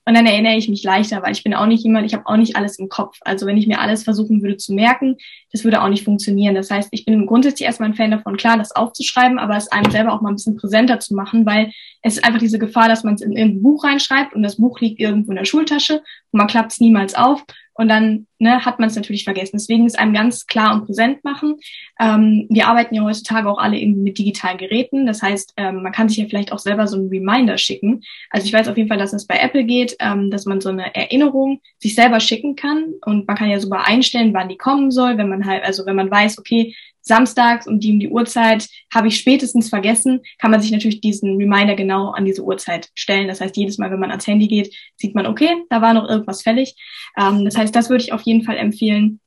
Und 0.06 0.14
dann 0.14 0.26
erinnere 0.26 0.56
ich 0.56 0.68
mich 0.68 0.82
leichter, 0.82 1.22
weil 1.22 1.32
ich 1.32 1.44
bin 1.44 1.54
auch 1.54 1.66
nicht 1.66 1.84
jemand, 1.84 2.06
ich 2.06 2.14
habe 2.14 2.26
auch 2.26 2.36
nicht 2.36 2.56
alles 2.56 2.78
im 2.78 2.88
Kopf. 2.88 3.18
Also 3.20 3.46
wenn 3.46 3.56
ich 3.56 3.66
mir 3.66 3.80
alles 3.80 4.02
versuchen 4.02 4.42
würde 4.42 4.56
zu 4.56 4.72
merken, 4.72 5.16
das 5.52 5.62
würde 5.62 5.82
auch 5.82 5.88
nicht 5.88 6.04
funktionieren. 6.04 6.54
Das 6.54 6.70
heißt, 6.70 6.88
ich 6.90 7.04
bin 7.04 7.26
grundsätzlich 7.26 7.66
erstmal 7.66 7.90
ein 7.90 7.94
Fan 7.94 8.10
davon, 8.10 8.36
klar, 8.36 8.56
das 8.56 8.74
aufzuschreiben, 8.74 9.38
aber 9.38 9.56
es 9.56 9.70
einem 9.70 9.90
selber 9.90 10.12
auch 10.12 10.20
mal 10.20 10.30
ein 10.30 10.36
bisschen 10.36 10.56
präsenter 10.56 11.00
zu 11.00 11.14
machen, 11.14 11.44
weil 11.44 11.70
es 12.02 12.16
ist 12.16 12.24
einfach 12.24 12.40
diese 12.40 12.58
Gefahr, 12.58 12.88
dass 12.88 13.04
man 13.04 13.14
es 13.14 13.20
in 13.20 13.32
irgendein 13.32 13.62
Buch 13.62 13.84
reinschreibt 13.84 14.34
und 14.34 14.42
das 14.42 14.56
Buch 14.56 14.80
liegt 14.80 15.00
irgendwo 15.00 15.32
in 15.32 15.36
der 15.36 15.44
Schultasche 15.44 15.98
und 15.98 16.38
man 16.38 16.46
klappt 16.46 16.72
es 16.72 16.80
niemals 16.80 17.14
auf 17.14 17.44
und 17.80 17.88
dann 17.88 18.26
ne, 18.38 18.62
hat 18.62 18.78
man 18.78 18.90
es 18.90 18.94
natürlich 18.94 19.24
vergessen. 19.24 19.52
Deswegen 19.54 19.86
ist 19.86 19.98
einem 19.98 20.12
ganz 20.12 20.46
klar 20.46 20.74
und 20.74 20.84
präsent 20.84 21.24
machen. 21.24 21.56
Ähm, 21.98 22.46
wir 22.50 22.68
arbeiten 22.68 22.94
ja 22.94 23.02
heutzutage 23.02 23.48
auch 23.48 23.56
alle 23.56 23.78
irgendwie 23.78 24.02
mit 24.02 24.18
digitalen 24.18 24.58
Geräten. 24.58 25.06
Das 25.06 25.22
heißt, 25.22 25.54
ähm, 25.56 25.82
man 25.82 25.90
kann 25.90 26.10
sich 26.10 26.18
ja 26.18 26.26
vielleicht 26.28 26.52
auch 26.52 26.58
selber 26.58 26.86
so 26.86 26.98
einen 26.98 27.08
Reminder 27.08 27.56
schicken. 27.56 28.02
Also 28.28 28.44
ich 28.44 28.52
weiß 28.52 28.68
auf 28.68 28.76
jeden 28.76 28.90
Fall, 28.90 28.98
dass 28.98 29.14
es 29.14 29.26
bei 29.26 29.38
Apple 29.38 29.64
geht, 29.64 29.96
ähm, 29.98 30.30
dass 30.30 30.44
man 30.44 30.60
so 30.60 30.68
eine 30.68 30.94
Erinnerung 30.94 31.62
sich 31.78 31.94
selber 31.94 32.20
schicken 32.20 32.54
kann. 32.54 32.92
Und 33.06 33.26
man 33.26 33.36
kann 33.38 33.48
ja 33.48 33.58
sogar 33.58 33.86
einstellen, 33.86 34.34
wann 34.34 34.50
die 34.50 34.58
kommen 34.58 34.90
soll, 34.90 35.16
wenn 35.16 35.30
man 35.30 35.46
halt, 35.46 35.64
also 35.64 35.86
wenn 35.86 35.96
man 35.96 36.10
weiß, 36.10 36.38
okay, 36.38 36.74
samstags 37.02 37.66
um 37.66 37.80
die 37.80 37.92
um 37.92 37.98
die 37.98 38.08
Uhrzeit 38.08 38.68
habe 38.92 39.08
ich 39.08 39.18
spätestens 39.18 39.68
vergessen, 39.68 40.20
kann 40.38 40.50
man 40.50 40.60
sich 40.60 40.70
natürlich 40.70 41.00
diesen 41.00 41.36
Reminder 41.36 41.74
genau 41.74 42.10
an 42.10 42.24
diese 42.24 42.44
Uhrzeit 42.44 42.90
stellen. 42.94 43.28
Das 43.28 43.40
heißt, 43.40 43.56
jedes 43.56 43.78
Mal, 43.78 43.90
wenn 43.90 44.00
man 44.00 44.10
ans 44.10 44.26
Handy 44.26 44.48
geht, 44.48 44.74
sieht 44.96 45.14
man, 45.14 45.26
okay, 45.26 45.64
da 45.70 45.82
war 45.82 45.94
noch 45.94 46.08
irgendwas 46.08 46.42
fällig. 46.42 46.74
Ähm, 47.18 47.44
das 47.44 47.56
heißt, 47.56 47.74
das 47.74 47.90
würde 47.90 48.04
ich 48.04 48.12
auf 48.12 48.22
jeden 48.22 48.42
Fall 48.42 48.56
empfehlen. 48.56 49.20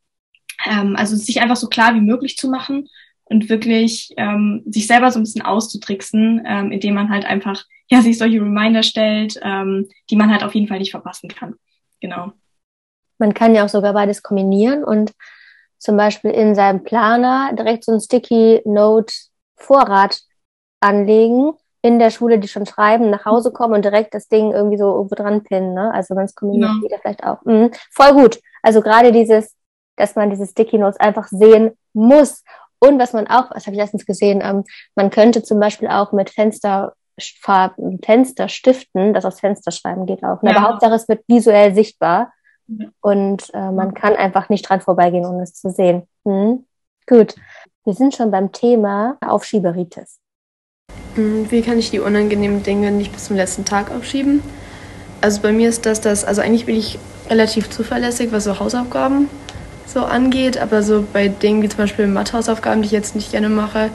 Ähm, 0.66 0.96
also 0.96 1.16
sich 1.16 1.42
einfach 1.42 1.56
so 1.56 1.68
klar 1.68 1.96
wie 1.96 2.02
möglich 2.02 2.38
zu 2.38 2.50
machen 2.50 2.88
und 3.26 3.50
wirklich 3.50 4.14
ähm, 4.18 4.64
sich 4.66 4.88
selber 4.88 5.12
so 5.12 5.20
ein 5.20 5.24
bisschen 5.24 5.42
auszutricksen, 5.42 6.44
ähm, 6.46 6.72
indem 6.72 6.94
man 6.94 7.10
halt 7.10 7.26
einfach 7.26 7.64
ja 7.90 8.02
sich 8.02 8.18
solche 8.18 8.42
Reminder 8.42 8.84
stellt, 8.84 9.40
ähm, 9.42 9.90
die 10.10 10.16
man 10.16 10.32
halt 10.32 10.44
auf 10.44 10.56
jeden 10.56 10.68
Fall 10.68 10.80
nicht 10.80 10.92
verpassen 10.92 11.30
kann. 11.30 11.56
Genau. 12.02 12.34
Man 13.18 13.34
kann 13.34 13.56
ja 13.56 13.64
auch 13.64 13.70
sogar 13.70 13.94
beides 13.94 14.24
kombinieren 14.24 14.84
und 14.84 15.14
zum 15.84 15.98
Beispiel 15.98 16.32
in 16.32 16.56
seinem 16.56 16.84
Planer 16.84 17.52
direkt 17.54 17.84
so 17.84 17.92
ein 17.92 18.00
Sticky 18.00 18.62
Note 18.66 19.14
Vorrat 19.56 20.22
anlegen, 20.80 21.54
in 21.82 22.00
der 22.00 22.10
Schule 22.10 22.40
die 22.40 22.48
schon 22.48 22.66
schreiben, 22.66 23.10
nach 23.10 23.26
Hause 23.26 23.52
kommen 23.52 23.76
und 23.76 23.86
direkt 23.86 24.14
das 24.14 24.30
Ding 24.30 24.52
irgendwie 24.52 24.78
so 24.78 24.96
irgendwo 24.96 25.16
dran 25.16 25.44
pinnen. 25.44 25.74
Ne? 25.74 25.94
Also 25.94 26.16
man 26.16 26.26
es 26.26 26.36
kombiniert 26.36 26.72
ja. 26.76 26.82
wieder 26.82 26.98
vielleicht 27.02 27.24
auch. 27.26 27.44
Mhm. 27.44 27.72
Voll 27.92 28.14
gut. 28.14 28.40
Also 28.62 28.82
gerade 28.82 29.12
dieses, 29.12 29.56
dass 29.98 30.16
man 30.16 30.30
diese 30.30 30.48
Sticky 30.48 30.78
Notes 30.78 31.00
einfach 31.00 31.28
sehen 31.28 31.78
muss. 31.92 32.44
Und 32.80 33.00
was 33.00 33.12
man 33.12 33.28
auch, 33.28 33.52
was 33.52 33.66
habe 33.66 33.76
ich 33.76 33.82
letztens 33.82 34.06
gesehen, 34.06 34.42
ähm, 34.42 34.64
man 34.96 35.10
könnte 35.10 35.44
zum 35.44 35.60
Beispiel 35.60 35.90
auch 35.90 36.14
mit 36.14 36.30
Fensterfarben, 36.30 38.00
Fensterstiften, 38.04 39.14
das 39.14 39.26
aufs 39.26 39.42
Fenster 39.42 39.72
schreiben 39.72 40.06
geht 40.06 40.24
auch. 40.24 40.42
Ne? 40.42 40.52
Ja. 40.52 40.58
Aber 40.58 40.70
Hauptsache 40.70 40.96
es 40.96 41.10
wird 41.10 41.24
visuell 41.28 41.76
sichtbar. 41.76 42.32
Und 43.02 43.54
äh, 43.54 43.72
man 43.72 43.94
kann 43.94 44.16
einfach 44.16 44.50
nicht 44.50 44.68
dran 44.68 44.82
vorbeigehen, 44.82 45.26
ohne 45.26 45.44
es 45.44 45.54
zu 45.54 45.70
sehen. 45.70 46.04
Hm? 46.26 46.66
Gut. 47.08 47.36
Wir 47.86 47.94
sind 47.94 48.16
schon 48.16 48.32
beim 48.32 48.52
Thema 48.54 49.18
Aufschieberitis. 49.20 50.20
Hm, 51.16 51.52
wie 51.52 51.62
kann 51.62 51.78
ich 51.78 51.92
die 51.92 52.00
unangenehmen 52.00 52.64
Dinge 52.64 52.92
nicht 52.92 53.12
bis 53.12 53.26
zum 53.26 53.36
letzten 53.36 53.66
Tag 53.66 53.92
aufschieben? 53.92 54.42
Also 55.22 55.42
bei 55.42 55.52
mir 55.52 55.70
ist 55.70 55.86
das 55.86 56.02
das, 56.02 56.24
also 56.24 56.42
eigentlich 56.42 56.66
bin 56.66 56.76
ich 56.76 56.98
relativ 57.30 57.70
zuverlässig, 57.70 58.32
was 58.32 58.46
so 58.46 58.60
Hausaufgaben 58.60 59.30
so 59.86 60.02
angeht, 60.02 60.58
aber 60.58 60.82
so 60.82 61.06
bei 61.14 61.28
Dingen 61.28 61.62
wie 61.62 61.70
zum 61.70 61.78
Beispiel 61.78 62.08
Mathehausaufgaben, 62.08 62.82
die 62.82 62.88
ich 62.88 62.92
jetzt 62.92 63.16
nicht 63.16 63.32
gerne 63.32 63.50
mache, 63.50 63.90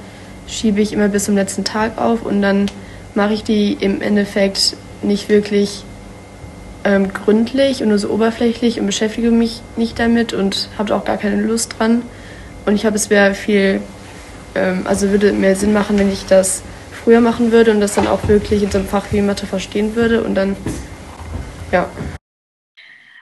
schiebe 0.46 0.80
ich 0.80 0.92
immer 0.92 1.08
bis 1.08 1.24
zum 1.24 1.34
letzten 1.34 1.64
Tag 1.64 1.98
auf 1.98 2.24
und 2.24 2.40
dann 2.40 2.70
mache 3.14 3.34
ich 3.34 3.42
die 3.42 3.72
im 3.72 4.00
Endeffekt 4.00 4.76
nicht 5.02 5.28
wirklich 5.28 5.84
ähm, 6.84 7.12
gründlich 7.12 7.82
und 7.82 7.88
nur 7.88 7.98
so 7.98 8.10
oberflächlich 8.10 8.80
und 8.80 8.86
beschäftige 8.86 9.30
mich 9.30 9.60
nicht 9.76 9.98
damit 9.98 10.32
und 10.32 10.68
habe 10.78 10.94
auch 10.94 11.04
gar 11.04 11.16
keine 11.16 11.42
Lust 11.42 11.78
dran. 11.78 12.02
Und 12.66 12.74
ich 12.74 12.86
habe 12.86 12.96
es 12.96 13.10
wäre 13.10 13.34
viel, 13.34 13.80
ähm, 14.54 14.82
also 14.84 15.10
würde 15.10 15.32
mehr 15.32 15.56
Sinn 15.56 15.72
machen, 15.72 15.98
wenn 15.98 16.12
ich 16.12 16.26
das 16.26 16.62
früher 16.92 17.20
machen 17.20 17.52
würde 17.52 17.70
und 17.70 17.80
das 17.80 17.94
dann 17.94 18.06
auch 18.06 18.28
wirklich 18.28 18.62
in 18.62 18.70
so 18.70 18.78
einem 18.78 18.86
Fach 18.86 19.06
wie 19.12 19.22
Mathe 19.22 19.46
verstehen 19.46 19.96
würde 19.96 20.22
und 20.22 20.34
dann, 20.34 20.56
ja. 21.72 21.88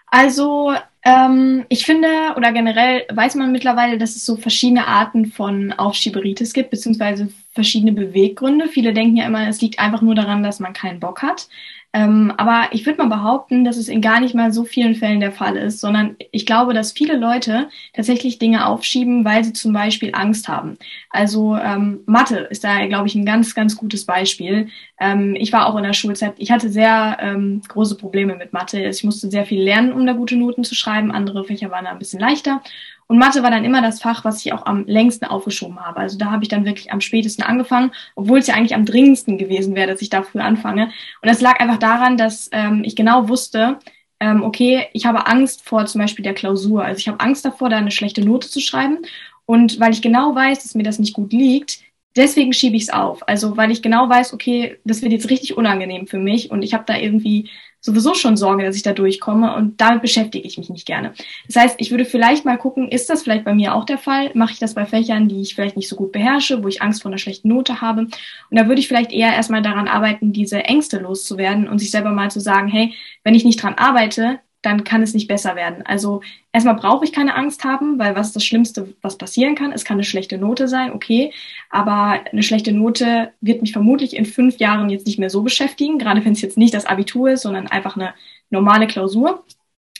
Also 0.06 0.72
ähm, 1.04 1.64
ich 1.68 1.86
finde, 1.86 2.08
oder 2.36 2.50
generell 2.52 3.04
weiß 3.12 3.36
man 3.36 3.52
mittlerweile, 3.52 3.96
dass 3.96 4.16
es 4.16 4.26
so 4.26 4.36
verschiedene 4.36 4.88
Arten 4.88 5.26
von 5.26 5.72
Aufschieberitis 5.72 6.52
gibt, 6.52 6.70
beziehungsweise 6.70 7.28
verschiedene 7.52 7.92
Beweggründe. 7.92 8.66
Viele 8.66 8.92
denken 8.92 9.16
ja 9.16 9.26
immer, 9.26 9.46
es 9.46 9.60
liegt 9.60 9.78
einfach 9.78 10.02
nur 10.02 10.16
daran, 10.16 10.42
dass 10.42 10.58
man 10.58 10.72
keinen 10.72 10.98
Bock 10.98 11.22
hat. 11.22 11.48
Ähm, 11.96 12.30
aber 12.36 12.68
ich 12.72 12.84
würde 12.84 12.98
mal 12.98 13.16
behaupten, 13.16 13.64
dass 13.64 13.78
es 13.78 13.88
in 13.88 14.02
gar 14.02 14.20
nicht 14.20 14.34
mal 14.34 14.52
so 14.52 14.64
vielen 14.64 14.94
Fällen 14.96 15.20
der 15.20 15.32
Fall 15.32 15.56
ist, 15.56 15.80
sondern 15.80 16.16
ich 16.30 16.44
glaube, 16.44 16.74
dass 16.74 16.92
viele 16.92 17.16
Leute 17.16 17.70
tatsächlich 17.94 18.38
Dinge 18.38 18.66
aufschieben, 18.66 19.24
weil 19.24 19.42
sie 19.44 19.54
zum 19.54 19.72
Beispiel 19.72 20.10
Angst 20.12 20.46
haben. 20.46 20.76
Also 21.08 21.56
ähm, 21.56 22.00
Mathe 22.04 22.48
ist 22.50 22.64
da, 22.64 22.84
glaube 22.84 23.06
ich, 23.06 23.14
ein 23.14 23.24
ganz, 23.24 23.54
ganz 23.54 23.76
gutes 23.78 24.04
Beispiel. 24.04 24.68
Ähm, 25.00 25.34
ich 25.36 25.54
war 25.54 25.64
auch 25.64 25.76
in 25.76 25.84
der 25.84 25.94
Schulzeit, 25.94 26.34
ich 26.36 26.50
hatte 26.50 26.68
sehr 26.68 27.16
ähm, 27.18 27.62
große 27.66 27.96
Probleme 27.96 28.36
mit 28.36 28.52
Mathe. 28.52 28.84
Ich 28.84 29.02
musste 29.02 29.30
sehr 29.30 29.46
viel 29.46 29.62
lernen, 29.62 29.94
um 29.94 30.04
da 30.04 30.12
gute 30.12 30.36
Noten 30.36 30.64
zu 30.64 30.74
schreiben. 30.74 31.10
Andere 31.10 31.44
Fächer 31.44 31.70
waren 31.70 31.86
da 31.86 31.92
ein 31.92 31.98
bisschen 31.98 32.20
leichter. 32.20 32.60
Und 33.08 33.18
Mathe 33.18 33.42
war 33.42 33.50
dann 33.50 33.64
immer 33.64 33.82
das 33.82 34.00
Fach, 34.00 34.24
was 34.24 34.44
ich 34.44 34.52
auch 34.52 34.66
am 34.66 34.84
längsten 34.86 35.26
aufgeschoben 35.26 35.78
habe. 35.80 35.98
Also 36.00 36.18
da 36.18 36.30
habe 36.30 36.42
ich 36.42 36.48
dann 36.48 36.64
wirklich 36.64 36.92
am 36.92 37.00
spätesten 37.00 37.44
angefangen, 37.44 37.92
obwohl 38.16 38.40
es 38.40 38.48
ja 38.48 38.54
eigentlich 38.54 38.74
am 38.74 38.84
dringendsten 38.84 39.38
gewesen 39.38 39.76
wäre, 39.76 39.88
dass 39.88 40.02
ich 40.02 40.10
da 40.10 40.22
früh 40.22 40.40
anfange. 40.40 40.86
Und 41.22 41.28
das 41.30 41.40
lag 41.40 41.60
einfach 41.60 41.78
daran, 41.78 42.16
dass 42.16 42.48
ähm, 42.52 42.82
ich 42.84 42.96
genau 42.96 43.28
wusste, 43.28 43.78
ähm, 44.18 44.42
okay, 44.42 44.86
ich 44.92 45.06
habe 45.06 45.26
Angst 45.26 45.62
vor 45.68 45.86
zum 45.86 46.00
Beispiel 46.00 46.24
der 46.24 46.34
Klausur. 46.34 46.84
Also 46.84 46.98
ich 46.98 47.08
habe 47.08 47.20
Angst 47.20 47.44
davor, 47.44 47.68
da 47.68 47.76
eine 47.76 47.90
schlechte 47.90 48.24
Note 48.24 48.48
zu 48.48 48.60
schreiben. 48.60 48.98
Und 49.44 49.78
weil 49.78 49.92
ich 49.92 50.02
genau 50.02 50.34
weiß, 50.34 50.62
dass 50.62 50.74
mir 50.74 50.82
das 50.82 50.98
nicht 50.98 51.14
gut 51.14 51.32
liegt, 51.32 51.80
deswegen 52.16 52.52
schiebe 52.52 52.76
ich 52.76 52.84
es 52.84 52.90
auf. 52.90 53.28
Also 53.28 53.56
weil 53.56 53.70
ich 53.70 53.82
genau 53.82 54.08
weiß, 54.08 54.32
okay, 54.32 54.78
das 54.84 55.02
wird 55.02 55.12
jetzt 55.12 55.30
richtig 55.30 55.56
unangenehm 55.56 56.06
für 56.06 56.18
mich 56.18 56.50
und 56.50 56.62
ich 56.62 56.74
habe 56.74 56.84
da 56.86 56.96
irgendwie 56.96 57.50
sowieso 57.80 58.14
schon 58.14 58.36
Sorge, 58.36 58.64
dass 58.64 58.76
ich 58.76 58.82
da 58.82 58.92
durchkomme 58.92 59.54
und 59.54 59.80
damit 59.80 60.02
beschäftige 60.02 60.46
ich 60.46 60.58
mich 60.58 60.70
nicht 60.70 60.86
gerne. 60.86 61.14
Das 61.46 61.56
heißt, 61.56 61.76
ich 61.78 61.90
würde 61.90 62.04
vielleicht 62.04 62.44
mal 62.44 62.58
gucken, 62.58 62.88
ist 62.88 63.08
das 63.08 63.22
vielleicht 63.22 63.44
bei 63.44 63.54
mir 63.54 63.74
auch 63.74 63.84
der 63.84 63.98
Fall? 63.98 64.30
Mache 64.34 64.52
ich 64.52 64.58
das 64.58 64.74
bei 64.74 64.86
Fächern, 64.86 65.28
die 65.28 65.40
ich 65.40 65.54
vielleicht 65.54 65.76
nicht 65.76 65.88
so 65.88 65.96
gut 65.96 66.12
beherrsche, 66.12 66.62
wo 66.62 66.68
ich 66.68 66.82
Angst 66.82 67.02
vor 67.02 67.10
einer 67.10 67.18
schlechten 67.18 67.48
Note 67.48 67.80
habe? 67.80 68.02
Und 68.02 68.12
da 68.50 68.66
würde 68.66 68.80
ich 68.80 68.88
vielleicht 68.88 69.12
eher 69.12 69.32
erstmal 69.32 69.62
daran 69.62 69.88
arbeiten, 69.88 70.32
diese 70.32 70.64
Ängste 70.64 70.98
loszuwerden 70.98 71.68
und 71.68 71.78
sich 71.78 71.90
selber 71.90 72.10
mal 72.10 72.30
zu 72.30 72.40
sagen, 72.40 72.68
hey, 72.68 72.94
wenn 73.22 73.34
ich 73.34 73.44
nicht 73.44 73.62
dran 73.62 73.74
arbeite, 73.74 74.40
dann 74.62 74.84
kann 74.84 75.02
es 75.02 75.14
nicht 75.14 75.28
besser 75.28 75.56
werden. 75.56 75.84
Also 75.86 76.22
erstmal 76.52 76.76
brauche 76.76 77.04
ich 77.04 77.12
keine 77.12 77.34
Angst 77.34 77.64
haben, 77.64 77.98
weil 77.98 78.16
was 78.16 78.28
ist 78.28 78.36
das 78.36 78.44
Schlimmste, 78.44 78.94
was 79.02 79.18
passieren 79.18 79.54
kann? 79.54 79.72
Es 79.72 79.84
kann 79.84 79.96
eine 79.96 80.04
schlechte 80.04 80.38
Note 80.38 80.68
sein, 80.68 80.92
okay, 80.92 81.32
aber 81.70 82.20
eine 82.32 82.42
schlechte 82.42 82.72
Note 82.72 83.32
wird 83.40 83.62
mich 83.62 83.72
vermutlich 83.72 84.16
in 84.16 84.24
fünf 84.26 84.58
Jahren 84.58 84.90
jetzt 84.90 85.06
nicht 85.06 85.18
mehr 85.18 85.30
so 85.30 85.42
beschäftigen, 85.42 85.98
gerade 85.98 86.24
wenn 86.24 86.32
es 86.32 86.42
jetzt 86.42 86.58
nicht 86.58 86.74
das 86.74 86.86
Abitur 86.86 87.30
ist, 87.30 87.42
sondern 87.42 87.66
einfach 87.68 87.96
eine 87.96 88.14
normale 88.50 88.86
Klausur. 88.86 89.44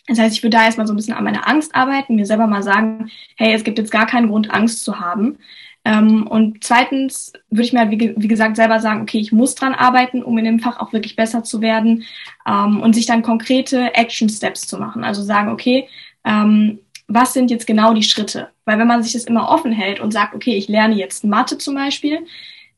Das 0.09 0.19
heißt, 0.19 0.37
ich 0.37 0.43
würde 0.43 0.57
da 0.57 0.65
erstmal 0.65 0.87
so 0.87 0.93
ein 0.93 0.97
bisschen 0.97 1.15
an 1.15 1.25
meiner 1.25 1.49
Angst 1.49 1.75
arbeiten, 1.75 2.15
mir 2.15 2.27
selber 2.27 2.47
mal 2.47 2.63
sagen, 2.63 3.11
hey, 3.37 3.53
es 3.55 3.65
gibt 3.65 3.79
jetzt 3.79 3.91
gar 3.91 4.07
keinen 4.07 4.29
Grund, 4.29 4.51
Angst 4.53 4.85
zu 4.85 5.01
haben. 5.01 5.39
Ähm, 5.87 6.27
und 6.27 6.65
zweitens 6.65 7.33
würde 7.49 7.63
ich 7.63 7.73
mir 7.73 7.79
halt, 7.79 7.93
wie, 7.93 8.13
wie, 8.17 8.27
gesagt, 8.27 8.57
selber 8.57 8.81
sagen, 8.81 9.03
okay, 9.03 9.19
ich 9.19 9.31
muss 9.31 9.55
dran 9.55 9.73
arbeiten, 9.73 10.25
um 10.25 10.37
in 10.37 10.45
dem 10.45 10.59
Fach 10.59 10.81
auch 10.81 10.93
wirklich 10.93 11.15
besser 11.15 11.45
zu 11.45 11.61
werden 11.61 12.03
ähm, 12.45 12.81
und 12.81 12.97
sich 12.97 13.07
dann 13.07 13.23
konkrete 13.23 13.95
Action 13.95 14.29
Steps 14.29 14.67
zu 14.67 14.79
machen. 14.79 15.05
Also 15.05 15.23
sagen, 15.23 15.49
okay, 15.49 15.89
ähm, 16.25 16.81
was 17.07 17.35
sind 17.35 17.53
jetzt 17.53 17.69
genau 17.69 17.95
die 17.95 18.03
Schritte? 18.03 18.49
Weil 18.65 18.81
wenn 18.81 18.89
man 18.89 19.05
sich 19.05 19.13
das 19.13 19.27
immer 19.27 19.49
offen 19.49 19.71
hält 19.71 20.01
und 20.01 20.13
sagt, 20.13 20.35
okay, 20.35 20.57
ich 20.57 20.67
lerne 20.67 20.97
jetzt 20.97 21.23
Mathe 21.23 21.57
zum 21.57 21.77
Beispiel, 21.77 22.27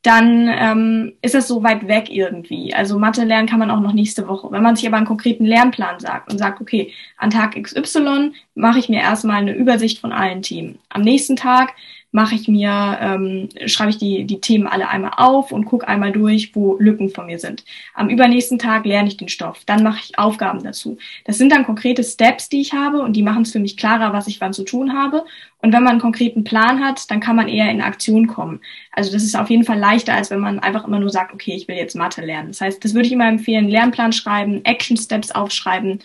dann 0.03 0.49
ähm, 0.49 1.15
ist 1.23 1.35
das 1.35 1.49
so 1.49 1.63
weit 1.63 1.89
weg 1.89 2.11
irgendwie. 2.11 2.75
Also 2.75 2.99
Mathe 2.99 3.25
lernen 3.25 3.49
kann 3.49 3.59
man 3.59 3.71
auch 3.71 3.81
noch 3.81 3.95
nächste 3.95 4.29
Woche. 4.29 4.53
Wenn 4.53 4.63
man 4.63 4.77
sich 4.77 4.87
aber 4.87 4.99
einen 4.99 5.07
konkreten 5.07 5.47
Lernplan 5.47 5.99
sagt 5.99 6.31
und 6.31 6.37
sagt, 6.37 6.61
okay, 6.61 6.93
an 7.17 7.31
Tag 7.31 7.61
XY 7.61 8.33
mache 8.55 8.79
ich 8.79 8.91
mir 8.91 9.01
erstmal 9.01 9.39
eine 9.39 9.55
Übersicht 9.55 9.99
von 9.99 10.13
allen 10.13 10.43
Themen. 10.43 10.79
Am 10.91 11.01
nächsten 11.01 11.37
Tag 11.37 11.73
mache 12.11 12.35
ich 12.35 12.49
mir, 12.49 12.99
ähm, 13.01 13.49
schreibe 13.67 13.91
ich 13.91 13.99
die, 13.99 14.25
die 14.25 14.41
Themen 14.41 14.67
alle 14.67 14.89
einmal 14.89 15.13
auf 15.17 15.53
und 15.53 15.67
gucke 15.67 15.87
einmal 15.87 16.11
durch, 16.11 16.55
wo 16.55 16.77
Lücken 16.79 17.11
von 17.11 17.27
mir 17.27 17.39
sind. 17.39 17.65
Am 17.95 18.09
übernächsten 18.09 18.59
Tag 18.59 18.87
lerne 18.87 19.09
ich 19.09 19.19
den 19.19 19.29
Stoff, 19.29 19.63
dann 19.67 19.83
mache 19.83 20.01
ich 20.03 20.19
Aufgaben 20.19 20.63
dazu. 20.63 20.97
Das 21.27 21.37
sind 21.37 21.53
dann 21.53 21.67
konkrete 21.67 22.03
Steps, 22.03 22.49
die 22.49 22.63
ich 22.63 22.73
habe 22.73 23.03
und 23.03 23.15
die 23.15 23.23
machen 23.23 23.43
es 23.43 23.53
für 23.53 23.59
mich 23.59 23.77
klarer, 23.77 24.13
was 24.13 24.27
ich 24.27 24.41
wann 24.41 24.55
zu 24.55 24.65
tun 24.65 24.95
habe. 24.95 25.25
Und 25.61 25.73
wenn 25.73 25.83
man 25.83 25.93
einen 25.93 26.01
konkreten 26.01 26.45
Plan 26.45 26.83
hat, 26.83 27.11
dann 27.11 27.21
kann 27.21 27.37
man 27.37 27.49
eher 27.49 27.71
in 27.71 27.83
Aktion 27.83 28.27
kommen. 28.27 28.61
Also 28.93 29.13
das 29.13 29.23
ist 29.23 29.37
auf 29.37 29.51
jeden 29.51 29.65
Fall 29.65 29.79
leichter, 29.79 30.15
als 30.15 30.31
wenn 30.31 30.41
man 30.41 30.61
einfach 30.61 30.87
immer 30.87 31.01
nur 31.01 31.11
sagt, 31.11 31.35
okay, 31.35 31.55
ich 31.55 31.69
will 31.69 31.77
jetzt 31.77 31.97
Mathe 31.97 32.25
lernen. 32.25 32.49
Das 32.49 32.61
heißt, 32.61 32.83
das 32.85 32.95
würde 32.95 33.07
ich 33.07 33.13
immer 33.13 33.29
empfehlen, 33.29 33.69
Lernplan 33.69 34.13
schreiben, 34.13 34.65
Action 34.65 34.97
Steps 34.97 35.31
aufschreiben 35.31 35.99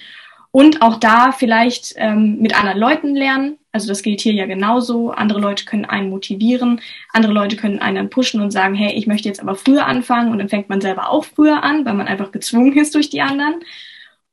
und 0.51 0.81
auch 0.81 0.99
da 0.99 1.31
vielleicht 1.31 1.93
ähm, 1.97 2.39
mit 2.39 2.57
anderen 2.57 2.79
Leuten 2.79 3.15
lernen. 3.15 3.57
Also 3.73 3.88
das 3.88 4.03
gilt 4.03 4.21
hier 4.21 4.33
ja 4.33 4.45
genauso. 4.45 5.12
Andere 5.12 5.39
Leute 5.39 5.65
können 5.65 5.86
einen 5.86 6.09
motivieren, 6.09 6.79
andere 7.12 7.33
Leute 7.33 7.55
können 7.55 7.79
einen 7.79 7.95
dann 7.95 8.09
pushen 8.12 8.39
und 8.39 8.51
sagen, 8.51 8.75
hey, 8.75 8.93
ich 8.93 9.07
möchte 9.07 9.27
jetzt 9.27 9.41
aber 9.41 9.55
früher 9.55 9.88
anfangen 9.88 10.31
und 10.31 10.38
dann 10.38 10.47
fängt 10.47 10.69
man 10.69 10.79
selber 10.79 11.09
auch 11.09 11.25
früher 11.25 11.63
an, 11.63 11.83
weil 11.83 11.95
man 11.95 12.07
einfach 12.07 12.31
gezwungen 12.31 12.77
ist 12.77 12.93
durch 12.93 13.09
die 13.09 13.21
anderen. 13.21 13.55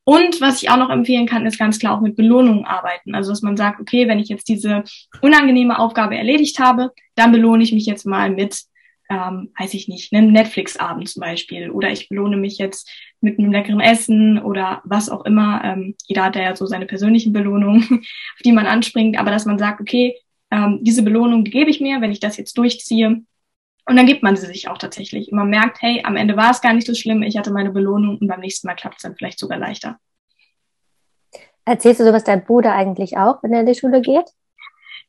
Und 0.05 0.42
was 0.42 0.62
ich 0.62 0.68
auch 0.70 0.76
noch 0.76 0.90
empfehlen 0.90 1.26
kann, 1.26 1.46
ist 1.46 1.59
ganz 1.59 1.79
klar 1.79 1.96
auch 1.96 2.03
mit 2.03 2.16
Belohnungen 2.16 2.66
arbeiten. 2.66 3.14
Also 3.14 3.31
dass 3.31 3.40
man 3.40 3.57
sagt, 3.57 3.81
okay, 3.81 4.09
wenn 4.09 4.18
ich 4.18 4.29
jetzt 4.29 4.48
diese 4.48 4.85
unangenehme 5.22 5.79
Aufgabe 5.79 6.16
erledigt 6.16 6.59
habe, 6.59 6.92
dann 7.14 7.33
belohne 7.33 7.62
ich 7.62 7.72
mich 7.72 7.87
jetzt 7.87 8.05
mal 8.05 8.29
mit 8.29 8.61
ähm, 9.11 9.51
weiß 9.59 9.75
ich 9.75 9.88
nicht, 9.88 10.12
einem 10.12 10.33
Netflix-Abend 10.33 11.09
zum 11.09 11.20
Beispiel. 11.20 11.70
Oder 11.70 11.90
ich 11.90 12.09
belohne 12.09 12.37
mich 12.37 12.59
jetzt 12.59 12.88
mit 13.20 13.38
einem 13.38 13.51
leckeren 13.51 13.81
Essen 13.81 14.38
oder 14.38 14.81
was 14.85 15.11
auch 15.11 15.25
immer. 15.25 15.62
Ähm, 15.64 15.96
jeder 16.07 16.25
hat 16.25 16.37
ja 16.37 16.55
so 16.55 16.64
seine 16.64 16.87
persönlichen 16.87 17.33
Belohnungen, 17.33 17.83
auf 17.90 18.42
die 18.44 18.53
man 18.53 18.66
anspringt. 18.66 19.18
Aber 19.18 19.33
dass 19.33 19.46
man 19.46 19.59
sagt, 19.59 19.81
okay, 19.81 20.16
ähm, 20.53 20.79
diese 20.83 21.03
Belohnung, 21.03 21.44
die 21.44 21.51
gebe 21.51 21.70
ich 21.70 21.81
mir, 21.81 22.01
wenn 22.01 22.12
ich 22.12 22.20
das 22.20 22.37
jetzt 22.37 22.57
durchziehe. 22.57 23.23
Und 23.87 23.96
dann 23.96 24.07
gibt 24.07 24.23
man 24.23 24.37
sie 24.37 24.46
sich 24.46 24.68
auch 24.68 24.79
tatsächlich. 24.79 25.33
Und 25.33 25.38
man 25.38 25.51
merkt, 25.51 25.83
hey, 25.83 26.03
am 26.05 26.16
Ende 26.16 26.37
war 26.37 26.53
es 26.53 26.61
gar 26.61 26.73
nicht 26.73 26.87
so 26.87 26.94
schlimm, 26.94 27.25
ich 27.25 27.37
hatte 27.37 27.53
meine 27.53 27.73
Belohnung 27.73 28.18
und 28.18 28.29
beim 28.29 28.40
nächsten 28.40 28.68
Mal 28.68 28.75
klappt 28.75 28.96
es 28.99 29.03
dann 29.03 29.16
vielleicht 29.16 29.40
sogar 29.40 29.59
leichter. 29.59 29.99
Erzählst 31.64 32.01
du 32.01 32.05
sowas 32.05 32.23
deinem 32.23 32.44
Bruder 32.44 32.73
eigentlich 32.75 33.16
auch, 33.16 33.42
wenn 33.42 33.53
er 33.53 33.61
in 33.61 33.66
die 33.66 33.75
Schule 33.75 34.01
geht? 34.01 34.27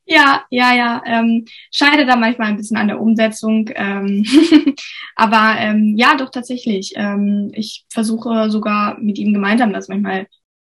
Ja, 0.04 0.44
ja, 0.50 0.74
ja. 0.74 1.02
Ähm, 1.06 1.44
scheide 1.70 2.04
da 2.06 2.16
manchmal 2.16 2.48
ein 2.48 2.56
bisschen 2.56 2.76
an 2.76 2.88
der 2.88 3.00
Umsetzung. 3.00 3.70
Ähm, 3.74 4.24
aber 5.16 5.56
ähm, 5.58 5.94
ja, 5.96 6.16
doch 6.16 6.30
tatsächlich. 6.30 6.92
Ähm, 6.96 7.50
ich 7.54 7.86
versuche 7.90 8.50
sogar 8.50 8.98
mit 8.98 9.18
ihm 9.18 9.32
gemeinsam 9.32 9.72
das 9.72 9.88
manchmal 9.88 10.26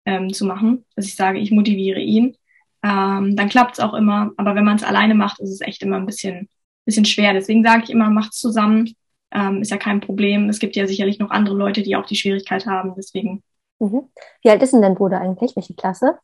ähm, 0.06 0.34
zu 0.34 0.46
machen, 0.46 0.86
dass 0.96 1.06
ich 1.06 1.15
sage, 1.15 1.39
ich 1.39 1.52
motiviere 1.52 2.00
ihn. 2.00 2.36
Ähm, 2.84 3.36
dann 3.36 3.50
klappt 3.50 3.74
es 3.74 3.80
auch 3.80 3.94
immer. 3.94 4.32
Aber 4.38 4.56
wenn 4.56 4.65
man 4.65 4.78
es 4.78 4.84
alleine 4.84 5.13
macht, 5.13 5.39
ist 5.39 5.52
es 5.52 5.62
echt 5.62 5.84
immer 5.84 5.98
ein 5.98 6.06
bisschen, 6.06 6.50
bisschen 6.86 7.06
schwer. 7.06 7.34
Deswegen 7.34 7.63
sage 7.63 7.84
ich 7.84 7.89
immer, 7.92 8.10
macht's 8.10 8.39
zusammen. 8.39 8.94
Ähm, 9.32 9.62
ist 9.62 9.70
ja 9.70 9.78
kein 9.78 10.00
Problem. 10.02 10.50
Es 10.50 10.60
gibt 10.60 10.76
ja 10.76 10.88
sicherlich 10.88 11.20
noch 11.20 11.30
andere 11.30 11.56
Leute, 11.56 11.84
die 11.84 11.96
auch 11.96 12.06
die 12.06 12.15
Schwierigkeit 12.15 12.65
haben. 12.65 12.94
Deswegen. 12.98 13.44
Mhm. 13.80 14.10
Wie 14.42 14.50
alt 14.50 14.63
ist 14.63 14.74
denn 14.74 14.82
dein 14.82 14.96
Bruder 14.96 15.22
eigentlich? 15.22 15.56
Welche 15.56 15.76
Klasse? 15.76 16.18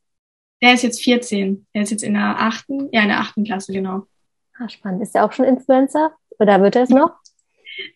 Der 0.61 0.73
ist 0.73 0.83
jetzt 0.83 1.03
14. 1.03 1.67
Der 1.73 1.83
ist 1.83 1.91
jetzt 1.91 2.03
in 2.03 2.13
der 2.13 2.39
achten, 2.39 2.89
ja, 2.91 3.01
in 3.01 3.09
der 3.09 3.19
achten 3.19 3.43
Klasse, 3.43 3.73
genau. 3.73 4.03
Ah, 4.57 4.69
spannend. 4.69 5.01
Ist 5.01 5.15
er 5.15 5.25
auch 5.25 5.33
schon 5.33 5.45
Influencer? 5.45 6.11
Oder 6.39 6.61
wird 6.61 6.75
er 6.75 6.83
es 6.83 6.89
noch? 6.89 7.11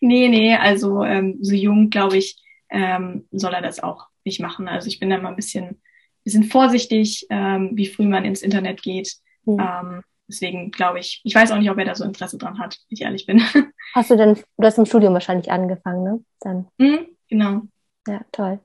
nee, 0.02 0.28
nee, 0.28 0.56
also 0.56 1.04
ähm, 1.04 1.38
so 1.42 1.54
jung, 1.56 1.90
glaube 1.90 2.18
ich, 2.18 2.38
ähm, 2.70 3.28
soll 3.32 3.54
er 3.54 3.62
das 3.62 3.82
auch 3.82 4.08
nicht 4.24 4.40
machen. 4.40 4.68
Also 4.68 4.88
ich 4.88 5.00
bin 5.00 5.10
da 5.10 5.18
mal 5.18 5.30
ein 5.30 5.36
bisschen, 5.36 5.82
bisschen 6.24 6.44
vorsichtig, 6.44 7.26
ähm, 7.30 7.72
wie 7.74 7.88
früh 7.88 8.06
man 8.06 8.26
ins 8.26 8.42
Internet 8.42 8.82
geht. 8.82 9.16
Mhm. 9.46 9.60
Ähm, 9.60 10.04
deswegen 10.28 10.72
glaube 10.72 11.00
ich, 11.00 11.22
ich 11.24 11.34
weiß 11.34 11.52
auch 11.52 11.58
nicht, 11.58 11.72
ob 11.72 11.78
er 11.78 11.86
da 11.86 11.96
so 11.96 12.04
Interesse 12.04 12.38
dran 12.38 12.60
hat, 12.60 12.78
wenn 12.90 12.96
ich 12.96 13.02
ehrlich 13.02 13.26
bin. 13.26 13.42
Hast 13.96 14.12
du 14.12 14.18
denn, 14.18 14.36
du 14.36 14.66
hast 14.66 14.78
im 14.78 14.86
Studium 14.86 15.14
wahrscheinlich 15.14 15.52
angefangen, 15.52 16.04
ne? 16.04 16.24
Dann. 16.42 16.68
Mhm, 16.78 17.08
genau. 17.28 17.62
Ja, 18.08 18.22
toll. 18.32 18.60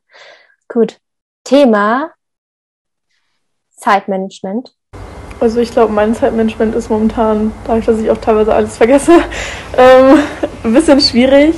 Gut. 0.68 0.98
Thema 1.44 2.12
Zeitmanagement? 3.76 4.72
Also 5.40 5.60
ich 5.60 5.72
glaube, 5.72 5.92
mein 5.92 6.14
Zeitmanagement 6.14 6.74
ist 6.74 6.90
momentan, 6.90 7.52
dadurch, 7.66 7.86
dass 7.86 7.98
ich 7.98 8.10
auch 8.10 8.18
teilweise 8.18 8.54
alles 8.54 8.76
vergesse, 8.76 9.12
ähm, 9.76 10.18
ein 10.62 10.72
bisschen 10.72 11.00
schwierig. 11.00 11.54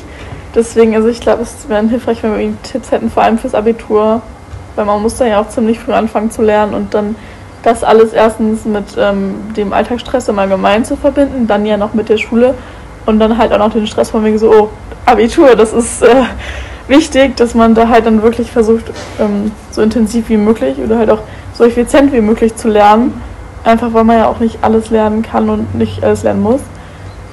Deswegen, 0.54 0.94
also 0.96 1.08
ich 1.08 1.20
glaube, 1.20 1.42
es 1.42 1.68
wäre 1.68 1.86
hilfreich, 1.86 2.22
wenn 2.22 2.38
wir 2.38 2.62
Tipps 2.62 2.90
hätten, 2.90 3.10
vor 3.10 3.22
allem 3.22 3.38
fürs 3.38 3.54
Abitur, 3.54 4.22
weil 4.74 4.84
man 4.86 5.02
muss 5.02 5.16
dann 5.16 5.28
ja 5.28 5.40
auch 5.40 5.48
ziemlich 5.48 5.78
früh 5.78 5.92
anfangen 5.92 6.30
zu 6.30 6.42
lernen 6.42 6.74
und 6.74 6.94
dann 6.94 7.14
das 7.62 7.84
alles 7.84 8.12
erstens 8.12 8.64
mit 8.64 8.84
ähm, 8.96 9.52
dem 9.56 9.72
Alltagsstress 9.72 10.28
im 10.28 10.38
Allgemeinen 10.38 10.84
zu 10.84 10.96
verbinden, 10.96 11.46
dann 11.46 11.66
ja 11.66 11.76
noch 11.76 11.94
mit 11.94 12.08
der 12.08 12.16
Schule 12.16 12.54
und 13.06 13.18
dann 13.18 13.36
halt 13.38 13.52
auch 13.52 13.58
noch 13.58 13.72
den 13.72 13.86
Stress 13.86 14.10
von 14.10 14.24
wegen 14.24 14.38
so, 14.38 14.50
oh, 14.50 14.68
Abitur, 15.04 15.56
das 15.56 15.72
ist 15.72 16.02
äh, 16.02 16.24
wichtig, 16.88 17.36
dass 17.36 17.54
man 17.54 17.74
da 17.74 17.88
halt 17.88 18.06
dann 18.06 18.22
wirklich 18.22 18.50
versucht, 18.50 18.84
ähm, 19.20 19.52
so 19.70 19.82
intensiv 19.82 20.28
wie 20.28 20.36
möglich 20.36 20.78
oder 20.78 20.98
halt 20.98 21.10
auch 21.10 21.20
so 21.56 21.64
effizient 21.64 22.12
wie 22.12 22.20
möglich 22.20 22.54
zu 22.56 22.68
lernen. 22.68 23.20
Einfach 23.64 23.92
weil 23.92 24.04
man 24.04 24.18
ja 24.18 24.26
auch 24.26 24.38
nicht 24.38 24.58
alles 24.62 24.90
lernen 24.90 25.22
kann 25.22 25.50
und 25.50 25.74
nicht 25.74 26.04
alles 26.04 26.22
lernen 26.22 26.42
muss. 26.42 26.60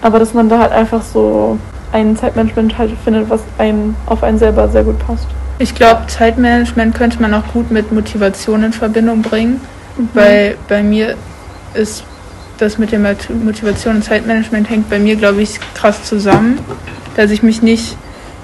Aber 0.02 0.20
dass 0.20 0.34
man 0.34 0.50
da 0.50 0.60
halt 0.60 0.72
einfach 0.72 1.02
so 1.02 1.58
ein 1.92 2.18
Zeitmanagement 2.18 2.78
halt 2.78 2.92
findet, 3.04 3.30
was 3.30 3.42
einen 3.58 3.96
auf 4.08 4.24
einen 4.24 4.40
selber 4.40 4.68
sehr 4.68 4.84
gut 4.84 5.00
passt. 5.00 5.28
Ich 5.60 5.76
glaube, 5.76 6.08
Zeitmanagement 6.08 6.96
könnte 6.96 7.22
man 7.22 7.34
auch 7.34 7.48
gut 7.54 7.70
mit 7.70 7.92
Motivation 7.92 8.64
in 8.64 8.74
Verbindung 8.74 9.22
bringen, 9.22 9.62
mhm. 9.98 10.10
weil 10.14 10.58
bei 10.68 10.82
mir 10.82 11.16
ist 11.76 12.04
das 12.58 12.78
mit 12.78 12.92
der 12.92 13.00
Motivation 13.00 13.98
und 13.98 14.04
Zeitmanagement 14.04 14.70
hängt 14.70 14.90
bei 14.90 15.00
mir, 15.00 15.16
glaube 15.16 15.42
ich, 15.42 15.60
krass 15.76 16.04
zusammen, 16.04 16.60
dass 17.16 17.30
ich 17.32 17.44
mich 17.44 17.62
nicht 17.62 17.96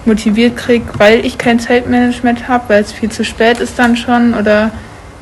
motiviert 0.06 0.58
kriege, 0.58 0.86
weil 0.98 1.26
ich 1.26 1.38
kein 1.38 1.60
Zeitmanagement 1.60 2.48
habe, 2.48 2.66
weil 2.68 2.82
es 2.82 2.92
viel 2.92 3.10
zu 3.10 3.24
spät 3.24 3.60
ist 3.60 3.78
dann 3.80 3.98
schon 3.98 4.34
oder 4.34 4.72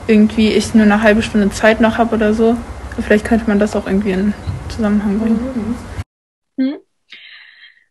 irgendwie 0.07 0.49
ich 0.49 0.73
nur 0.73 0.83
eine 0.83 1.01
halbe 1.01 1.21
Stunde 1.21 1.49
Zeit 1.49 1.81
noch 1.81 1.97
habe 1.97 2.15
oder 2.15 2.33
so. 2.33 2.57
Vielleicht 3.01 3.25
könnte 3.25 3.47
man 3.47 3.59
das 3.59 3.75
auch 3.75 3.85
irgendwie 3.85 4.11
in 4.11 4.33
Zusammenhang 4.69 5.19
bringen. 5.19 5.39
Mhm. 5.55 5.75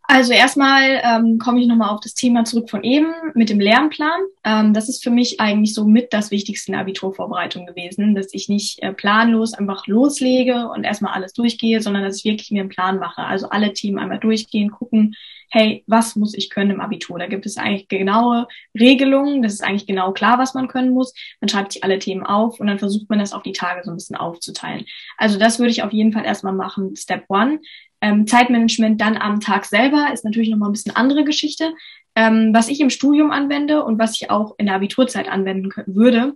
Also 0.09 0.33
erstmal 0.33 1.01
ähm, 1.03 1.39
komme 1.39 1.61
ich 1.61 1.67
nochmal 1.67 1.91
auf 1.91 2.01
das 2.01 2.15
Thema 2.15 2.45
zurück 2.45 2.71
von 2.71 2.85
eben 2.85 3.13
mit 3.35 3.51
dem 3.51 3.59
Lernplan. 3.59 4.21
Ähm, 4.45 4.73
das 4.73 4.89
ist 4.89 5.03
für 5.03 5.11
mich 5.11 5.41
eigentlich 5.41 5.75
so 5.75 5.85
mit 5.85 6.13
das 6.13 6.31
Wichtigste 6.31 6.69
in 6.71 6.73
der 6.75 6.83
Abiturvorbereitung 6.83 7.67
gewesen, 7.67 8.15
dass 8.15 8.33
ich 8.33 8.49
nicht 8.49 8.81
äh, 8.83 8.93
planlos 8.93 9.53
einfach 9.53 9.87
loslege 9.89 10.69
und 10.69 10.85
erstmal 10.85 11.13
alles 11.13 11.33
durchgehe, 11.33 11.83
sondern 11.83 12.05
dass 12.05 12.19
ich 12.19 12.25
wirklich 12.25 12.53
mir 12.53 12.61
einen 12.61 12.69
Plan 12.69 13.01
mache. 13.01 13.23
Also 13.23 13.49
alle 13.49 13.73
Themen 13.73 13.99
einmal 13.99 14.21
durchgehen, 14.21 14.71
gucken, 14.71 15.17
hey, 15.51 15.85
was 15.87 16.17
muss 16.17 16.35
ich 16.35 16.51
können 16.51 16.73
im 16.73 16.81
Abitur? 16.81 17.19
Da 17.19 17.27
gibt 17.27 17.47
es 17.47 17.57
eigentlich 17.57 17.89
genaue 17.89 18.49
Regelungen. 18.79 19.43
Das 19.43 19.55
ist 19.55 19.63
eigentlich 19.63 19.87
genau 19.87 20.13
klar, 20.13 20.39
was 20.39 20.55
man 20.55 20.69
können 20.69 20.91
muss. 20.91 21.15
Man 21.41 21.49
schreibt 21.49 21.73
sich 21.73 21.85
alle 21.85 21.99
Themen 21.99 22.25
auf 22.25 22.61
und 22.61 22.67
dann 22.67 22.79
versucht 22.79 23.09
man 23.09 23.19
das 23.19 23.33
auf 23.33 23.43
die 23.43 23.53
Tage 23.53 23.83
so 23.85 23.91
ein 23.91 23.97
bisschen 23.97 24.17
aufzuteilen. 24.17 24.87
Also 25.17 25.39
das 25.39 25.59
würde 25.59 25.71
ich 25.71 25.83
auf 25.83 25.93
jeden 25.93 26.13
Fall 26.13 26.25
erstmal 26.25 26.53
machen. 26.53 26.97
Step 26.97 27.25
one. 27.29 27.61
Ähm, 28.01 28.27
Zeitmanagement 28.27 29.01
dann 29.01 29.17
am 29.17 29.41
Tag 29.41 29.65
selber 29.65 30.11
ist 30.13 30.25
natürlich 30.25 30.51
nochmal 30.51 30.69
ein 30.69 30.73
bisschen 30.73 30.95
andere 30.95 31.25
Geschichte. 31.25 31.73
Ähm, 32.15 32.53
was 32.53 32.69
ich 32.69 32.81
im 32.81 32.91
Studium 32.91 33.31
anwende 33.31 33.85
und 33.85 33.99
was 33.99 34.21
ich 34.21 34.31
auch 34.31 34.55
in 34.59 34.67
der 34.67 34.77
Abiturzeit 34.77 35.29
anwenden 35.29 35.71
würde, 35.87 36.35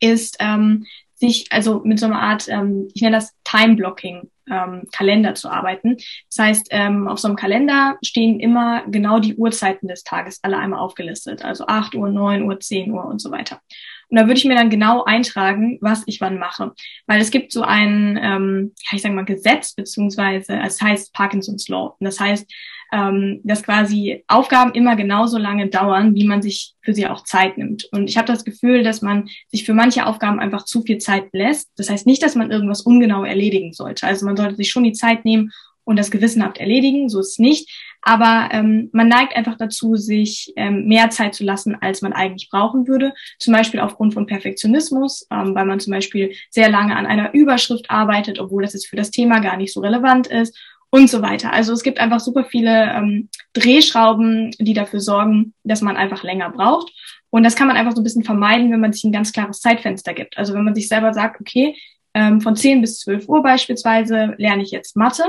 ist 0.00 0.36
ähm, 0.40 0.86
sich 1.14 1.50
also 1.50 1.80
mit 1.84 1.98
so 1.98 2.06
einer 2.06 2.20
Art, 2.20 2.48
ähm, 2.48 2.88
ich 2.94 3.02
nenne 3.02 3.16
das 3.16 3.34
Time 3.44 3.76
Blocking 3.76 4.30
ähm, 4.50 4.84
Kalender 4.92 5.34
zu 5.34 5.48
arbeiten. 5.48 5.96
Das 5.96 6.38
heißt, 6.38 6.68
ähm, 6.70 7.08
auf 7.08 7.18
so 7.18 7.28
einem 7.28 7.36
Kalender 7.36 7.96
stehen 8.04 8.40
immer 8.40 8.84
genau 8.88 9.18
die 9.18 9.34
Uhrzeiten 9.36 9.88
des 9.88 10.04
Tages 10.04 10.40
alle 10.42 10.58
einmal 10.58 10.80
aufgelistet. 10.80 11.44
Also 11.44 11.66
8 11.66 11.94
Uhr, 11.94 12.08
9 12.10 12.42
Uhr, 12.42 12.58
10 12.58 12.90
Uhr 12.90 13.04
und 13.04 13.20
so 13.20 13.30
weiter. 13.30 13.60
Und 14.08 14.18
da 14.18 14.26
würde 14.26 14.38
ich 14.38 14.44
mir 14.44 14.54
dann 14.54 14.70
genau 14.70 15.02
eintragen, 15.04 15.78
was 15.80 16.04
ich 16.06 16.20
wann 16.20 16.38
mache. 16.38 16.72
Weil 17.06 17.20
es 17.20 17.30
gibt 17.30 17.52
so 17.52 17.62
ein, 17.62 18.18
ähm, 18.22 18.72
ich 18.92 19.02
sage 19.02 19.14
mal, 19.14 19.24
Gesetz, 19.24 19.74
beziehungsweise 19.74 20.60
es 20.64 20.80
heißt 20.80 21.12
Parkinson's 21.12 21.68
Law. 21.68 21.96
Und 21.98 22.04
das 22.04 22.20
heißt, 22.20 22.46
ähm, 22.92 23.40
dass 23.44 23.62
quasi 23.62 24.24
Aufgaben 24.28 24.72
immer 24.72 24.96
genauso 24.96 25.38
lange 25.38 25.68
dauern, 25.68 26.14
wie 26.14 26.26
man 26.26 26.42
sich 26.42 26.74
für 26.82 26.94
sie 26.94 27.06
auch 27.06 27.24
Zeit 27.24 27.58
nimmt. 27.58 27.88
Und 27.92 28.08
ich 28.08 28.16
habe 28.16 28.26
das 28.28 28.44
Gefühl, 28.44 28.82
dass 28.82 29.02
man 29.02 29.28
sich 29.48 29.64
für 29.64 29.74
manche 29.74 30.06
Aufgaben 30.06 30.38
einfach 30.38 30.64
zu 30.64 30.82
viel 30.82 30.98
Zeit 30.98 31.26
lässt. 31.32 31.70
Das 31.76 31.90
heißt 31.90 32.06
nicht, 32.06 32.22
dass 32.22 32.34
man 32.34 32.50
irgendwas 32.50 32.82
ungenau 32.82 33.24
erledigen 33.24 33.72
sollte. 33.72 34.06
Also 34.06 34.26
man 34.26 34.36
sollte 34.36 34.56
sich 34.56 34.70
schon 34.70 34.84
die 34.84 34.92
Zeit 34.92 35.24
nehmen 35.24 35.52
und 35.84 35.96
das 35.96 36.10
gewissenhaft 36.10 36.58
erledigen, 36.58 37.08
so 37.08 37.20
ist 37.20 37.32
es 37.32 37.38
nicht. 37.38 37.70
Aber 38.02 38.48
ähm, 38.52 38.90
man 38.92 39.08
neigt 39.08 39.36
einfach 39.36 39.56
dazu, 39.56 39.96
sich 39.96 40.52
ähm, 40.56 40.86
mehr 40.86 41.10
Zeit 41.10 41.34
zu 41.34 41.44
lassen, 41.44 41.76
als 41.80 42.02
man 42.02 42.12
eigentlich 42.12 42.50
brauchen 42.50 42.86
würde. 42.88 43.14
Zum 43.38 43.52
Beispiel 43.52 43.80
aufgrund 43.80 44.14
von 44.14 44.26
Perfektionismus, 44.26 45.26
ähm, 45.30 45.54
weil 45.54 45.64
man 45.64 45.80
zum 45.80 45.92
Beispiel 45.92 46.32
sehr 46.50 46.68
lange 46.70 46.96
an 46.96 47.06
einer 47.06 47.34
Überschrift 47.34 47.90
arbeitet, 47.90 48.38
obwohl 48.38 48.62
das 48.62 48.74
jetzt 48.74 48.88
für 48.88 48.96
das 48.96 49.10
Thema 49.10 49.40
gar 49.40 49.56
nicht 49.56 49.72
so 49.72 49.80
relevant 49.80 50.26
ist 50.26 50.56
und 50.96 51.10
so 51.10 51.20
weiter. 51.20 51.52
Also 51.52 51.74
es 51.74 51.82
gibt 51.82 52.00
einfach 52.00 52.20
super 52.20 52.44
viele 52.44 52.90
ähm, 52.90 53.28
Drehschrauben, 53.52 54.52
die 54.58 54.72
dafür 54.72 55.00
sorgen, 55.00 55.52
dass 55.62 55.82
man 55.82 55.96
einfach 55.96 56.22
länger 56.22 56.50
braucht. 56.50 56.90
Und 57.28 57.42
das 57.42 57.54
kann 57.54 57.66
man 57.66 57.76
einfach 57.76 57.94
so 57.94 58.00
ein 58.00 58.04
bisschen 58.04 58.24
vermeiden, 58.24 58.72
wenn 58.72 58.80
man 58.80 58.94
sich 58.94 59.04
ein 59.04 59.12
ganz 59.12 59.32
klares 59.32 59.60
Zeitfenster 59.60 60.14
gibt. 60.14 60.38
Also 60.38 60.54
wenn 60.54 60.64
man 60.64 60.74
sich 60.74 60.88
selber 60.88 61.12
sagt, 61.12 61.38
okay, 61.40 61.76
ähm, 62.14 62.40
von 62.40 62.56
10 62.56 62.80
bis 62.80 63.00
12 63.00 63.28
Uhr 63.28 63.42
beispielsweise 63.42 64.34
lerne 64.38 64.62
ich 64.62 64.70
jetzt 64.70 64.96
Mathe 64.96 65.24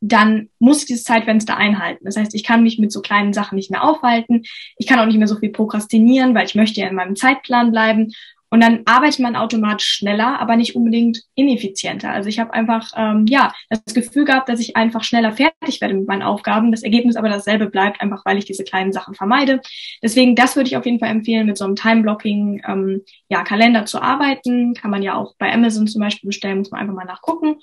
dann 0.00 0.48
muss 0.58 0.80
ich 0.80 0.86
dieses 0.86 1.04
Zeitfenster 1.04 1.58
einhalten. 1.58 2.06
Das 2.06 2.16
heißt, 2.16 2.34
ich 2.34 2.42
kann 2.42 2.62
mich 2.62 2.78
mit 2.78 2.90
so 2.90 3.02
kleinen 3.02 3.34
Sachen 3.34 3.56
nicht 3.56 3.70
mehr 3.70 3.84
aufhalten. 3.84 4.44
Ich 4.78 4.86
kann 4.86 4.98
auch 4.98 5.04
nicht 5.04 5.18
mehr 5.18 5.28
so 5.28 5.36
viel 5.36 5.50
prokrastinieren, 5.50 6.34
weil 6.34 6.46
ich 6.46 6.54
möchte 6.54 6.80
ja 6.80 6.88
in 6.88 6.94
meinem 6.94 7.16
Zeitplan 7.16 7.70
bleiben. 7.70 8.10
Und 8.50 8.60
dann 8.60 8.80
arbeitet 8.84 9.20
man 9.20 9.36
automatisch 9.36 9.88
schneller, 9.88 10.40
aber 10.40 10.56
nicht 10.56 10.74
unbedingt 10.74 11.22
ineffizienter. 11.36 12.10
Also 12.10 12.28
ich 12.28 12.40
habe 12.40 12.52
einfach 12.52 12.90
ähm, 12.96 13.26
ja 13.28 13.52
das 13.68 13.94
Gefühl 13.94 14.24
gehabt, 14.24 14.48
dass 14.48 14.58
ich 14.58 14.76
einfach 14.76 15.04
schneller 15.04 15.32
fertig 15.32 15.80
werde 15.80 15.94
mit 15.94 16.08
meinen 16.08 16.22
Aufgaben. 16.22 16.72
Das 16.72 16.82
Ergebnis 16.82 17.16
aber 17.16 17.28
dasselbe 17.28 17.70
bleibt, 17.70 18.00
einfach 18.00 18.24
weil 18.24 18.38
ich 18.38 18.44
diese 18.44 18.64
kleinen 18.64 18.92
Sachen 18.92 19.14
vermeide. 19.14 19.60
Deswegen, 20.02 20.34
das 20.34 20.56
würde 20.56 20.68
ich 20.68 20.76
auf 20.76 20.84
jeden 20.84 20.98
Fall 20.98 21.10
empfehlen, 21.10 21.46
mit 21.46 21.58
so 21.58 21.64
einem 21.64 21.76
Time-Blocking 21.76 22.62
ähm, 22.66 23.02
ja, 23.28 23.44
Kalender 23.44 23.86
zu 23.86 24.02
arbeiten. 24.02 24.74
Kann 24.74 24.90
man 24.90 25.02
ja 25.02 25.14
auch 25.14 25.34
bei 25.38 25.52
Amazon 25.52 25.86
zum 25.86 26.00
Beispiel 26.00 26.26
bestellen, 26.26 26.58
muss 26.58 26.72
man 26.72 26.80
einfach 26.80 26.94
mal 26.94 27.04
nachgucken. 27.04 27.56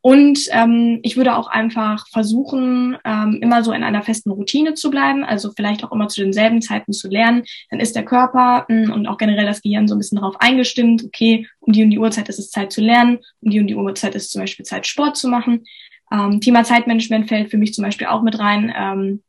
Und 0.00 0.38
ähm, 0.52 1.00
ich 1.02 1.16
würde 1.16 1.36
auch 1.36 1.48
einfach 1.48 2.06
versuchen, 2.08 2.96
ähm, 3.04 3.38
immer 3.42 3.64
so 3.64 3.72
in 3.72 3.82
einer 3.82 4.02
festen 4.02 4.30
Routine 4.30 4.74
zu 4.74 4.90
bleiben, 4.90 5.24
also 5.24 5.50
vielleicht 5.56 5.82
auch 5.82 5.90
immer 5.90 6.08
zu 6.08 6.20
denselben 6.20 6.62
Zeiten 6.62 6.92
zu 6.92 7.08
lernen. 7.08 7.42
Dann 7.70 7.80
ist 7.80 7.96
der 7.96 8.04
Körper 8.04 8.64
mh, 8.68 8.86
hm, 8.86 8.92
und 8.92 9.06
auch 9.08 9.18
generell 9.18 9.46
das 9.46 9.60
Gehirn 9.60 9.88
so 9.88 9.94
ein 9.94 9.98
bisschen 9.98 10.18
darauf 10.20 10.40
eingestimmt, 10.40 11.02
okay, 11.04 11.48
um 11.58 11.72
die 11.72 11.82
und 11.82 11.90
die 11.90 11.98
Uhrzeit 11.98 12.28
ist 12.28 12.38
es 12.38 12.50
Zeit 12.50 12.72
zu 12.72 12.80
lernen, 12.80 13.18
um 13.40 13.50
die 13.50 13.60
und 13.60 13.66
die 13.66 13.74
Uhrzeit 13.74 14.14
ist 14.14 14.30
zum 14.30 14.40
Beispiel 14.40 14.64
Zeit, 14.64 14.86
Sport 14.86 15.16
zu 15.16 15.28
machen. 15.28 15.64
Ähm, 16.12 16.40
Thema 16.40 16.62
Zeitmanagement 16.62 17.28
fällt 17.28 17.50
für 17.50 17.58
mich 17.58 17.74
zum 17.74 17.84
Beispiel 17.84 18.06
auch 18.06 18.22
mit 18.22 18.38
rein, 18.38 18.72
ähm, 18.76 19.22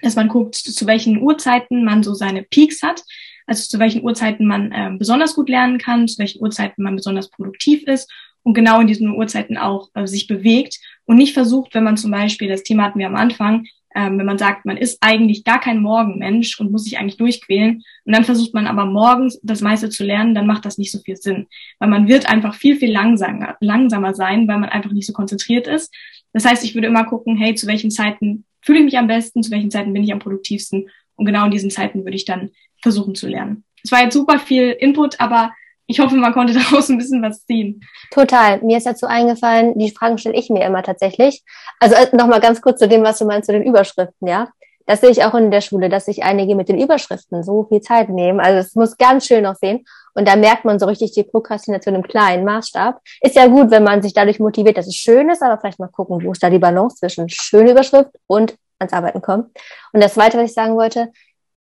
dass 0.00 0.16
man 0.16 0.28
guckt, 0.28 0.54
zu 0.54 0.86
welchen 0.86 1.20
Uhrzeiten 1.20 1.84
man 1.84 2.02
so 2.02 2.14
seine 2.14 2.42
Peaks 2.44 2.82
hat 2.82 3.02
also 3.46 3.68
zu 3.68 3.78
welchen 3.78 4.02
Uhrzeiten 4.02 4.46
man 4.46 4.72
ähm, 4.74 4.98
besonders 4.98 5.34
gut 5.34 5.48
lernen 5.48 5.78
kann, 5.78 6.08
zu 6.08 6.18
welchen 6.18 6.42
Uhrzeiten 6.42 6.82
man 6.82 6.96
besonders 6.96 7.28
produktiv 7.28 7.82
ist 7.86 8.10
und 8.44 8.54
genau 8.54 8.80
in 8.80 8.86
diesen 8.86 9.10
Uhrzeiten 9.10 9.58
auch 9.58 9.88
äh, 9.94 10.06
sich 10.06 10.28
bewegt 10.28 10.78
und 11.06 11.16
nicht 11.16 11.34
versucht, 11.34 11.74
wenn 11.74 11.82
man 11.82 11.96
zum 11.96 12.12
Beispiel, 12.12 12.48
das 12.48 12.62
Thema 12.62 12.84
hatten 12.84 13.00
wir 13.00 13.08
am 13.08 13.16
Anfang, 13.16 13.66
ähm, 13.96 14.18
wenn 14.18 14.26
man 14.26 14.38
sagt, 14.38 14.66
man 14.66 14.76
ist 14.76 14.98
eigentlich 15.00 15.44
gar 15.44 15.60
kein 15.60 15.80
Morgenmensch 15.80 16.60
und 16.60 16.70
muss 16.70 16.84
sich 16.84 16.98
eigentlich 16.98 17.16
durchquälen 17.16 17.82
und 18.04 18.14
dann 18.14 18.24
versucht 18.24 18.52
man 18.52 18.66
aber 18.66 18.84
morgens 18.84 19.40
das 19.42 19.60
meiste 19.60 19.88
zu 19.88 20.04
lernen, 20.04 20.34
dann 20.34 20.46
macht 20.46 20.64
das 20.64 20.78
nicht 20.78 20.92
so 20.92 20.98
viel 20.98 21.16
Sinn, 21.16 21.46
weil 21.78 21.88
man 21.88 22.06
wird 22.06 22.28
einfach 22.28 22.54
viel, 22.54 22.76
viel 22.76 22.92
langsamer, 22.92 23.56
langsamer 23.60 24.14
sein, 24.14 24.46
weil 24.46 24.58
man 24.58 24.68
einfach 24.68 24.92
nicht 24.92 25.06
so 25.06 25.12
konzentriert 25.12 25.66
ist. 25.66 25.94
Das 26.32 26.44
heißt, 26.44 26.64
ich 26.64 26.74
würde 26.74 26.88
immer 26.88 27.04
gucken, 27.04 27.36
hey, 27.36 27.54
zu 27.54 27.66
welchen 27.66 27.90
Zeiten 27.90 28.44
fühle 28.60 28.80
ich 28.80 28.84
mich 28.84 28.98
am 28.98 29.06
besten, 29.06 29.42
zu 29.42 29.50
welchen 29.50 29.70
Zeiten 29.70 29.92
bin 29.92 30.02
ich 30.02 30.12
am 30.12 30.18
produktivsten 30.18 30.88
und 31.16 31.24
genau 31.24 31.44
in 31.44 31.50
diesen 31.50 31.70
Zeiten 31.70 32.04
würde 32.04 32.16
ich 32.16 32.24
dann 32.24 32.50
versuchen 32.82 33.14
zu 33.14 33.28
lernen. 33.28 33.64
Es 33.82 33.92
war 33.92 34.02
jetzt 34.02 34.14
super 34.14 34.38
viel 34.38 34.70
Input, 34.70 35.20
aber 35.20 35.52
ich 35.86 36.00
hoffe, 36.00 36.16
man 36.16 36.32
konnte 36.32 36.54
daraus 36.70 36.88
ein 36.88 36.98
bisschen 36.98 37.22
was 37.22 37.44
ziehen. 37.46 37.80
Total. 38.10 38.60
Mir 38.62 38.78
ist 38.78 38.86
dazu 38.86 39.06
eingefallen, 39.06 39.78
die 39.78 39.90
Fragen 39.90 40.18
stelle 40.18 40.36
ich 40.36 40.50
mir 40.50 40.64
immer 40.64 40.82
tatsächlich. 40.82 41.42
Also 41.80 41.94
äh, 41.94 42.14
nochmal 42.16 42.40
ganz 42.40 42.60
kurz 42.60 42.78
zu 42.78 42.88
dem, 42.88 43.02
was 43.02 43.18
du 43.18 43.24
meinst, 43.24 43.46
zu 43.46 43.52
den 43.52 43.62
Überschriften, 43.62 44.28
ja. 44.28 44.48
Das 44.86 45.00
sehe 45.00 45.10
ich 45.10 45.24
auch 45.24 45.34
in 45.34 45.50
der 45.50 45.62
Schule, 45.62 45.88
dass 45.88 46.04
sich 46.04 46.24
einige 46.24 46.54
mit 46.54 46.68
den 46.68 46.78
Überschriften 46.78 47.42
so 47.42 47.64
viel 47.64 47.80
Zeit 47.80 48.10
nehmen. 48.10 48.38
Also 48.38 48.58
es 48.58 48.74
muss 48.74 48.98
ganz 48.98 49.26
schön 49.26 49.46
aussehen. 49.46 49.86
Und 50.12 50.28
da 50.28 50.36
merkt 50.36 50.66
man 50.66 50.78
so 50.78 50.84
richtig 50.86 51.12
die 51.12 51.22
Prokrastination 51.22 51.94
im 51.94 52.02
kleinen 52.02 52.44
Maßstab. 52.44 53.00
Ist 53.22 53.34
ja 53.34 53.46
gut, 53.46 53.70
wenn 53.70 53.82
man 53.82 54.02
sich 54.02 54.12
dadurch 54.12 54.40
motiviert, 54.40 54.76
dass 54.76 54.86
es 54.86 54.94
schön 54.94 55.30
ist, 55.30 55.42
aber 55.42 55.58
vielleicht 55.58 55.78
mal 55.78 55.88
gucken, 55.88 56.22
wo 56.22 56.32
ist 56.32 56.42
da 56.42 56.50
die 56.50 56.58
Balance 56.58 56.96
zwischen 56.96 57.30
schöne 57.30 57.70
Überschrift 57.70 58.10
und 58.26 58.56
ans 58.78 58.92
Arbeiten 58.92 59.22
kommen. 59.22 59.50
Und 59.92 60.02
das 60.02 60.14
Zweite, 60.14 60.36
was 60.36 60.50
ich 60.50 60.54
sagen 60.54 60.76
wollte, 60.76 61.10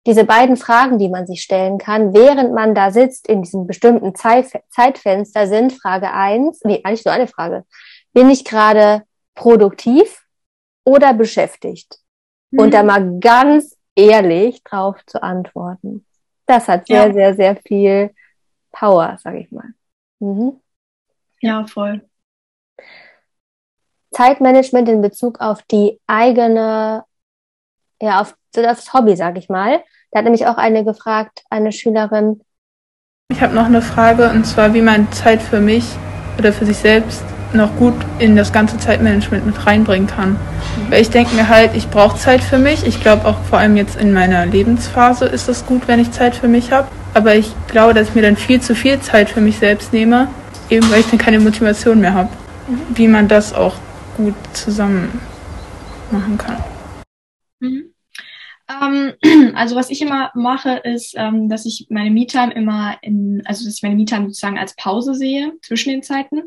diese 0.06 0.24
beiden 0.24 0.58
Fragen, 0.58 0.98
die 0.98 1.10
man 1.10 1.28
sich 1.28 1.42
stellen 1.42 1.78
kann, 1.78 2.14
während 2.14 2.54
man 2.54 2.74
da 2.74 2.92
sitzt 2.92 3.28
in 3.28 3.44
diesem 3.44 3.68
bestimmten 3.68 4.16
Zeitfenster 4.16 5.48
sind 5.48 5.74
Frage 5.74 6.12
eins, 6.12 6.62
nee, 6.64 6.82
eigentlich 6.84 7.06
nur 7.06 7.14
eine 7.14 7.28
Frage. 7.28 7.66
Bin 8.14 8.30
ich 8.30 8.44
gerade 8.44 9.04
produktiv 9.36 10.26
oder 10.84 11.14
beschäftigt? 11.14 12.00
Mhm. 12.50 12.60
Und 12.60 12.74
da 12.74 12.84
mal 12.84 13.20
ganz 13.20 13.78
ehrlich 13.96 14.64
drauf 14.64 14.98
zu 15.06 15.22
antworten. 15.22 16.06
Das 16.46 16.68
hat 16.68 16.88
sehr, 16.88 17.08
ja. 17.08 17.14
sehr, 17.14 17.36
sehr 17.36 17.56
viel 17.58 18.14
Power, 18.72 19.18
sag 19.22 19.36
ich 19.36 19.52
mal. 19.52 19.74
Mhm. 20.20 20.60
Ja, 21.42 21.66
voll. 21.68 22.02
Zeitmanagement 24.12 24.90
in 24.90 25.02
Bezug 25.02 25.40
auf 25.40 25.62
die 25.64 26.00
eigene, 26.08 27.06
ja, 28.02 28.20
auf 28.20 28.36
so 28.54 28.62
das 28.62 28.94
Hobby, 28.94 29.16
sag 29.16 29.38
ich 29.38 29.48
mal. 29.48 29.82
Da 30.12 30.20
hat 30.20 30.26
nämlich 30.26 30.46
auch 30.48 30.58
eine 30.58 30.84
gefragt, 30.84 31.44
eine 31.50 31.72
Schülerin. 31.72 32.42
Ich 33.32 33.42
habe 33.42 33.56
noch 33.56 33.66
eine 33.66 33.82
Frage 33.82 34.30
und 34.30 34.46
zwar, 34.46 34.74
wie 34.74 34.82
man 34.82 35.10
Zeit 35.12 35.42
für 35.42 35.62
mich 35.62 35.86
oder 36.38 36.52
für 36.52 36.66
sich 36.66 36.78
selbst 36.78 37.24
noch 37.54 37.76
gut 37.78 37.94
in 38.20 38.36
das 38.36 38.52
ganze 38.52 38.78
Zeitmanagement 38.78 39.46
mit 39.46 39.66
reinbringen 39.66 40.08
kann. 40.08 40.38
Weil 40.90 41.02
ich 41.02 41.10
denke 41.10 41.36
mir 41.36 41.48
halt, 41.48 41.76
ich 41.76 41.90
brauche 41.90 42.18
Zeit 42.18 42.42
für 42.42 42.58
mich. 42.58 42.86
Ich 42.86 43.02
glaube 43.02 43.26
auch 43.26 43.38
vor 43.44 43.60
allem 43.60 43.78
jetzt 43.78 44.00
in 44.00 44.14
meiner 44.14 44.46
Lebensphase 44.46 45.26
ist 45.26 45.48
es 45.50 45.66
gut, 45.66 45.88
wenn 45.88 46.00
ich 46.00 46.12
Zeit 46.12 46.36
für 46.36 46.48
mich 46.48 46.72
habe. 46.72 46.88
Aber 47.14 47.36
ich 47.36 47.54
glaube, 47.68 47.94
dass 47.94 48.10
ich 48.10 48.16
mir 48.16 48.22
dann 48.22 48.38
viel 48.38 48.62
zu 48.62 48.74
viel 48.76 49.00
Zeit 49.00 49.30
für 49.30 49.42
mich 49.42 49.60
selbst 49.60 49.92
nehme, 49.92 50.30
eben 50.70 50.90
weil 50.92 51.02
ich 51.02 51.10
dann 51.10 51.20
keine 51.20 51.40
Motivation 51.40 52.00
mehr 52.00 52.14
habe. 52.14 52.30
Wie 52.90 53.08
man 53.08 53.28
das 53.28 53.54
auch 53.54 53.76
gut 54.16 54.36
zusammen 54.54 55.22
machen 56.10 56.38
kann. 56.38 56.58
Mhm. 57.60 57.91
Ähm, 58.82 59.14
also 59.56 59.76
was 59.76 59.90
ich 59.90 60.02
immer 60.02 60.32
mache, 60.36 60.82
ist, 60.84 61.14
ähm, 61.18 61.50
dass 61.50 61.66
ich 61.66 61.88
meine 61.90 62.12
Me-Time 62.12 62.54
immer 62.54 62.98
in, 63.02 63.42
also 63.46 63.66
dass 63.66 63.76
ich 63.76 63.84
meine 63.84 63.96
Me-Time 63.96 64.26
sozusagen 64.26 64.60
als 64.60 64.76
Pause 64.76 65.16
sehe 65.16 65.54
zwischen 65.62 65.90
den 65.90 66.04
Zeiten. 66.04 66.44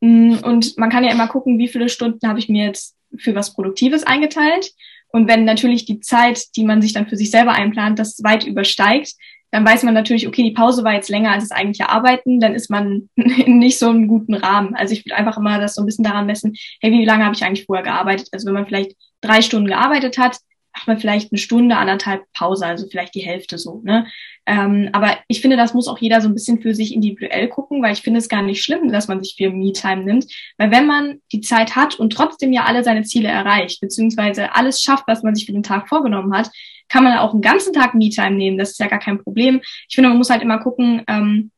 Mm, 0.00 0.34
und 0.42 0.76
man 0.78 0.90
kann 0.90 1.04
ja 1.04 1.12
immer 1.12 1.28
gucken, 1.28 1.58
wie 1.58 1.68
viele 1.68 1.88
Stunden 1.88 2.28
habe 2.28 2.38
ich 2.38 2.48
mir 2.48 2.66
jetzt 2.66 2.96
für 3.16 3.34
was 3.34 3.54
Produktives 3.54 4.04
eingeteilt. 4.04 4.72
Und 5.08 5.28
wenn 5.28 5.44
natürlich 5.44 5.86
die 5.86 6.00
Zeit, 6.00 6.56
die 6.56 6.64
man 6.64 6.82
sich 6.82 6.92
dann 6.92 7.06
für 7.06 7.16
sich 7.16 7.30
selber 7.30 7.52
einplant, 7.52 7.98
das 7.98 8.22
weit 8.22 8.44
übersteigt, 8.44 9.14
dann 9.50 9.64
weiß 9.64 9.84
man 9.84 9.94
natürlich, 9.94 10.26
okay, 10.26 10.42
die 10.42 10.50
Pause 10.50 10.84
war 10.84 10.92
jetzt 10.92 11.08
länger 11.08 11.30
als 11.30 11.48
das 11.48 11.56
eigentliche 11.56 11.88
Arbeiten, 11.88 12.40
dann 12.40 12.54
ist 12.54 12.68
man 12.68 13.08
in 13.14 13.58
nicht 13.58 13.78
so 13.78 13.88
einem 13.88 14.08
guten 14.08 14.34
Rahmen. 14.34 14.74
Also 14.74 14.92
ich 14.92 15.04
würde 15.06 15.16
einfach 15.16 15.38
immer 15.38 15.58
das 15.58 15.74
so 15.74 15.82
ein 15.82 15.86
bisschen 15.86 16.04
daran 16.04 16.26
messen, 16.26 16.54
hey, 16.80 16.90
wie 16.90 17.04
lange 17.04 17.24
habe 17.24 17.34
ich 17.34 17.44
eigentlich 17.44 17.64
vorher 17.64 17.84
gearbeitet? 17.84 18.28
Also 18.32 18.46
wenn 18.46 18.54
man 18.54 18.66
vielleicht 18.66 18.92
drei 19.20 19.42
Stunden 19.42 19.68
gearbeitet 19.68 20.18
hat, 20.18 20.38
macht 20.76 20.88
man 20.88 20.98
vielleicht 20.98 21.32
eine 21.32 21.38
Stunde, 21.38 21.76
anderthalb 21.76 22.30
Pause, 22.34 22.66
also 22.66 22.86
vielleicht 22.86 23.14
die 23.14 23.20
Hälfte 23.20 23.56
so. 23.56 23.80
Ne? 23.82 24.06
Ähm, 24.44 24.90
aber 24.92 25.16
ich 25.26 25.40
finde, 25.40 25.56
das 25.56 25.72
muss 25.72 25.88
auch 25.88 25.98
jeder 25.98 26.20
so 26.20 26.28
ein 26.28 26.34
bisschen 26.34 26.60
für 26.60 26.74
sich 26.74 26.94
individuell 26.94 27.48
gucken, 27.48 27.82
weil 27.82 27.94
ich 27.94 28.02
finde 28.02 28.18
es 28.18 28.28
gar 28.28 28.42
nicht 28.42 28.62
schlimm, 28.62 28.92
dass 28.92 29.08
man 29.08 29.22
sich 29.22 29.34
viel 29.36 29.50
Me-Time 29.50 30.04
nimmt. 30.04 30.26
Weil 30.58 30.70
wenn 30.70 30.86
man 30.86 31.22
die 31.32 31.40
Zeit 31.40 31.76
hat 31.76 31.98
und 31.98 32.12
trotzdem 32.12 32.52
ja 32.52 32.64
alle 32.64 32.84
seine 32.84 33.04
Ziele 33.04 33.28
erreicht, 33.28 33.80
beziehungsweise 33.80 34.54
alles 34.54 34.82
schafft, 34.82 35.04
was 35.06 35.22
man 35.22 35.34
sich 35.34 35.46
für 35.46 35.52
den 35.52 35.62
Tag 35.62 35.88
vorgenommen 35.88 36.36
hat, 36.36 36.50
kann 36.88 37.04
man 37.04 37.18
auch 37.18 37.32
einen 37.32 37.42
ganzen 37.42 37.72
Tag 37.72 37.94
Me-Time 37.94 38.36
nehmen. 38.36 38.58
Das 38.58 38.72
ist 38.72 38.78
ja 38.80 38.86
gar 38.86 39.00
kein 39.00 39.22
Problem. 39.22 39.62
Ich 39.88 39.94
finde, 39.94 40.10
man 40.10 40.18
muss 40.18 40.30
halt 40.30 40.42
immer 40.42 40.58
gucken, 40.58 41.02
ähm, 41.08 41.50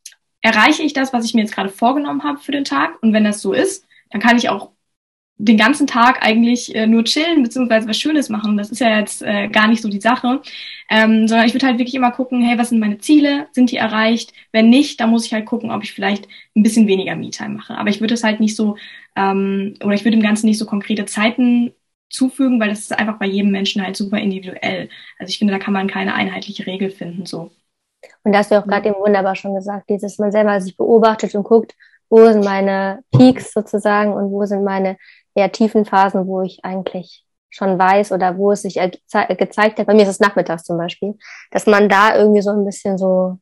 erreiche 0.43 0.85
ich 0.85 0.93
das, 0.93 1.13
was 1.13 1.25
ich 1.25 1.35
mir 1.35 1.41
jetzt 1.41 1.55
gerade 1.55 1.71
vorgenommen 1.71 2.23
habe 2.23 2.39
für 2.39 2.53
den 2.53 2.65
Tag? 2.65 3.03
Und 3.03 3.13
wenn 3.13 3.25
das 3.25 3.43
so 3.43 3.53
ist, 3.53 3.85
dann 4.11 4.21
kann 4.21 4.37
ich 4.37 4.49
auch 4.49 4.71
den 5.39 5.57
ganzen 5.57 5.87
Tag 5.87 6.25
eigentlich 6.25 6.75
äh, 6.75 6.87
nur 6.87 7.05
chillen 7.05 7.43
beziehungsweise 7.43 7.89
was 7.89 7.99
Schönes 7.99 8.29
machen. 8.29 8.57
Das 8.57 8.71
ist 8.71 8.81
ja 8.81 8.99
jetzt 8.99 9.23
äh, 9.23 9.49
gar 9.49 9.69
nicht 9.69 9.83
so 9.83 9.89
die 9.89 10.01
Sache. 10.01 10.43
Ähm, 10.91 11.29
sondern 11.29 11.47
ich 11.47 11.55
würde 11.55 11.67
halt 11.67 11.79
wirklich 11.79 11.95
immer 11.95 12.11
gucken, 12.11 12.43
hey, 12.43 12.59
was 12.59 12.71
sind 12.71 12.81
meine 12.81 12.99
Ziele? 12.99 13.47
Sind 13.53 13.71
die 13.71 13.77
erreicht? 13.77 14.33
Wenn 14.53 14.69
nicht, 14.69 15.01
dann 15.01 15.11
muss 15.11 15.27
ich 15.27 15.33
halt 15.33 15.47
gucken, 15.47 15.71
ob 15.71 15.85
ich 15.85 15.93
vielleicht 15.93 16.27
ein 16.57 16.63
bisschen 16.63 16.89
weniger 16.89 17.15
Me-Time 17.15 17.51
mache. 17.51 17.77
Aber 17.77 17.89
ich 17.89 18.01
würde 18.01 18.15
es 18.15 18.25
halt 18.25 18.41
nicht 18.41 18.57
so, 18.57 18.77
ähm, 19.17 19.75
oder 19.85 19.95
ich 19.95 20.05
würde 20.05 20.17
dem 20.17 20.23
Ganzen 20.23 20.47
nicht 20.47 20.59
so 20.59 20.67
konkrete 20.67 21.05
Zeiten 21.07 21.73
zufügen, 22.11 22.59
weil 22.59 22.71
das 22.71 22.81
ist 22.81 22.99
einfach 22.99 23.19
bei 23.19 23.27
jedem 23.27 23.51
Menschen 23.53 23.83
halt 23.83 23.97
super 23.97 24.19
individuell. 24.19 24.89
Also 25.19 25.31
ich 25.31 25.39
finde, 25.39 25.53
da 25.53 25.59
kann 25.59 25.75
man 25.75 25.89
keine 25.89 26.15
einheitliche 26.15 26.67
Regel 26.67 26.91
finden, 26.91 27.27
so. 27.27 27.51
Und 28.25 28.33
da 28.33 28.39
hast 28.39 28.51
du 28.51 28.59
auch 28.59 28.67
gerade 28.67 28.89
eben 28.89 28.99
wunderbar 28.99 29.35
schon 29.35 29.55
gesagt, 29.55 29.91
dieses 29.91 30.19
man 30.19 30.33
selber 30.33 30.61
sich 30.61 30.77
beobachtet 30.77 31.35
und 31.35 31.43
guckt, 31.45 31.75
wo 32.09 32.25
sind 32.25 32.45
meine 32.45 33.01
Peaks 33.13 33.53
sozusagen 33.53 34.13
und 34.13 34.31
wo 34.31 34.45
sind 34.47 34.65
meine 34.65 34.97
eher 35.39 35.53
tiefen 35.53 35.85
Phasen, 35.85 36.27
wo 36.27 36.43
ich 36.43 36.65
eigentlich 36.65 37.25
schon 37.51 37.79
weiß 37.79 38.13
oder 38.13 38.37
wo 38.37 38.53
es 38.53 38.63
sich 38.63 38.75
gezeigt 38.75 39.79
hat, 39.79 39.87
bei 39.87 39.95
mir 39.95 40.03
ist 40.03 40.09
es 40.09 40.21
nachmittags 40.21 40.65
zum 40.65 40.77
Beispiel, 40.77 41.17
dass 41.51 41.67
man 41.67 41.89
da 41.89 42.15
irgendwie 42.17 42.43
so 42.43 42.51
ein 42.51 42.65
bisschen 42.65 42.99
so 42.99 43.39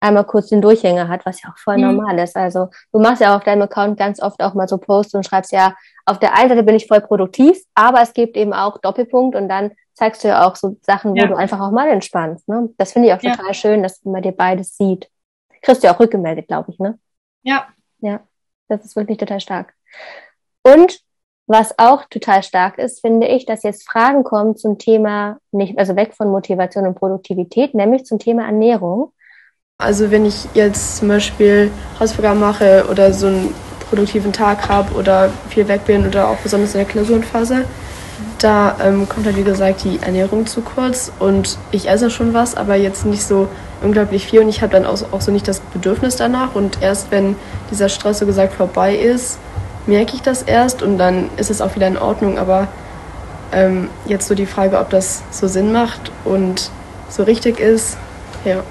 einmal 0.00 0.24
kurz 0.24 0.48
den 0.48 0.60
Durchhänger 0.60 1.08
hat, 1.08 1.24
was 1.24 1.42
ja 1.42 1.48
auch 1.48 1.56
voll 1.56 1.78
mhm. 1.78 1.96
normal 1.96 2.18
ist. 2.18 2.36
Also 2.36 2.68
du 2.92 3.00
machst 3.00 3.22
ja 3.22 3.34
auf 3.34 3.44
deinem 3.44 3.62
Account 3.62 3.98
ganz 3.98 4.20
oft 4.20 4.42
auch 4.42 4.52
mal 4.52 4.68
so 4.68 4.76
Posts 4.76 5.14
und 5.14 5.26
schreibst 5.26 5.52
ja, 5.52 5.74
auf 6.04 6.18
der 6.18 6.36
einen 6.36 6.50
Seite 6.50 6.62
bin 6.62 6.74
ich 6.74 6.86
voll 6.86 7.00
produktiv, 7.00 7.58
aber 7.74 8.02
es 8.02 8.12
gibt 8.12 8.36
eben 8.36 8.52
auch 8.52 8.78
Doppelpunkt 8.78 9.34
und 9.34 9.48
dann 9.48 9.72
zeigst 9.94 10.22
du 10.22 10.28
ja 10.28 10.46
auch 10.46 10.56
so 10.56 10.76
Sachen, 10.82 11.12
wo 11.12 11.16
ja. 11.16 11.26
du 11.26 11.34
einfach 11.34 11.60
auch 11.60 11.70
mal 11.70 11.88
entspannst. 11.88 12.46
Ne? 12.48 12.68
Das 12.76 12.92
finde 12.92 13.08
ich 13.08 13.14
auch 13.14 13.20
total 13.20 13.46
ja. 13.46 13.54
schön, 13.54 13.82
dass 13.82 14.04
man 14.04 14.22
dir 14.22 14.32
beides 14.32 14.76
sieht. 14.76 15.08
Kriegst 15.62 15.82
du 15.82 15.86
ja 15.86 15.94
auch 15.94 16.00
rückgemeldet, 16.00 16.48
glaube 16.48 16.70
ich, 16.72 16.78
ne? 16.78 16.98
Ja. 17.42 17.68
Ja, 18.00 18.20
das 18.68 18.84
ist 18.84 18.96
wirklich 18.96 19.16
total 19.16 19.40
stark. 19.40 19.72
Und 20.62 21.00
was 21.46 21.78
auch 21.78 22.04
total 22.06 22.42
stark 22.42 22.78
ist, 22.78 23.00
finde 23.00 23.26
ich, 23.26 23.44
dass 23.44 23.62
jetzt 23.62 23.86
Fragen 23.86 24.24
kommen 24.24 24.56
zum 24.56 24.78
Thema, 24.78 25.38
nicht, 25.52 25.78
also 25.78 25.94
weg 25.96 26.14
von 26.14 26.30
Motivation 26.30 26.86
und 26.86 26.94
Produktivität, 26.94 27.74
nämlich 27.74 28.06
zum 28.06 28.18
Thema 28.18 28.44
Ernährung. 28.44 29.12
Also 29.78 30.10
wenn 30.10 30.24
ich 30.24 30.46
jetzt 30.54 30.98
zum 30.98 31.08
Beispiel 31.08 31.70
Hausaufgaben 32.00 32.40
mache 32.40 32.86
oder 32.90 33.12
so 33.12 33.26
einen 33.26 33.54
produktiven 33.88 34.32
Tag 34.32 34.68
habe 34.68 34.94
oder 34.94 35.30
viel 35.48 35.68
weg 35.68 35.84
bin 35.84 36.06
oder 36.06 36.28
auch 36.28 36.36
besonders 36.36 36.74
in 36.74 36.78
der 36.78 36.88
Klausurenphase, 36.88 37.64
da 38.38 38.76
ähm, 38.82 39.08
kommt 39.08 39.26
halt 39.26 39.36
wie 39.36 39.42
gesagt 39.42 39.84
die 39.84 39.98
Ernährung 40.00 40.46
zu 40.46 40.60
kurz 40.60 41.12
und 41.18 41.58
ich 41.72 41.88
esse 41.88 42.10
schon 42.10 42.34
was, 42.34 42.56
aber 42.56 42.76
jetzt 42.76 43.04
nicht 43.04 43.22
so 43.22 43.48
unglaublich 43.82 44.26
viel 44.26 44.40
und 44.40 44.48
ich 44.48 44.62
habe 44.62 44.72
dann 44.72 44.86
auch, 44.86 45.12
auch 45.12 45.20
so 45.20 45.32
nicht 45.32 45.48
das 45.48 45.60
Bedürfnis 45.60 46.16
danach 46.16 46.54
und 46.54 46.82
erst 46.82 47.10
wenn 47.10 47.36
dieser 47.70 47.88
Stress 47.88 48.20
so 48.20 48.26
gesagt 48.26 48.54
vorbei 48.54 48.96
ist, 48.96 49.38
merke 49.86 50.14
ich 50.14 50.22
das 50.22 50.42
erst 50.42 50.82
und 50.82 50.98
dann 50.98 51.30
ist 51.36 51.50
es 51.50 51.60
auch 51.60 51.74
wieder 51.76 51.88
in 51.88 51.98
Ordnung. 51.98 52.38
Aber 52.38 52.68
ähm, 53.52 53.88
jetzt 54.06 54.28
so 54.28 54.34
die 54.34 54.46
Frage, 54.46 54.78
ob 54.78 54.90
das 54.90 55.22
so 55.30 55.46
Sinn 55.46 55.72
macht 55.72 56.10
und 56.24 56.70
so 57.08 57.22
richtig 57.22 57.60
ist, 57.60 57.96
ja. 58.44 58.62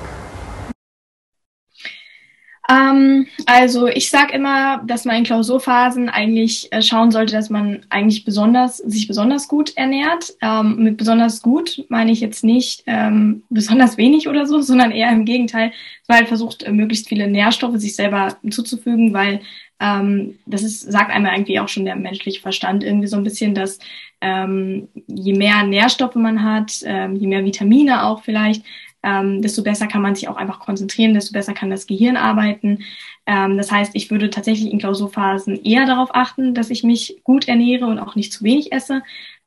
Ähm, 2.69 3.27
also 3.45 3.87
ich 3.87 4.09
sage 4.09 4.33
immer, 4.33 4.81
dass 4.85 5.03
man 5.05 5.17
in 5.17 5.23
Klausurphasen 5.25 6.09
eigentlich 6.09 6.71
äh, 6.71 6.81
schauen 6.81 7.11
sollte, 7.11 7.33
dass 7.33 7.49
man 7.49 7.85
eigentlich 7.89 8.23
besonders 8.23 8.77
sich 8.77 9.07
besonders 9.07 9.47
gut 9.47 9.75
ernährt. 9.75 10.33
Ähm, 10.41 10.77
mit 10.77 10.97
besonders 10.97 11.41
gut 11.41 11.83
meine 11.89 12.11
ich 12.11 12.21
jetzt 12.21 12.43
nicht 12.43 12.83
ähm, 12.85 13.43
besonders 13.49 13.97
wenig 13.97 14.27
oder 14.27 14.45
so, 14.45 14.61
sondern 14.61 14.91
eher 14.91 15.11
im 15.11 15.25
Gegenteil, 15.25 15.73
weil 16.07 16.19
halt 16.19 16.27
versucht, 16.29 16.63
äh, 16.63 16.71
möglichst 16.71 17.09
viele 17.09 17.27
Nährstoffe 17.27 17.77
sich 17.77 17.95
selber 17.95 18.37
zuzufügen, 18.49 19.13
weil 19.13 19.41
ähm, 19.79 20.39
das 20.45 20.63
ist, 20.63 20.81
sagt 20.81 21.11
einmal 21.11 21.33
irgendwie 21.33 21.59
auch 21.59 21.67
schon 21.67 21.85
der 21.85 21.95
menschliche 21.95 22.41
Verstand 22.41 22.83
irgendwie 22.83 23.07
so 23.07 23.17
ein 23.17 23.23
bisschen, 23.23 23.55
dass 23.55 23.79
ähm, 24.21 24.87
je 25.07 25.33
mehr 25.33 25.63
Nährstoffe 25.63 26.15
man 26.15 26.43
hat, 26.43 26.81
ähm, 26.85 27.15
je 27.15 27.27
mehr 27.27 27.43
Vitamine 27.43 28.05
auch 28.05 28.23
vielleicht, 28.23 28.63
ähm, 29.03 29.41
desto 29.41 29.63
besser 29.63 29.87
kann 29.87 30.01
man 30.01 30.15
sich 30.15 30.29
auch 30.29 30.37
einfach 30.37 30.59
konzentrieren, 30.59 31.13
desto 31.13 31.33
besser 31.33 31.53
kann 31.53 31.69
das 31.69 31.87
Gehirn 31.87 32.15
arbeiten. 32.15 32.79
Ähm, 33.25 33.57
das 33.57 33.71
heißt, 33.71 33.91
ich 33.95 34.09
würde 34.09 34.29
tatsächlich 34.29 34.71
in 34.71 34.79
Klausurphasen 34.79 35.63
eher 35.63 35.85
darauf 35.85 36.15
achten, 36.15 36.53
dass 36.53 36.69
ich 36.69 36.83
mich 36.83 37.19
gut 37.23 37.47
ernähre 37.47 37.85
und 37.85 37.99
auch 37.99 38.15
nicht 38.15 38.31
zu 38.31 38.43
wenig 38.43 38.71
esse. 38.71 39.03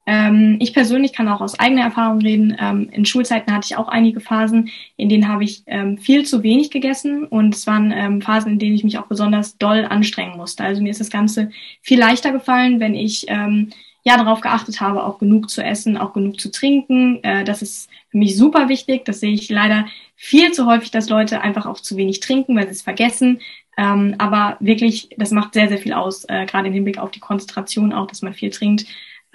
Ähm, 0.07 0.57
ich 0.61 0.73
persönlich 0.73 1.13
kann 1.13 1.29
auch 1.29 1.41
aus 1.41 1.59
eigener 1.59 1.83
Erfahrung 1.83 2.21
reden. 2.21 2.57
Ähm, 2.59 2.89
in 2.93 3.05
Schulzeiten 3.05 3.53
hatte 3.53 3.67
ich 3.69 3.77
auch 3.77 3.89
einige 3.89 4.21
Phasen, 4.21 4.71
in 4.97 5.09
denen 5.09 5.29
habe 5.29 5.45
ich 5.45 5.65
ähm, 5.67 5.99
viel 5.99 6.25
zu 6.25 6.45
wenig 6.45 6.71
gegessen 6.71 7.25
und 7.25 7.55
es 7.55 7.67
waren 7.67 7.93
ähm, 7.93 8.23
Phasen, 8.23 8.53
in 8.53 8.59
denen 8.61 8.77
ich 8.77 8.85
mich 8.85 8.99
auch 8.99 9.07
besonders 9.07 9.59
doll 9.59 9.85
anstrengen 9.85 10.37
musste. 10.37 10.63
Also 10.63 10.81
mir 10.81 10.91
ist 10.91 11.01
das 11.01 11.11
Ganze 11.11 11.51
viel 11.83 11.99
leichter 11.99 12.31
gefallen, 12.31 12.79
wenn 12.79 12.95
ich 12.95 13.27
ähm, 13.29 13.71
ja 14.05 14.17
darauf 14.17 14.41
geachtet 14.41 14.81
habe, 14.81 15.03
auch 15.03 15.19
genug 15.19 15.51
zu 15.51 15.65
essen, 15.65 15.97
auch 15.97 16.13
genug 16.13 16.39
zu 16.41 16.53
trinken. 16.53 17.23
Äh, 17.25 17.43
das 17.43 17.61
ist 17.61 17.91
für 18.09 18.19
mich 18.19 18.37
super 18.37 18.69
wichtig. 18.69 19.05
Das 19.05 19.19
sehe 19.19 19.33
ich 19.33 19.49
leider 19.51 19.87
viel 20.15 20.53
zu 20.53 20.67
häufig, 20.67 20.93
dass 20.93 21.09
Leute 21.09 21.41
einfach 21.41 21.67
auch 21.67 21.81
zu 21.81 21.97
wenig 21.97 22.21
trinken, 22.21 22.55
weil 22.55 22.67
sie 22.67 22.73
es 22.73 22.83
vergessen. 22.83 23.41
Ähm, 23.77 24.15
aber 24.19 24.57
wirklich, 24.61 25.11
das 25.19 25.33
macht 25.33 25.55
sehr, 25.55 25.69
sehr 25.69 25.79
viel 25.79 25.93
aus, 25.93 26.25
äh, 26.29 26.47
gerade 26.47 26.69
im 26.69 26.75
Hinblick 26.75 26.99
auf 26.99 27.11
die 27.11 27.21
Konzentration 27.21 27.93
auch, 27.93 28.07
dass 28.07 28.23
man 28.23 28.33
viel 28.33 28.51
trinkt. 28.51 28.87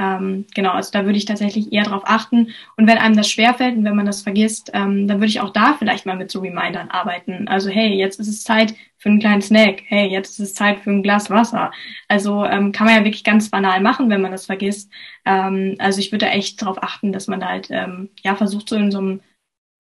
Ähm, 0.02 0.48
genau, 0.56 0.72
also 0.72 0.90
da 0.92 1.06
würde 1.06 1.18
ich 1.20 1.26
tatsächlich 1.26 1.72
eher 1.72 1.84
drauf 1.84 2.02
achten. 2.06 2.48
Und 2.76 2.88
wenn 2.88 2.98
einem 2.98 3.16
das 3.16 3.30
schwerfällt 3.30 3.78
und 3.78 3.84
wenn 3.84 3.96
man 3.96 4.08
das 4.08 4.24
vergisst, 4.24 4.72
ähm, 4.74 5.08
dann 5.08 5.20
würde 5.20 5.28
ich 5.28 5.42
auch 5.42 5.52
da 5.52 5.76
vielleicht 5.78 6.08
mal 6.08 6.18
mit 6.18 6.32
so 6.32 6.40
Remindern 6.40 6.90
arbeiten. 6.90 7.48
Also 7.48 7.70
hey, 7.70 7.94
jetzt 7.94 8.20
ist 8.20 8.28
es 8.28 8.44
Zeit 8.44 8.74
für 8.98 9.10
einen 9.10 9.20
kleinen 9.20 9.44
Snack. 9.44 9.84
Hey, 9.86 10.08
jetzt 10.08 10.32
ist 10.32 10.40
es 10.40 10.54
Zeit 10.56 10.80
für 10.80 10.90
ein 10.90 11.04
Glas 11.04 11.30
Wasser. 11.30 11.72
Also 12.08 12.44
ähm, 12.46 12.72
kann 12.72 12.88
man 12.88 12.96
ja 12.96 13.04
wirklich 13.04 13.24
ganz 13.24 13.52
banal 13.52 13.80
machen, 13.80 14.10
wenn 14.10 14.22
man 14.22 14.32
das 14.32 14.48
vergisst. 14.48 14.90
Ähm, 15.26 15.76
also 15.78 16.00
ich 16.00 16.12
würde 16.12 16.26
da 16.26 16.32
echt 16.32 16.60
darauf 16.64 16.82
achten, 16.82 17.12
dass 17.12 17.28
man 17.28 17.48
halt 17.48 17.68
ähm, 17.70 18.10
ja 18.24 18.36
versucht, 18.36 18.70
so 18.70 18.78
in 18.78 18.90
so 18.90 18.98
einem 18.98 19.20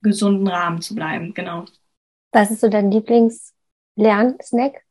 gesunden 0.03 0.47
Rahmen 0.47 0.81
zu 0.81 0.93
bleiben. 0.93 1.33
Genau. 1.33 1.65
Was 2.31 2.51
ist 2.51 2.61
so 2.61 2.69
dein 2.69 2.91
Lieblings-Lernsnack? 2.91 4.83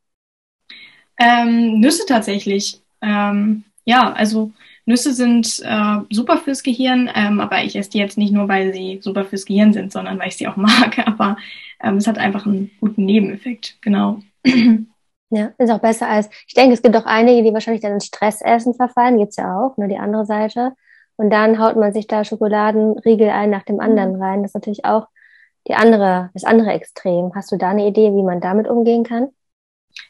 Ähm, 1.21 1.79
Nüsse 1.79 2.05
tatsächlich. 2.05 2.81
Ähm, 3.01 3.65
ja, 3.85 4.13
also 4.13 4.53
Nüsse 4.87 5.13
sind 5.13 5.61
äh, 5.65 5.99
super 6.11 6.39
fürs 6.39 6.63
Gehirn, 6.63 7.11
ähm, 7.15 7.41
aber 7.41 7.63
ich 7.63 7.77
esse 7.77 7.91
die 7.91 7.99
jetzt 7.99 8.19
nicht 8.19 8.33
nur, 8.33 8.49
weil 8.49 8.73
sie 8.73 8.99
super 9.03 9.25
fürs 9.25 9.47
Gehirn 9.47 9.73
sind, 9.73 9.93
sondern 9.93 10.19
weil 10.19 10.29
ich 10.29 10.37
sie 10.37 10.49
auch 10.49 10.57
mag. 10.57 10.99
Aber 11.07 11.37
ähm, 11.83 11.97
es 11.97 12.07
hat 12.07 12.19
einfach 12.19 12.47
einen 12.47 12.71
guten 12.81 13.05
Nebeneffekt, 13.05 13.79
genau. 13.81 14.21
Ja, 15.33 15.53
ist 15.59 15.71
auch 15.71 15.79
besser 15.79 16.09
als, 16.09 16.29
ich 16.49 16.55
denke, 16.55 16.75
es 16.75 16.83
gibt 16.83 16.97
auch 16.97 17.07
einige, 17.07 17.45
die 17.45 17.55
wahrscheinlich 17.55 17.83
dann 17.83 17.93
ins 17.93 18.07
Stressessen 18.07 18.75
verfallen, 18.75 19.17
gibt's 19.17 19.37
ja 19.37 19.61
auch, 19.61 19.77
nur 19.77 19.87
die 19.87 19.97
andere 19.97 20.27
Seite. 20.27 20.73
Und 21.15 21.31
dann 21.31 21.61
haut 21.61 21.77
man 21.77 21.93
sich 21.93 22.09
da 22.09 22.25
Schokoladenriegel 22.25 23.29
ein 23.29 23.51
nach 23.51 23.63
dem 23.63 23.79
anderen 23.79 24.17
mhm. 24.17 24.23
rein. 24.23 24.43
Das 24.43 24.51
ist 24.51 24.55
natürlich 24.55 24.85
auch 24.85 25.07
die 25.69 25.75
andere, 25.75 26.31
das 26.35 26.43
andere 26.43 26.73
Extrem. 26.73 27.33
Hast 27.35 27.53
du 27.53 27.57
da 27.57 27.71
eine 27.71 27.87
Idee, 27.87 28.11
wie 28.13 28.25
man 28.25 28.41
damit 28.41 28.67
umgehen 28.67 29.05
kann? 29.05 29.29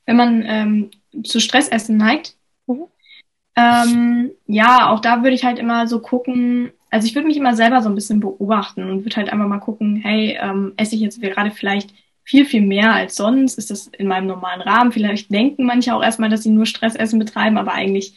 Wenn 0.06 0.16
man 0.16 0.42
ähm, 0.46 0.90
zu 1.24 1.40
Stressessen 1.40 1.96
neigt. 1.96 2.36
Ähm, 3.56 4.30
ja, 4.46 4.90
auch 4.90 5.00
da 5.00 5.22
würde 5.22 5.34
ich 5.34 5.44
halt 5.44 5.58
immer 5.58 5.86
so 5.86 6.00
gucken, 6.00 6.72
also 6.90 7.06
ich 7.06 7.14
würde 7.14 7.28
mich 7.28 7.36
immer 7.36 7.54
selber 7.54 7.82
so 7.82 7.88
ein 7.88 7.94
bisschen 7.94 8.20
beobachten 8.20 8.88
und 8.88 9.04
würde 9.04 9.16
halt 9.16 9.30
einfach 9.32 9.46
mal 9.46 9.58
gucken, 9.58 9.96
hey, 9.96 10.38
ähm, 10.40 10.72
esse 10.76 10.94
ich 10.94 11.00
jetzt 11.00 11.20
gerade 11.20 11.50
vielleicht 11.50 11.92
viel, 12.24 12.44
viel 12.46 12.62
mehr 12.62 12.94
als 12.94 13.16
sonst? 13.16 13.58
Ist 13.58 13.70
das 13.70 13.88
in 13.88 14.06
meinem 14.06 14.26
normalen 14.26 14.60
Rahmen? 14.60 14.92
Vielleicht 14.92 15.30
denken 15.32 15.64
manche 15.64 15.94
auch 15.94 16.02
erstmal, 16.02 16.30
dass 16.30 16.42
sie 16.42 16.50
nur 16.50 16.66
Stressessen 16.66 17.18
betreiben, 17.18 17.58
aber 17.58 17.72
eigentlich 17.72 18.14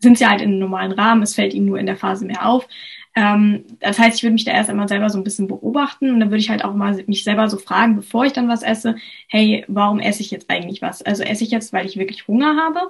sind 0.00 0.18
sie 0.18 0.26
halt 0.26 0.40
in 0.40 0.50
einem 0.50 0.58
normalen 0.58 0.92
Rahmen. 0.92 1.22
Es 1.22 1.34
fällt 1.34 1.54
ihnen 1.54 1.66
nur 1.66 1.78
in 1.78 1.86
der 1.86 1.96
Phase 1.96 2.24
mehr 2.26 2.46
auf. 2.46 2.66
Ähm, 3.14 3.64
das 3.80 3.98
heißt, 3.98 4.16
ich 4.16 4.22
würde 4.22 4.32
mich 4.32 4.44
da 4.44 4.52
erst 4.52 4.70
einmal 4.70 4.88
selber 4.88 5.10
so 5.10 5.18
ein 5.18 5.24
bisschen 5.24 5.46
beobachten 5.46 6.10
und 6.10 6.20
dann 6.20 6.30
würde 6.30 6.40
ich 6.40 6.50
halt 6.50 6.64
auch 6.64 6.74
mal 6.74 7.02
mich 7.06 7.24
selber 7.24 7.48
so 7.48 7.58
fragen, 7.58 7.94
bevor 7.96 8.24
ich 8.24 8.32
dann 8.32 8.48
was 8.48 8.62
esse, 8.62 8.96
hey, 9.28 9.64
warum 9.68 10.00
esse 10.00 10.22
ich 10.22 10.30
jetzt 10.30 10.50
eigentlich 10.50 10.80
was? 10.82 11.02
Also 11.02 11.22
esse 11.22 11.44
ich 11.44 11.50
jetzt, 11.50 11.72
weil 11.72 11.86
ich 11.86 11.98
wirklich 11.98 12.26
Hunger 12.26 12.56
habe 12.56 12.80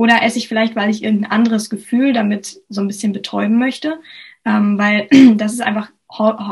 oder 0.00 0.22
esse 0.22 0.38
ich 0.38 0.48
vielleicht, 0.48 0.76
weil 0.76 0.88
ich 0.88 1.02
irgendein 1.04 1.30
anderes 1.30 1.68
Gefühl 1.68 2.14
damit 2.14 2.62
so 2.70 2.80
ein 2.80 2.86
bisschen 2.86 3.12
betäuben 3.12 3.58
möchte? 3.58 4.00
Ähm, 4.46 4.78
weil 4.78 5.08
das 5.36 5.52
ist 5.52 5.60
einfach 5.60 5.90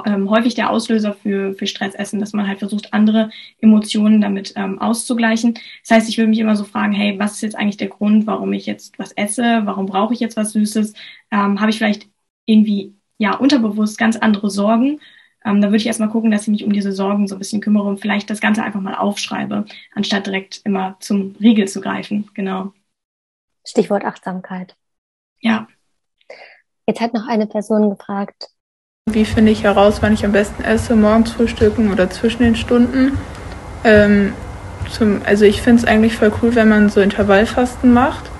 ähm, 0.05 0.29
häufig 0.29 0.55
der 0.55 0.69
Auslöser 0.69 1.15
für, 1.15 1.55
für 1.55 1.67
Stressessen, 1.67 2.21
dass 2.21 2.35
man 2.35 2.47
halt 2.47 2.59
versucht, 2.59 2.93
andere 2.93 3.31
Emotionen 3.59 4.21
damit 4.21 4.53
ähm, 4.57 4.79
auszugleichen. 4.79 5.55
Das 5.81 5.97
heißt, 5.97 6.11
ich 6.11 6.19
würde 6.19 6.29
mich 6.29 6.41
immer 6.41 6.57
so 6.57 6.65
fragen, 6.65 6.93
hey, 6.93 7.19
was 7.19 7.37
ist 7.37 7.41
jetzt 7.41 7.57
eigentlich 7.57 7.79
der 7.79 7.89
Grund, 7.89 8.27
warum 8.27 8.53
ich 8.53 8.67
jetzt 8.67 8.99
was 8.99 9.13
esse? 9.13 9.63
Warum 9.65 9.87
brauche 9.87 10.13
ich 10.13 10.21
jetzt 10.21 10.37
was 10.37 10.53
Süßes? 10.53 10.93
Ähm, 11.31 11.59
Habe 11.59 11.71
ich 11.71 11.79
vielleicht 11.79 12.07
irgendwie 12.45 12.97
ja 13.17 13.35
unterbewusst 13.35 13.97
ganz 13.97 14.17
andere 14.17 14.51
Sorgen? 14.51 15.01
Ähm, 15.43 15.63
da 15.63 15.69
würde 15.69 15.79
ich 15.79 15.87
erstmal 15.87 16.11
gucken, 16.11 16.31
dass 16.31 16.43
ich 16.43 16.49
mich 16.49 16.65
um 16.65 16.73
diese 16.75 16.93
Sorgen 16.93 17.27
so 17.27 17.37
ein 17.37 17.39
bisschen 17.39 17.63
kümmere 17.63 17.89
und 17.89 18.01
vielleicht 18.01 18.29
das 18.29 18.43
Ganze 18.43 18.63
einfach 18.63 18.83
mal 18.83 18.97
aufschreibe, 18.97 19.65
anstatt 19.95 20.27
direkt 20.27 20.61
immer 20.65 20.99
zum 21.01 21.35
Riegel 21.41 21.67
zu 21.67 21.81
greifen. 21.81 22.29
Genau. 22.35 22.75
Stichwort 23.69 24.05
Achtsamkeit. 24.05 24.77
Ja. 25.41 25.67
Jetzt 26.87 27.01
hat 27.01 27.13
noch 27.13 27.29
eine 27.29 27.47
Person 27.47 27.91
gefragt. 27.91 28.49
Wie 29.11 29.25
finde 29.25 29.53
ich 29.53 29.65
heraus, 29.65 30.01
wann 30.01 30.15
ich 30.15 30.25
am 30.25 30.33
besten 30.33 30.65
esse, 30.65 30.97
morgens 30.97 31.33
frühstücken 31.33 31.93
oder 31.93 32.09
zwischen 32.09 32.43
den 32.43 32.57
Stunden? 32.57 33.19
Ähm, 33.85 34.33
zum, 34.91 35.21
also 35.25 35.45
ich 35.45 35.61
finde 35.61 35.83
es 35.83 35.89
eigentlich 35.89 36.17
voll 36.17 36.33
cool, 36.43 36.55
wenn 36.55 36.69
man 36.69 36.89
so 36.89 37.01
Intervallfasten 37.01 37.93
macht, 37.93 38.31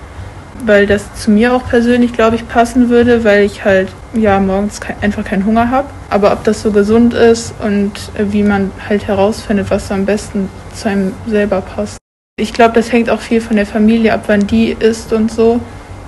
weil 0.65 0.87
das 0.87 1.13
zu 1.15 1.31
mir 1.31 1.53
auch 1.53 1.67
persönlich, 1.67 2.13
glaube 2.13 2.35
ich, 2.35 2.47
passen 2.47 2.89
würde, 2.89 3.23
weil 3.23 3.43
ich 3.43 3.63
halt 3.65 3.89
ja 4.13 4.39
morgens 4.39 4.81
kein, 4.81 4.99
einfach 5.01 5.23
keinen 5.23 5.45
Hunger 5.45 5.69
habe. 5.69 5.89
Aber 6.09 6.33
ob 6.33 6.43
das 6.43 6.61
so 6.63 6.71
gesund 6.71 7.13
ist 7.13 7.53
und 7.61 7.93
äh, 8.15 8.31
wie 8.31 8.43
man 8.43 8.71
halt 8.87 9.07
herausfindet, 9.07 9.69
was 9.69 9.87
so 9.87 9.93
am 9.93 10.05
besten 10.05 10.49
zu 10.73 10.89
einem 10.89 11.13
selber 11.27 11.61
passt. 11.61 11.98
Ich 12.39 12.53
glaube, 12.53 12.73
das 12.73 12.91
hängt 12.91 13.09
auch 13.09 13.21
viel 13.21 13.41
von 13.41 13.55
der 13.55 13.65
Familie 13.65 14.13
ab, 14.13 14.23
wann 14.27 14.47
die 14.47 14.71
ist 14.71 15.13
und 15.13 15.31
so. 15.31 15.59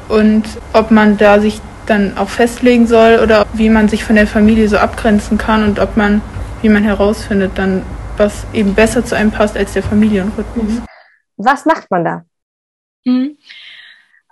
Und 0.08 0.44
ob 0.74 0.92
man 0.92 1.18
da 1.18 1.40
sich 1.40 1.62
dann 1.86 2.18
auch 2.18 2.30
festlegen 2.30 2.88
soll 2.88 3.20
oder 3.22 3.46
wie 3.54 3.70
man 3.70 3.88
sich 3.88 4.04
von 4.04 4.16
der 4.16 4.28
Familie 4.28 4.68
so 4.68 4.78
abgrenzen 4.78 5.38
kann 5.38 5.64
und 5.64 5.80
ob 5.80 5.98
man, 5.98 6.22
wie 6.62 6.70
man 6.70 6.84
herausfindet, 6.84 7.52
dann 7.56 7.84
was 8.18 8.46
eben 8.54 8.74
besser 8.76 9.04
zu 9.04 9.16
einem 9.16 9.32
passt 9.32 9.58
als 9.58 9.74
der 9.74 9.84
Familienrhythmus. 9.84 10.82
Was 11.38 11.66
macht 11.66 11.90
man 11.90 12.04
da? 12.04 12.26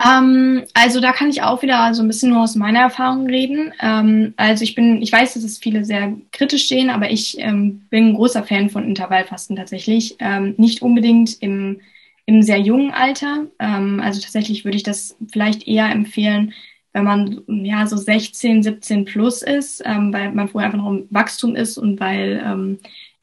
Ähm, 0.03 0.63
also 0.73 1.01
da 1.01 1.11
kann 1.11 1.29
ich 1.29 1.41
auch 1.41 1.61
wieder 1.61 1.93
so 1.93 2.01
ein 2.01 2.07
bisschen 2.07 2.31
nur 2.31 2.43
aus 2.43 2.55
meiner 2.55 2.79
Erfahrung 2.79 3.27
reden. 3.27 3.73
Ähm, 3.81 4.33
also 4.37 4.63
ich 4.63 4.73
bin, 4.75 5.01
ich 5.01 5.11
weiß, 5.11 5.33
dass 5.33 5.43
es 5.43 5.57
viele 5.57 5.83
sehr 5.83 6.13
kritisch 6.31 6.69
sehen, 6.69 6.89
aber 6.89 7.11
ich 7.11 7.37
ähm, 7.39 7.81
bin 7.89 8.09
ein 8.09 8.13
großer 8.15 8.43
Fan 8.43 8.69
von 8.69 8.85
Intervallfasten 8.85 9.57
tatsächlich. 9.57 10.15
Ähm, 10.19 10.55
nicht 10.57 10.81
unbedingt 10.81 11.41
im, 11.41 11.81
im 12.25 12.41
sehr 12.43 12.59
jungen 12.59 12.91
Alter. 12.91 13.47
Ähm, 13.59 13.99
also 14.01 14.21
tatsächlich 14.21 14.63
würde 14.63 14.77
ich 14.77 14.83
das 14.83 15.17
vielleicht 15.31 15.67
eher 15.67 15.89
empfehlen, 15.89 16.53
wenn 16.93 17.03
man 17.03 17.43
ja 17.47 17.85
so 17.85 17.97
16, 17.97 18.63
17 18.63 19.03
plus 19.05 19.41
ist, 19.41 19.83
ähm, 19.85 20.13
weil 20.13 20.31
man 20.31 20.47
vorher 20.47 20.67
einfach 20.67 20.83
noch 20.83 20.91
im 20.91 21.07
Wachstum 21.09 21.55
ist 21.55 21.77
und 21.77 21.99
weil 21.99 22.79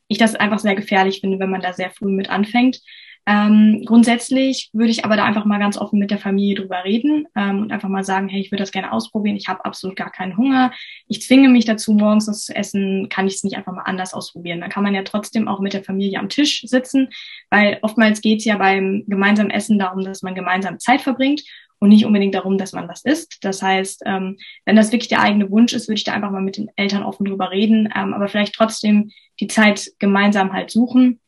ich 0.09 0.19
das 0.19 0.37
einfach 0.37 0.61
sehr 0.61 0.77
gefährlich 0.77 1.21
finde, 1.21 1.39
wenn 1.41 1.51
man 1.51 1.61
da 1.61 1.73
sehr 1.73 1.91
früh 1.91 2.11
mit 2.11 2.31
anfängt. 2.31 2.81
Ähm, 3.29 3.83
grundsätzlich 3.85 4.71
würde 4.73 4.93
ich 4.93 5.05
aber 5.05 5.17
da 5.17 5.25
einfach 5.25 5.45
mal 5.45 5.59
ganz 5.59 5.77
offen 5.77 5.99
mit 5.99 6.13
der 6.13 6.19
Familie 6.19 6.55
drüber 6.55 6.85
reden 6.85 7.27
ähm, 7.35 7.63
und 7.63 7.73
einfach 7.73 7.89
mal 7.89 8.05
sagen, 8.05 8.29
hey, 8.29 8.41
ich 8.41 8.53
würde 8.53 8.63
das 8.63 8.71
gerne 8.71 8.93
ausprobieren, 8.93 9.35
ich 9.35 9.49
habe 9.49 9.65
absolut 9.65 9.97
gar 9.97 10.13
keinen 10.13 10.37
Hunger, 10.37 10.73
ich 11.09 11.23
zwinge 11.23 11.49
mich 11.49 11.65
dazu, 11.65 11.93
morgens 11.93 12.29
was 12.29 12.45
zu 12.45 12.55
essen, 12.55 13.09
kann 13.09 13.27
ich 13.27 13.35
es 13.35 13.45
nicht 13.45 13.57
einfach 13.57 13.73
mal 13.73 13.83
anders 13.83 14.15
ausprobieren. 14.15 14.61
Dann 14.61 14.71
kann 14.71 14.85
man 14.85 14.95
ja 14.95 15.03
trotzdem 15.03 15.49
auch 15.49 15.59
mit 15.59 15.73
der 15.73 15.83
Familie 15.83 16.21
am 16.21 16.29
Tisch 16.29 16.63
sitzen, 16.67 17.09
weil 17.51 17.79
oftmals 17.83 18.21
geht 18.21 18.39
es 18.39 18.45
ja 18.45 18.59
beim 18.59 19.03
gemeinsamen 19.09 19.51
Essen 19.51 19.79
darum, 19.79 20.05
dass 20.05 20.23
man 20.23 20.37
gemeinsam 20.37 20.79
Zeit 20.79 21.01
verbringt 21.01 21.43
und 21.81 21.89
nicht 21.89 22.07
unbedingt 22.07 22.35
darum, 22.35 22.59
dass 22.59 22.73
man 22.73 22.89
was 22.89 23.05
isst. 23.05 23.39
Das 23.43 23.61
heißt, 23.61 24.03
ähm, 24.07 24.37
wenn 24.65 24.77
das 24.77 24.93
wirklich 24.93 25.09
der 25.09 25.21
eigene 25.21 25.51
Wunsch 25.51 25.73
ist, 25.73 25.89
würde 25.89 25.99
ich 25.99 26.05
da 26.05 26.13
einfach 26.13 26.31
mal 26.31 26.43
mit 26.43 26.59
den 26.59 26.71
Eltern 26.77 27.03
offen 27.03 27.25
drüber 27.25 27.51
reden, 27.51 27.93
ähm, 27.95 28.15
aber 28.15 28.29
vielleicht 28.29 28.55
trotzdem 28.55 29.11
die 29.41 29.49
Zeit 29.49 29.91
gemeinsam 29.99 30.53
halt 30.53 30.71
suchen 30.71 31.21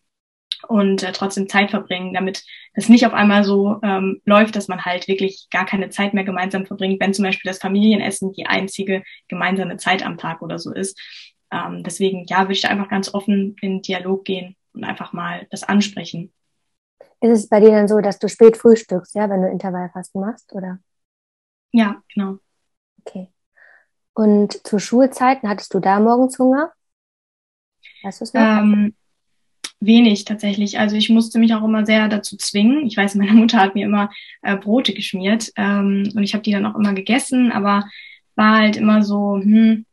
und 0.69 1.03
äh, 1.03 1.13
trotzdem 1.13 1.49
Zeit 1.49 1.71
verbringen, 1.71 2.13
damit 2.13 2.45
das 2.75 2.89
nicht 2.89 3.07
auf 3.07 3.15
einmal 3.15 3.43
so 3.43 3.81
ähm, 3.83 4.21
läuft, 4.25 4.55
dass 4.55 4.69
man 4.69 4.85
halt 4.85 5.09
wirklich 5.09 5.49
gar 5.51 5.67
keine 5.67 5.89
Zeit 5.91 6.15
mehr 6.15 6.25
gemeinsam 6.25 6.67
verbringt, 6.67 7.01
wenn 7.01 7.15
zum 7.15 7.25
Beispiel 7.25 7.49
das 7.49 7.59
Familienessen 7.59 8.33
die 8.33 8.47
einzige 8.47 9.03
gemeinsame 9.29 9.79
Zeit 9.79 10.05
am 10.05 10.19
Tag 10.19 10.43
oder 10.43 10.59
so 10.59 10.73
ist. 10.73 11.01
Ähm, 11.51 11.83
deswegen, 11.83 12.27
ja, 12.27 12.41
würde 12.43 12.53
ich 12.53 12.61
da 12.61 12.69
einfach 12.69 12.89
ganz 12.91 13.13
offen 13.13 13.57
in 13.63 13.81
Dialog 13.81 14.25
gehen 14.25 14.57
und 14.75 14.85
einfach 14.85 15.13
mal 15.13 15.47
das 15.51 15.65
ansprechen. 15.65 16.33
Ist 17.21 17.31
es 17.31 17.49
bei 17.49 17.61
dir 17.61 17.71
dann 17.71 17.89
so, 17.89 18.01
dass 18.01 18.19
du 18.19 18.29
spät 18.29 18.57
frühstückst, 18.57 19.15
ja, 19.15 19.29
wenn 19.29 19.43
du 19.43 19.49
Intervallfasten 19.49 20.21
machst, 20.21 20.53
oder? 20.53 20.79
Ja, 21.73 22.03
genau. 22.15 22.39
Okay. 23.01 23.29
Und 24.13 24.67
zu 24.67 24.79
Schulzeiten 24.79 25.49
hattest 25.49 25.73
du 25.73 25.81
da 25.81 25.99
morgens 25.99 26.39
Hunger? 26.39 26.73
Weißt 28.03 28.21
du 28.21 28.25
es 28.25 28.35
noch? 28.35 28.43
Ähm, 28.43 28.95
wenig 29.81 30.25
tatsächlich. 30.25 30.79
Also 30.79 30.97
ich 30.97 31.09
musste 31.09 31.39
mich 31.39 31.55
auch 31.55 31.65
immer 31.65 31.87
sehr 31.87 32.09
dazu 32.09 32.37
zwingen. 32.37 32.87
Ich 32.87 32.97
weiß, 32.97 33.15
meine 33.15 33.33
Mutter 33.33 33.59
hat 33.59 33.75
mir 33.75 33.87
immer 33.87 34.11
äh, 34.43 34.57
Brote 34.57 34.93
geschmiert 34.93 35.51
ähm, 35.57 36.11
und 36.15 36.23
ich 36.23 36.35
habe 36.35 36.43
die 36.43 36.53
dann 36.53 36.67
auch 36.67 36.75
immer 36.77 36.93
gegessen, 36.95 37.53
aber 37.53 37.85
war 38.35 38.59
halt 38.59 38.77
immer 38.77 39.03
so, 39.03 39.37
hm, 39.37 39.85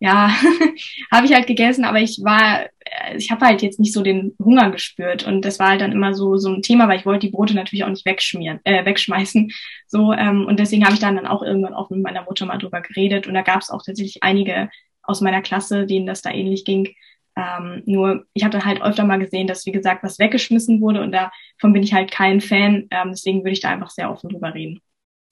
ja, 0.00 0.30
habe 1.12 1.26
ich 1.26 1.34
halt 1.34 1.46
gegessen, 1.46 1.84
aber 1.84 2.00
ich 2.00 2.20
war, 2.24 2.64
äh, 2.64 3.16
ich 3.16 3.30
habe 3.30 3.44
halt 3.46 3.62
jetzt 3.62 3.78
nicht 3.78 3.92
so 3.92 4.02
den 4.02 4.34
Hunger 4.42 4.70
gespürt 4.70 5.26
und 5.26 5.44
das 5.44 5.58
war 5.58 5.68
halt 5.70 5.82
dann 5.82 5.92
immer 5.92 6.14
so 6.14 6.36
so 6.38 6.50
ein 6.50 6.62
Thema, 6.62 6.88
weil 6.88 6.98
ich 6.98 7.06
wollte 7.06 7.26
die 7.26 7.32
Brote 7.32 7.54
natürlich 7.54 7.84
auch 7.84 7.90
nicht 7.90 8.06
wegschmieren, 8.06 8.60
äh, 8.64 8.84
wegschmeißen, 8.84 9.52
so 9.86 10.12
ähm, 10.12 10.46
und 10.46 10.58
deswegen 10.58 10.84
habe 10.84 10.94
ich 10.94 11.00
dann 11.00 11.16
dann 11.16 11.26
auch 11.26 11.42
irgendwann 11.42 11.74
auch 11.74 11.90
mit 11.90 12.02
meiner 12.02 12.24
Mutter 12.24 12.46
mal 12.46 12.58
drüber 12.58 12.80
geredet 12.80 13.26
und 13.26 13.34
da 13.34 13.42
gab 13.42 13.60
es 13.60 13.70
auch 13.70 13.82
tatsächlich 13.84 14.22
einige 14.22 14.70
aus 15.02 15.20
meiner 15.20 15.42
Klasse, 15.42 15.86
denen 15.86 16.06
das 16.06 16.22
da 16.22 16.30
ähnlich 16.30 16.64
ging. 16.64 16.94
Ähm, 17.40 17.82
nur 17.86 18.24
ich 18.34 18.44
habe 18.44 18.52
dann 18.52 18.64
halt 18.64 18.82
öfter 18.82 19.04
mal 19.04 19.18
gesehen, 19.18 19.46
dass 19.46 19.66
wie 19.66 19.72
gesagt 19.72 20.02
was 20.02 20.18
weggeschmissen 20.18 20.80
wurde 20.80 21.02
und 21.02 21.12
davon 21.12 21.72
bin 21.72 21.82
ich 21.82 21.94
halt 21.94 22.10
kein 22.10 22.40
Fan, 22.40 22.88
ähm, 22.90 23.10
deswegen 23.10 23.40
würde 23.40 23.52
ich 23.52 23.60
da 23.60 23.70
einfach 23.70 23.90
sehr 23.90 24.10
offen 24.10 24.30
drüber 24.30 24.52
reden. 24.52 24.80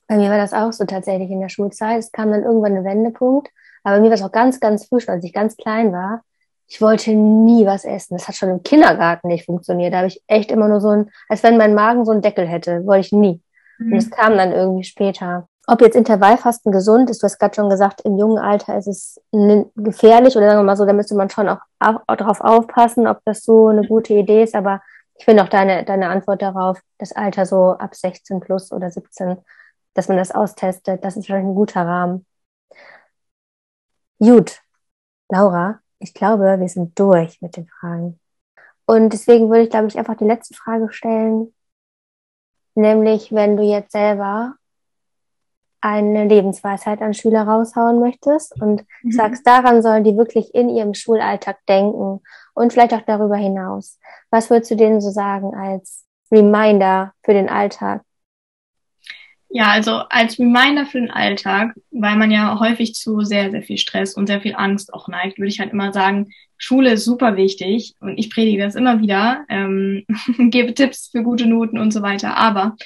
Bei 0.06 0.16
mir 0.16 0.30
war 0.30 0.38
das 0.38 0.54
auch 0.54 0.72
so 0.72 0.86
tatsächlich 0.86 1.30
in 1.30 1.40
der 1.40 1.50
Schulzeit. 1.50 1.98
Es 1.98 2.12
kam 2.12 2.30
dann 2.30 2.42
irgendwann 2.42 2.76
ein 2.76 2.84
Wendepunkt 2.84 3.50
aber 3.88 4.00
mir 4.00 4.08
war 4.08 4.14
es 4.14 4.22
auch 4.22 4.32
ganz, 4.32 4.60
ganz 4.60 4.86
früh 4.86 5.00
schon, 5.00 5.14
als 5.14 5.24
ich 5.24 5.32
ganz 5.32 5.56
klein 5.56 5.92
war. 5.92 6.22
Ich 6.66 6.80
wollte 6.82 7.12
nie 7.12 7.64
was 7.64 7.86
essen. 7.86 8.16
Das 8.16 8.28
hat 8.28 8.34
schon 8.34 8.50
im 8.50 8.62
Kindergarten 8.62 9.28
nicht 9.28 9.46
funktioniert. 9.46 9.94
Da 9.94 9.98
habe 9.98 10.08
ich 10.08 10.22
echt 10.26 10.50
immer 10.50 10.68
nur 10.68 10.80
so 10.80 10.90
ein, 10.90 11.10
als 11.28 11.42
wenn 11.42 11.56
mein 11.56 11.74
Magen 11.74 12.04
so 12.04 12.12
einen 12.12 12.20
Deckel 12.20 12.46
hätte, 12.46 12.84
wollte 12.84 13.06
ich 13.06 13.12
nie. 13.12 13.40
Mhm. 13.78 13.92
Und 13.92 13.98
es 13.98 14.10
kam 14.10 14.36
dann 14.36 14.52
irgendwie 14.52 14.84
später. 14.84 15.48
Ob 15.70 15.82
jetzt 15.82 15.96
Intervallfasten 15.96 16.72
gesund 16.72 17.10
ist, 17.10 17.22
du 17.22 17.26
hast 17.26 17.38
gerade 17.38 17.54
schon 17.54 17.68
gesagt, 17.68 18.00
im 18.00 18.16
jungen 18.16 18.38
Alter 18.38 18.78
ist 18.78 18.86
es 18.86 19.20
gefährlich 19.76 20.34
oder 20.34 20.46
sagen 20.46 20.60
wir 20.60 20.64
mal 20.64 20.76
so, 20.76 20.86
da 20.86 20.94
müsste 20.94 21.14
man 21.14 21.28
schon 21.28 21.46
auch, 21.46 21.60
auch 21.78 22.16
darauf 22.16 22.40
aufpassen, 22.40 23.06
ob 23.06 23.22
das 23.26 23.44
so 23.44 23.66
eine 23.66 23.86
gute 23.86 24.14
Idee 24.14 24.44
ist. 24.44 24.54
Aber 24.54 24.80
ich 25.18 25.26
finde 25.26 25.42
auch 25.42 25.48
deine, 25.50 25.84
deine 25.84 26.08
Antwort 26.08 26.40
darauf, 26.40 26.80
das 26.96 27.12
Alter 27.12 27.44
so 27.44 27.72
ab 27.72 27.94
16 27.94 28.40
plus 28.40 28.72
oder 28.72 28.90
17, 28.90 29.36
dass 29.92 30.08
man 30.08 30.16
das 30.16 30.30
austestet, 30.30 31.04
das 31.04 31.16
ist 31.18 31.28
wahrscheinlich 31.28 31.50
ein 31.50 31.54
guter 31.54 31.82
Rahmen. 31.84 32.24
Gut, 34.20 34.62
Laura, 35.28 35.80
ich 35.98 36.14
glaube, 36.14 36.58
wir 36.58 36.68
sind 36.68 36.98
durch 36.98 37.42
mit 37.42 37.58
den 37.58 37.68
Fragen. 37.68 38.18
Und 38.86 39.12
deswegen 39.12 39.50
würde 39.50 39.64
ich, 39.64 39.70
glaube 39.70 39.88
ich, 39.88 39.98
einfach 39.98 40.16
die 40.16 40.24
letzte 40.24 40.54
Frage 40.54 40.90
stellen, 40.92 41.54
nämlich 42.74 43.32
wenn 43.32 43.58
du 43.58 43.62
jetzt 43.64 43.92
selber 43.92 44.54
eine 45.80 46.26
Lebensweisheit 46.26 47.00
an 47.02 47.14
Schüler 47.14 47.42
raushauen 47.42 48.00
möchtest 48.00 48.60
und 48.60 48.84
mhm. 49.02 49.12
sagst, 49.12 49.46
daran 49.46 49.82
sollen 49.82 50.04
die 50.04 50.16
wirklich 50.16 50.54
in 50.54 50.68
ihrem 50.68 50.94
Schulalltag 50.94 51.58
denken 51.68 52.20
und 52.54 52.72
vielleicht 52.72 52.94
auch 52.94 53.04
darüber 53.06 53.36
hinaus. 53.36 53.98
Was 54.30 54.50
würdest 54.50 54.70
du 54.70 54.76
denen 54.76 55.00
so 55.00 55.10
sagen 55.10 55.54
als 55.54 56.04
Reminder 56.30 57.12
für 57.22 57.32
den 57.32 57.48
Alltag? 57.48 58.02
Ja, 59.50 59.68
also 59.68 59.92
als 60.10 60.38
Reminder 60.38 60.84
für 60.84 61.00
den 61.00 61.10
Alltag, 61.10 61.74
weil 61.90 62.16
man 62.16 62.30
ja 62.30 62.60
häufig 62.60 62.94
zu 62.94 63.22
sehr, 63.22 63.50
sehr 63.50 63.62
viel 63.62 63.78
Stress 63.78 64.14
und 64.14 64.26
sehr 64.26 64.42
viel 64.42 64.54
Angst 64.54 64.92
auch 64.92 65.08
neigt, 65.08 65.38
würde 65.38 65.48
ich 65.48 65.58
halt 65.58 65.72
immer 65.72 65.92
sagen, 65.92 66.28
Schule 66.58 66.92
ist 66.92 67.04
super 67.04 67.36
wichtig 67.36 67.94
und 68.00 68.18
ich 68.18 68.30
predige 68.30 68.62
das 68.62 68.74
immer 68.74 69.00
wieder, 69.00 69.46
ähm, 69.48 70.04
gebe 70.50 70.74
Tipps 70.74 71.08
für 71.08 71.22
gute 71.22 71.46
Noten 71.46 71.78
und 71.78 71.92
so 71.92 72.02
weiter. 72.02 72.36
Aber 72.36 72.76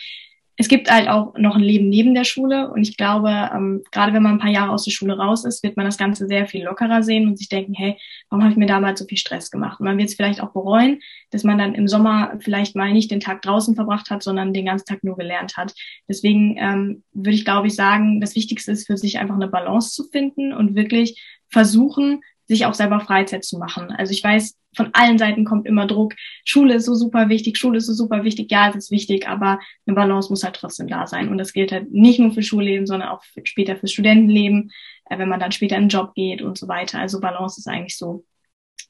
es 0.56 0.68
gibt 0.68 0.90
halt 0.90 1.08
auch 1.08 1.34
noch 1.38 1.56
ein 1.56 1.62
Leben 1.62 1.88
neben 1.88 2.14
der 2.14 2.24
Schule 2.24 2.70
und 2.70 2.82
ich 2.82 2.96
glaube, 2.96 3.30
ähm, 3.54 3.82
gerade 3.90 4.12
wenn 4.12 4.22
man 4.22 4.32
ein 4.32 4.38
paar 4.38 4.50
Jahre 4.50 4.72
aus 4.72 4.84
der 4.84 4.90
Schule 4.90 5.16
raus 5.16 5.44
ist, 5.44 5.62
wird 5.62 5.76
man 5.76 5.86
das 5.86 5.96
Ganze 5.96 6.26
sehr 6.26 6.46
viel 6.46 6.64
lockerer 6.64 7.02
sehen 7.02 7.26
und 7.26 7.38
sich 7.38 7.48
denken, 7.48 7.72
hey, 7.74 7.96
warum 8.28 8.42
habe 8.42 8.52
ich 8.52 8.58
mir 8.58 8.66
damals 8.66 9.00
so 9.00 9.06
viel 9.06 9.16
Stress 9.16 9.50
gemacht? 9.50 9.80
Und 9.80 9.86
man 9.86 9.96
wird 9.96 10.10
es 10.10 10.14
vielleicht 10.14 10.42
auch 10.42 10.52
bereuen, 10.52 11.00
dass 11.30 11.42
man 11.42 11.56
dann 11.56 11.74
im 11.74 11.88
Sommer 11.88 12.36
vielleicht 12.40 12.76
mal 12.76 12.92
nicht 12.92 13.10
den 13.10 13.20
Tag 13.20 13.40
draußen 13.42 13.74
verbracht 13.74 14.10
hat, 14.10 14.22
sondern 14.22 14.52
den 14.52 14.66
ganzen 14.66 14.86
Tag 14.86 15.02
nur 15.02 15.16
gelernt 15.16 15.56
hat. 15.56 15.74
Deswegen 16.08 16.56
ähm, 16.58 17.02
würde 17.12 17.34
ich, 17.34 17.44
glaube 17.44 17.68
ich, 17.68 17.74
sagen, 17.74 18.20
das 18.20 18.36
Wichtigste 18.36 18.72
ist 18.72 18.86
für 18.86 18.98
sich 18.98 19.18
einfach 19.18 19.36
eine 19.36 19.48
Balance 19.48 19.92
zu 19.92 20.04
finden 20.04 20.52
und 20.52 20.74
wirklich 20.74 21.20
versuchen, 21.48 22.20
sich 22.52 22.66
auch 22.66 22.74
selber 22.74 23.00
Freizeit 23.00 23.44
zu 23.44 23.58
machen. 23.58 23.90
Also 23.90 24.12
ich 24.12 24.22
weiß, 24.22 24.56
von 24.76 24.90
allen 24.92 25.18
Seiten 25.18 25.44
kommt 25.44 25.66
immer 25.66 25.86
Druck. 25.86 26.14
Schule 26.44 26.74
ist 26.74 26.86
so 26.86 26.94
super 26.94 27.28
wichtig, 27.28 27.58
Schule 27.58 27.78
ist 27.78 27.86
so 27.86 27.92
super 27.92 28.24
wichtig. 28.24 28.50
Ja, 28.50 28.68
es 28.68 28.76
ist 28.76 28.90
wichtig, 28.90 29.28
aber 29.28 29.58
eine 29.86 29.96
Balance 29.96 30.30
muss 30.30 30.44
halt 30.44 30.56
trotzdem 30.56 30.88
da 30.88 31.06
sein. 31.06 31.28
Und 31.28 31.38
das 31.38 31.52
gilt 31.52 31.72
halt 31.72 31.90
nicht 31.90 32.18
nur 32.18 32.32
für 32.32 32.42
Schulleben, 32.42 32.86
sondern 32.86 33.08
auch 33.08 33.22
für 33.24 33.42
später 33.44 33.76
fürs 33.76 33.92
Studentenleben, 33.92 34.70
äh, 35.06 35.18
wenn 35.18 35.28
man 35.28 35.40
dann 35.40 35.52
später 35.52 35.76
in 35.76 35.84
den 35.84 35.88
Job 35.88 36.14
geht 36.14 36.42
und 36.42 36.58
so 36.58 36.68
weiter. 36.68 36.98
Also 36.98 37.20
Balance 37.20 37.60
ist 37.60 37.68
eigentlich 37.68 37.96
so 37.96 38.24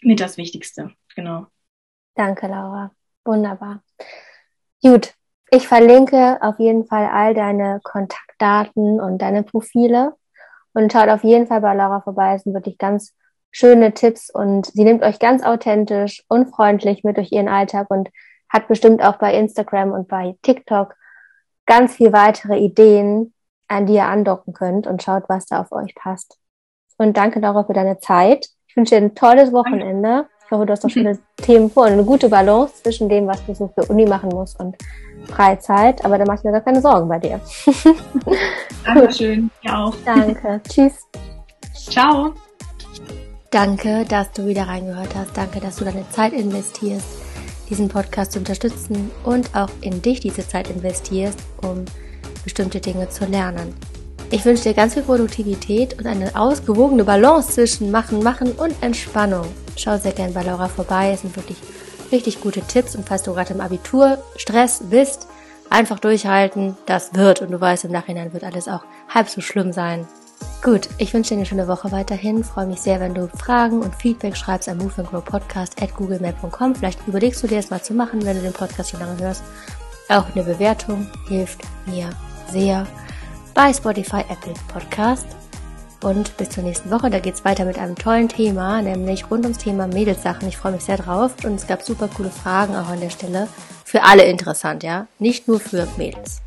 mit 0.00 0.20
das 0.20 0.36
Wichtigste. 0.36 0.92
Genau. 1.14 1.46
Danke, 2.14 2.46
Laura. 2.46 2.92
Wunderbar. 3.24 3.82
Gut. 4.82 5.14
Ich 5.54 5.68
verlinke 5.68 6.38
auf 6.40 6.58
jeden 6.58 6.86
Fall 6.86 7.06
all 7.06 7.34
deine 7.34 7.80
Kontaktdaten 7.84 9.00
und 9.00 9.18
deine 9.18 9.42
Profile 9.42 10.14
und 10.72 10.90
schaut 10.90 11.10
auf 11.10 11.24
jeden 11.24 11.46
Fall 11.46 11.60
bei 11.60 11.74
Laura 11.74 12.00
vorbei. 12.00 12.34
Es 12.34 12.44
sind 12.44 12.54
wirklich 12.54 12.78
ganz 12.78 13.14
schöne 13.52 13.92
Tipps 13.92 14.30
und 14.30 14.66
sie 14.66 14.82
nimmt 14.82 15.02
euch 15.02 15.18
ganz 15.18 15.44
authentisch 15.44 16.24
und 16.28 16.48
freundlich 16.48 17.04
mit 17.04 17.18
durch 17.18 17.30
ihren 17.30 17.48
Alltag 17.48 17.90
und 17.90 18.08
hat 18.48 18.66
bestimmt 18.66 19.02
auch 19.02 19.16
bei 19.16 19.34
Instagram 19.34 19.92
und 19.92 20.08
bei 20.08 20.36
TikTok 20.42 20.94
ganz 21.66 21.94
viel 21.94 22.12
weitere 22.12 22.58
Ideen, 22.58 23.32
an 23.68 23.86
die 23.86 23.94
ihr 23.94 24.06
andocken 24.06 24.52
könnt 24.52 24.86
und 24.86 25.02
schaut, 25.02 25.24
was 25.28 25.46
da 25.46 25.60
auf 25.60 25.70
euch 25.70 25.94
passt. 25.94 26.38
Und 26.98 27.16
danke 27.16 27.40
darauf 27.40 27.66
für 27.66 27.72
deine 27.72 27.98
Zeit. 27.98 28.48
Ich 28.66 28.76
wünsche 28.76 28.94
dir 28.94 29.02
ein 29.02 29.14
tolles 29.14 29.52
Wochenende. 29.52 30.26
Ich 30.44 30.50
hoffe, 30.50 30.66
du 30.66 30.72
hast 30.72 30.82
noch 30.82 30.90
schöne 30.90 31.18
Themen 31.36 31.70
vor 31.70 31.84
und 31.84 31.92
eine 31.92 32.04
gute 32.04 32.28
Balance 32.28 32.82
zwischen 32.82 33.08
dem, 33.08 33.26
was 33.26 33.44
du 33.46 33.54
so 33.54 33.68
für 33.68 33.84
Uni 33.86 34.06
machen 34.06 34.30
musst 34.30 34.58
und 34.60 34.76
Freizeit. 35.28 36.04
Aber 36.04 36.18
da 36.18 36.24
mach 36.26 36.38
ich 36.38 36.44
mir 36.44 36.52
gar 36.52 36.60
keine 36.60 36.80
Sorgen 36.80 37.08
bei 37.08 37.18
dir. 37.18 37.40
Dankeschön. 38.84 39.50
Ja 39.62 39.84
auch. 39.84 39.94
Danke. 40.04 40.60
Tschüss. 40.68 41.06
Ciao. 41.74 42.34
Danke, 43.52 44.06
dass 44.08 44.32
du 44.32 44.46
wieder 44.46 44.66
reingehört 44.66 45.14
hast. 45.14 45.36
Danke, 45.36 45.60
dass 45.60 45.76
du 45.76 45.84
deine 45.84 46.08
Zeit 46.08 46.32
investierst, 46.32 47.04
diesen 47.68 47.86
Podcast 47.86 48.32
zu 48.32 48.38
unterstützen 48.38 49.10
und 49.24 49.54
auch 49.54 49.68
in 49.82 50.00
dich 50.00 50.20
diese 50.20 50.48
Zeit 50.48 50.70
investierst, 50.70 51.38
um 51.60 51.84
bestimmte 52.44 52.80
Dinge 52.80 53.10
zu 53.10 53.26
lernen. 53.26 53.74
Ich 54.30 54.46
wünsche 54.46 54.62
dir 54.62 54.72
ganz 54.72 54.94
viel 54.94 55.02
Produktivität 55.02 55.98
und 55.98 56.06
eine 56.06 56.34
ausgewogene 56.34 57.04
Balance 57.04 57.52
zwischen 57.52 57.90
Machen, 57.90 58.22
Machen 58.22 58.52
und 58.52 58.74
Entspannung. 58.82 59.46
schau 59.76 59.98
sehr 59.98 60.12
gerne 60.12 60.32
bei 60.32 60.42
Laura 60.44 60.68
vorbei. 60.68 61.10
Es 61.12 61.20
sind 61.20 61.36
wirklich 61.36 61.58
richtig 62.10 62.40
gute 62.40 62.62
Tipps. 62.62 62.96
Und 62.96 63.06
falls 63.06 63.22
du 63.22 63.34
gerade 63.34 63.52
im 63.52 63.60
Abitur 63.60 64.16
Stress 64.36 64.80
bist, 64.88 65.26
einfach 65.68 65.98
durchhalten. 65.98 66.78
Das 66.86 67.12
wird. 67.12 67.42
Und 67.42 67.50
du 67.50 67.60
weißt, 67.60 67.84
im 67.84 67.92
Nachhinein 67.92 68.32
wird 68.32 68.44
alles 68.44 68.66
auch 68.66 68.84
halb 69.10 69.28
so 69.28 69.42
schlimm 69.42 69.74
sein. 69.74 70.06
Gut, 70.62 70.88
ich 70.98 71.12
wünsche 71.12 71.30
dir 71.30 71.38
eine 71.38 71.46
schöne 71.46 71.66
Woche 71.66 71.90
weiterhin. 71.90 72.44
Freue 72.44 72.66
mich 72.66 72.80
sehr, 72.80 73.00
wenn 73.00 73.14
du 73.14 73.28
Fragen 73.28 73.80
und 73.80 73.94
Feedback 73.96 74.36
schreibst 74.36 74.68
an 74.68 74.78
Move 74.78 74.92
and 74.98 75.10
Grow 75.10 75.24
Podcast 75.24 75.82
at 75.82 75.94
googlemail.com. 75.94 76.76
Vielleicht 76.76 77.06
überlegst 77.06 77.42
du 77.42 77.48
dir 77.48 77.56
das 77.56 77.70
mal 77.70 77.82
zu 77.82 77.94
machen, 77.94 78.24
wenn 78.24 78.36
du 78.36 78.42
den 78.42 78.52
Podcast 78.52 78.90
schon 78.90 79.00
lange 79.00 79.20
hörst. 79.20 79.42
Auch 80.08 80.26
eine 80.34 80.44
Bewertung 80.44 81.08
hilft 81.26 81.62
mir 81.86 82.10
sehr 82.50 82.86
bei 83.54 83.72
Spotify, 83.72 84.20
Apple 84.28 84.54
Podcast. 84.68 85.26
Und 86.02 86.36
bis 86.36 86.50
zur 86.50 86.64
nächsten 86.64 86.90
Woche, 86.90 87.10
da 87.10 87.20
geht's 87.20 87.44
weiter 87.44 87.64
mit 87.64 87.78
einem 87.78 87.94
tollen 87.94 88.28
Thema, 88.28 88.82
nämlich 88.82 89.30
rund 89.30 89.44
ums 89.44 89.58
Thema 89.58 89.86
Mädelssachen. 89.86 90.48
Ich 90.48 90.56
freue 90.56 90.72
mich 90.72 90.82
sehr 90.82 90.96
drauf 90.96 91.32
und 91.44 91.54
es 91.54 91.66
gab 91.66 91.82
super 91.82 92.08
coole 92.08 92.30
Fragen 92.30 92.74
auch 92.74 92.88
an 92.88 93.00
der 93.00 93.10
Stelle. 93.10 93.48
Für 93.84 94.02
alle 94.02 94.24
interessant, 94.24 94.82
ja? 94.82 95.06
Nicht 95.18 95.46
nur 95.46 95.60
für 95.60 95.86
Mädels. 95.96 96.42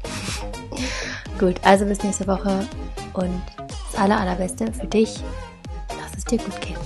Gut, 1.39 1.55
also 1.63 1.85
bis 1.85 2.03
nächste 2.03 2.27
Woche 2.27 2.67
und 3.13 3.41
aller, 3.97 4.19
allerbeste 4.19 4.71
für 4.73 4.87
dich. 4.87 5.23
Lass 5.89 6.17
es 6.17 6.25
dir 6.25 6.37
gut 6.37 6.59
gehen. 6.61 6.84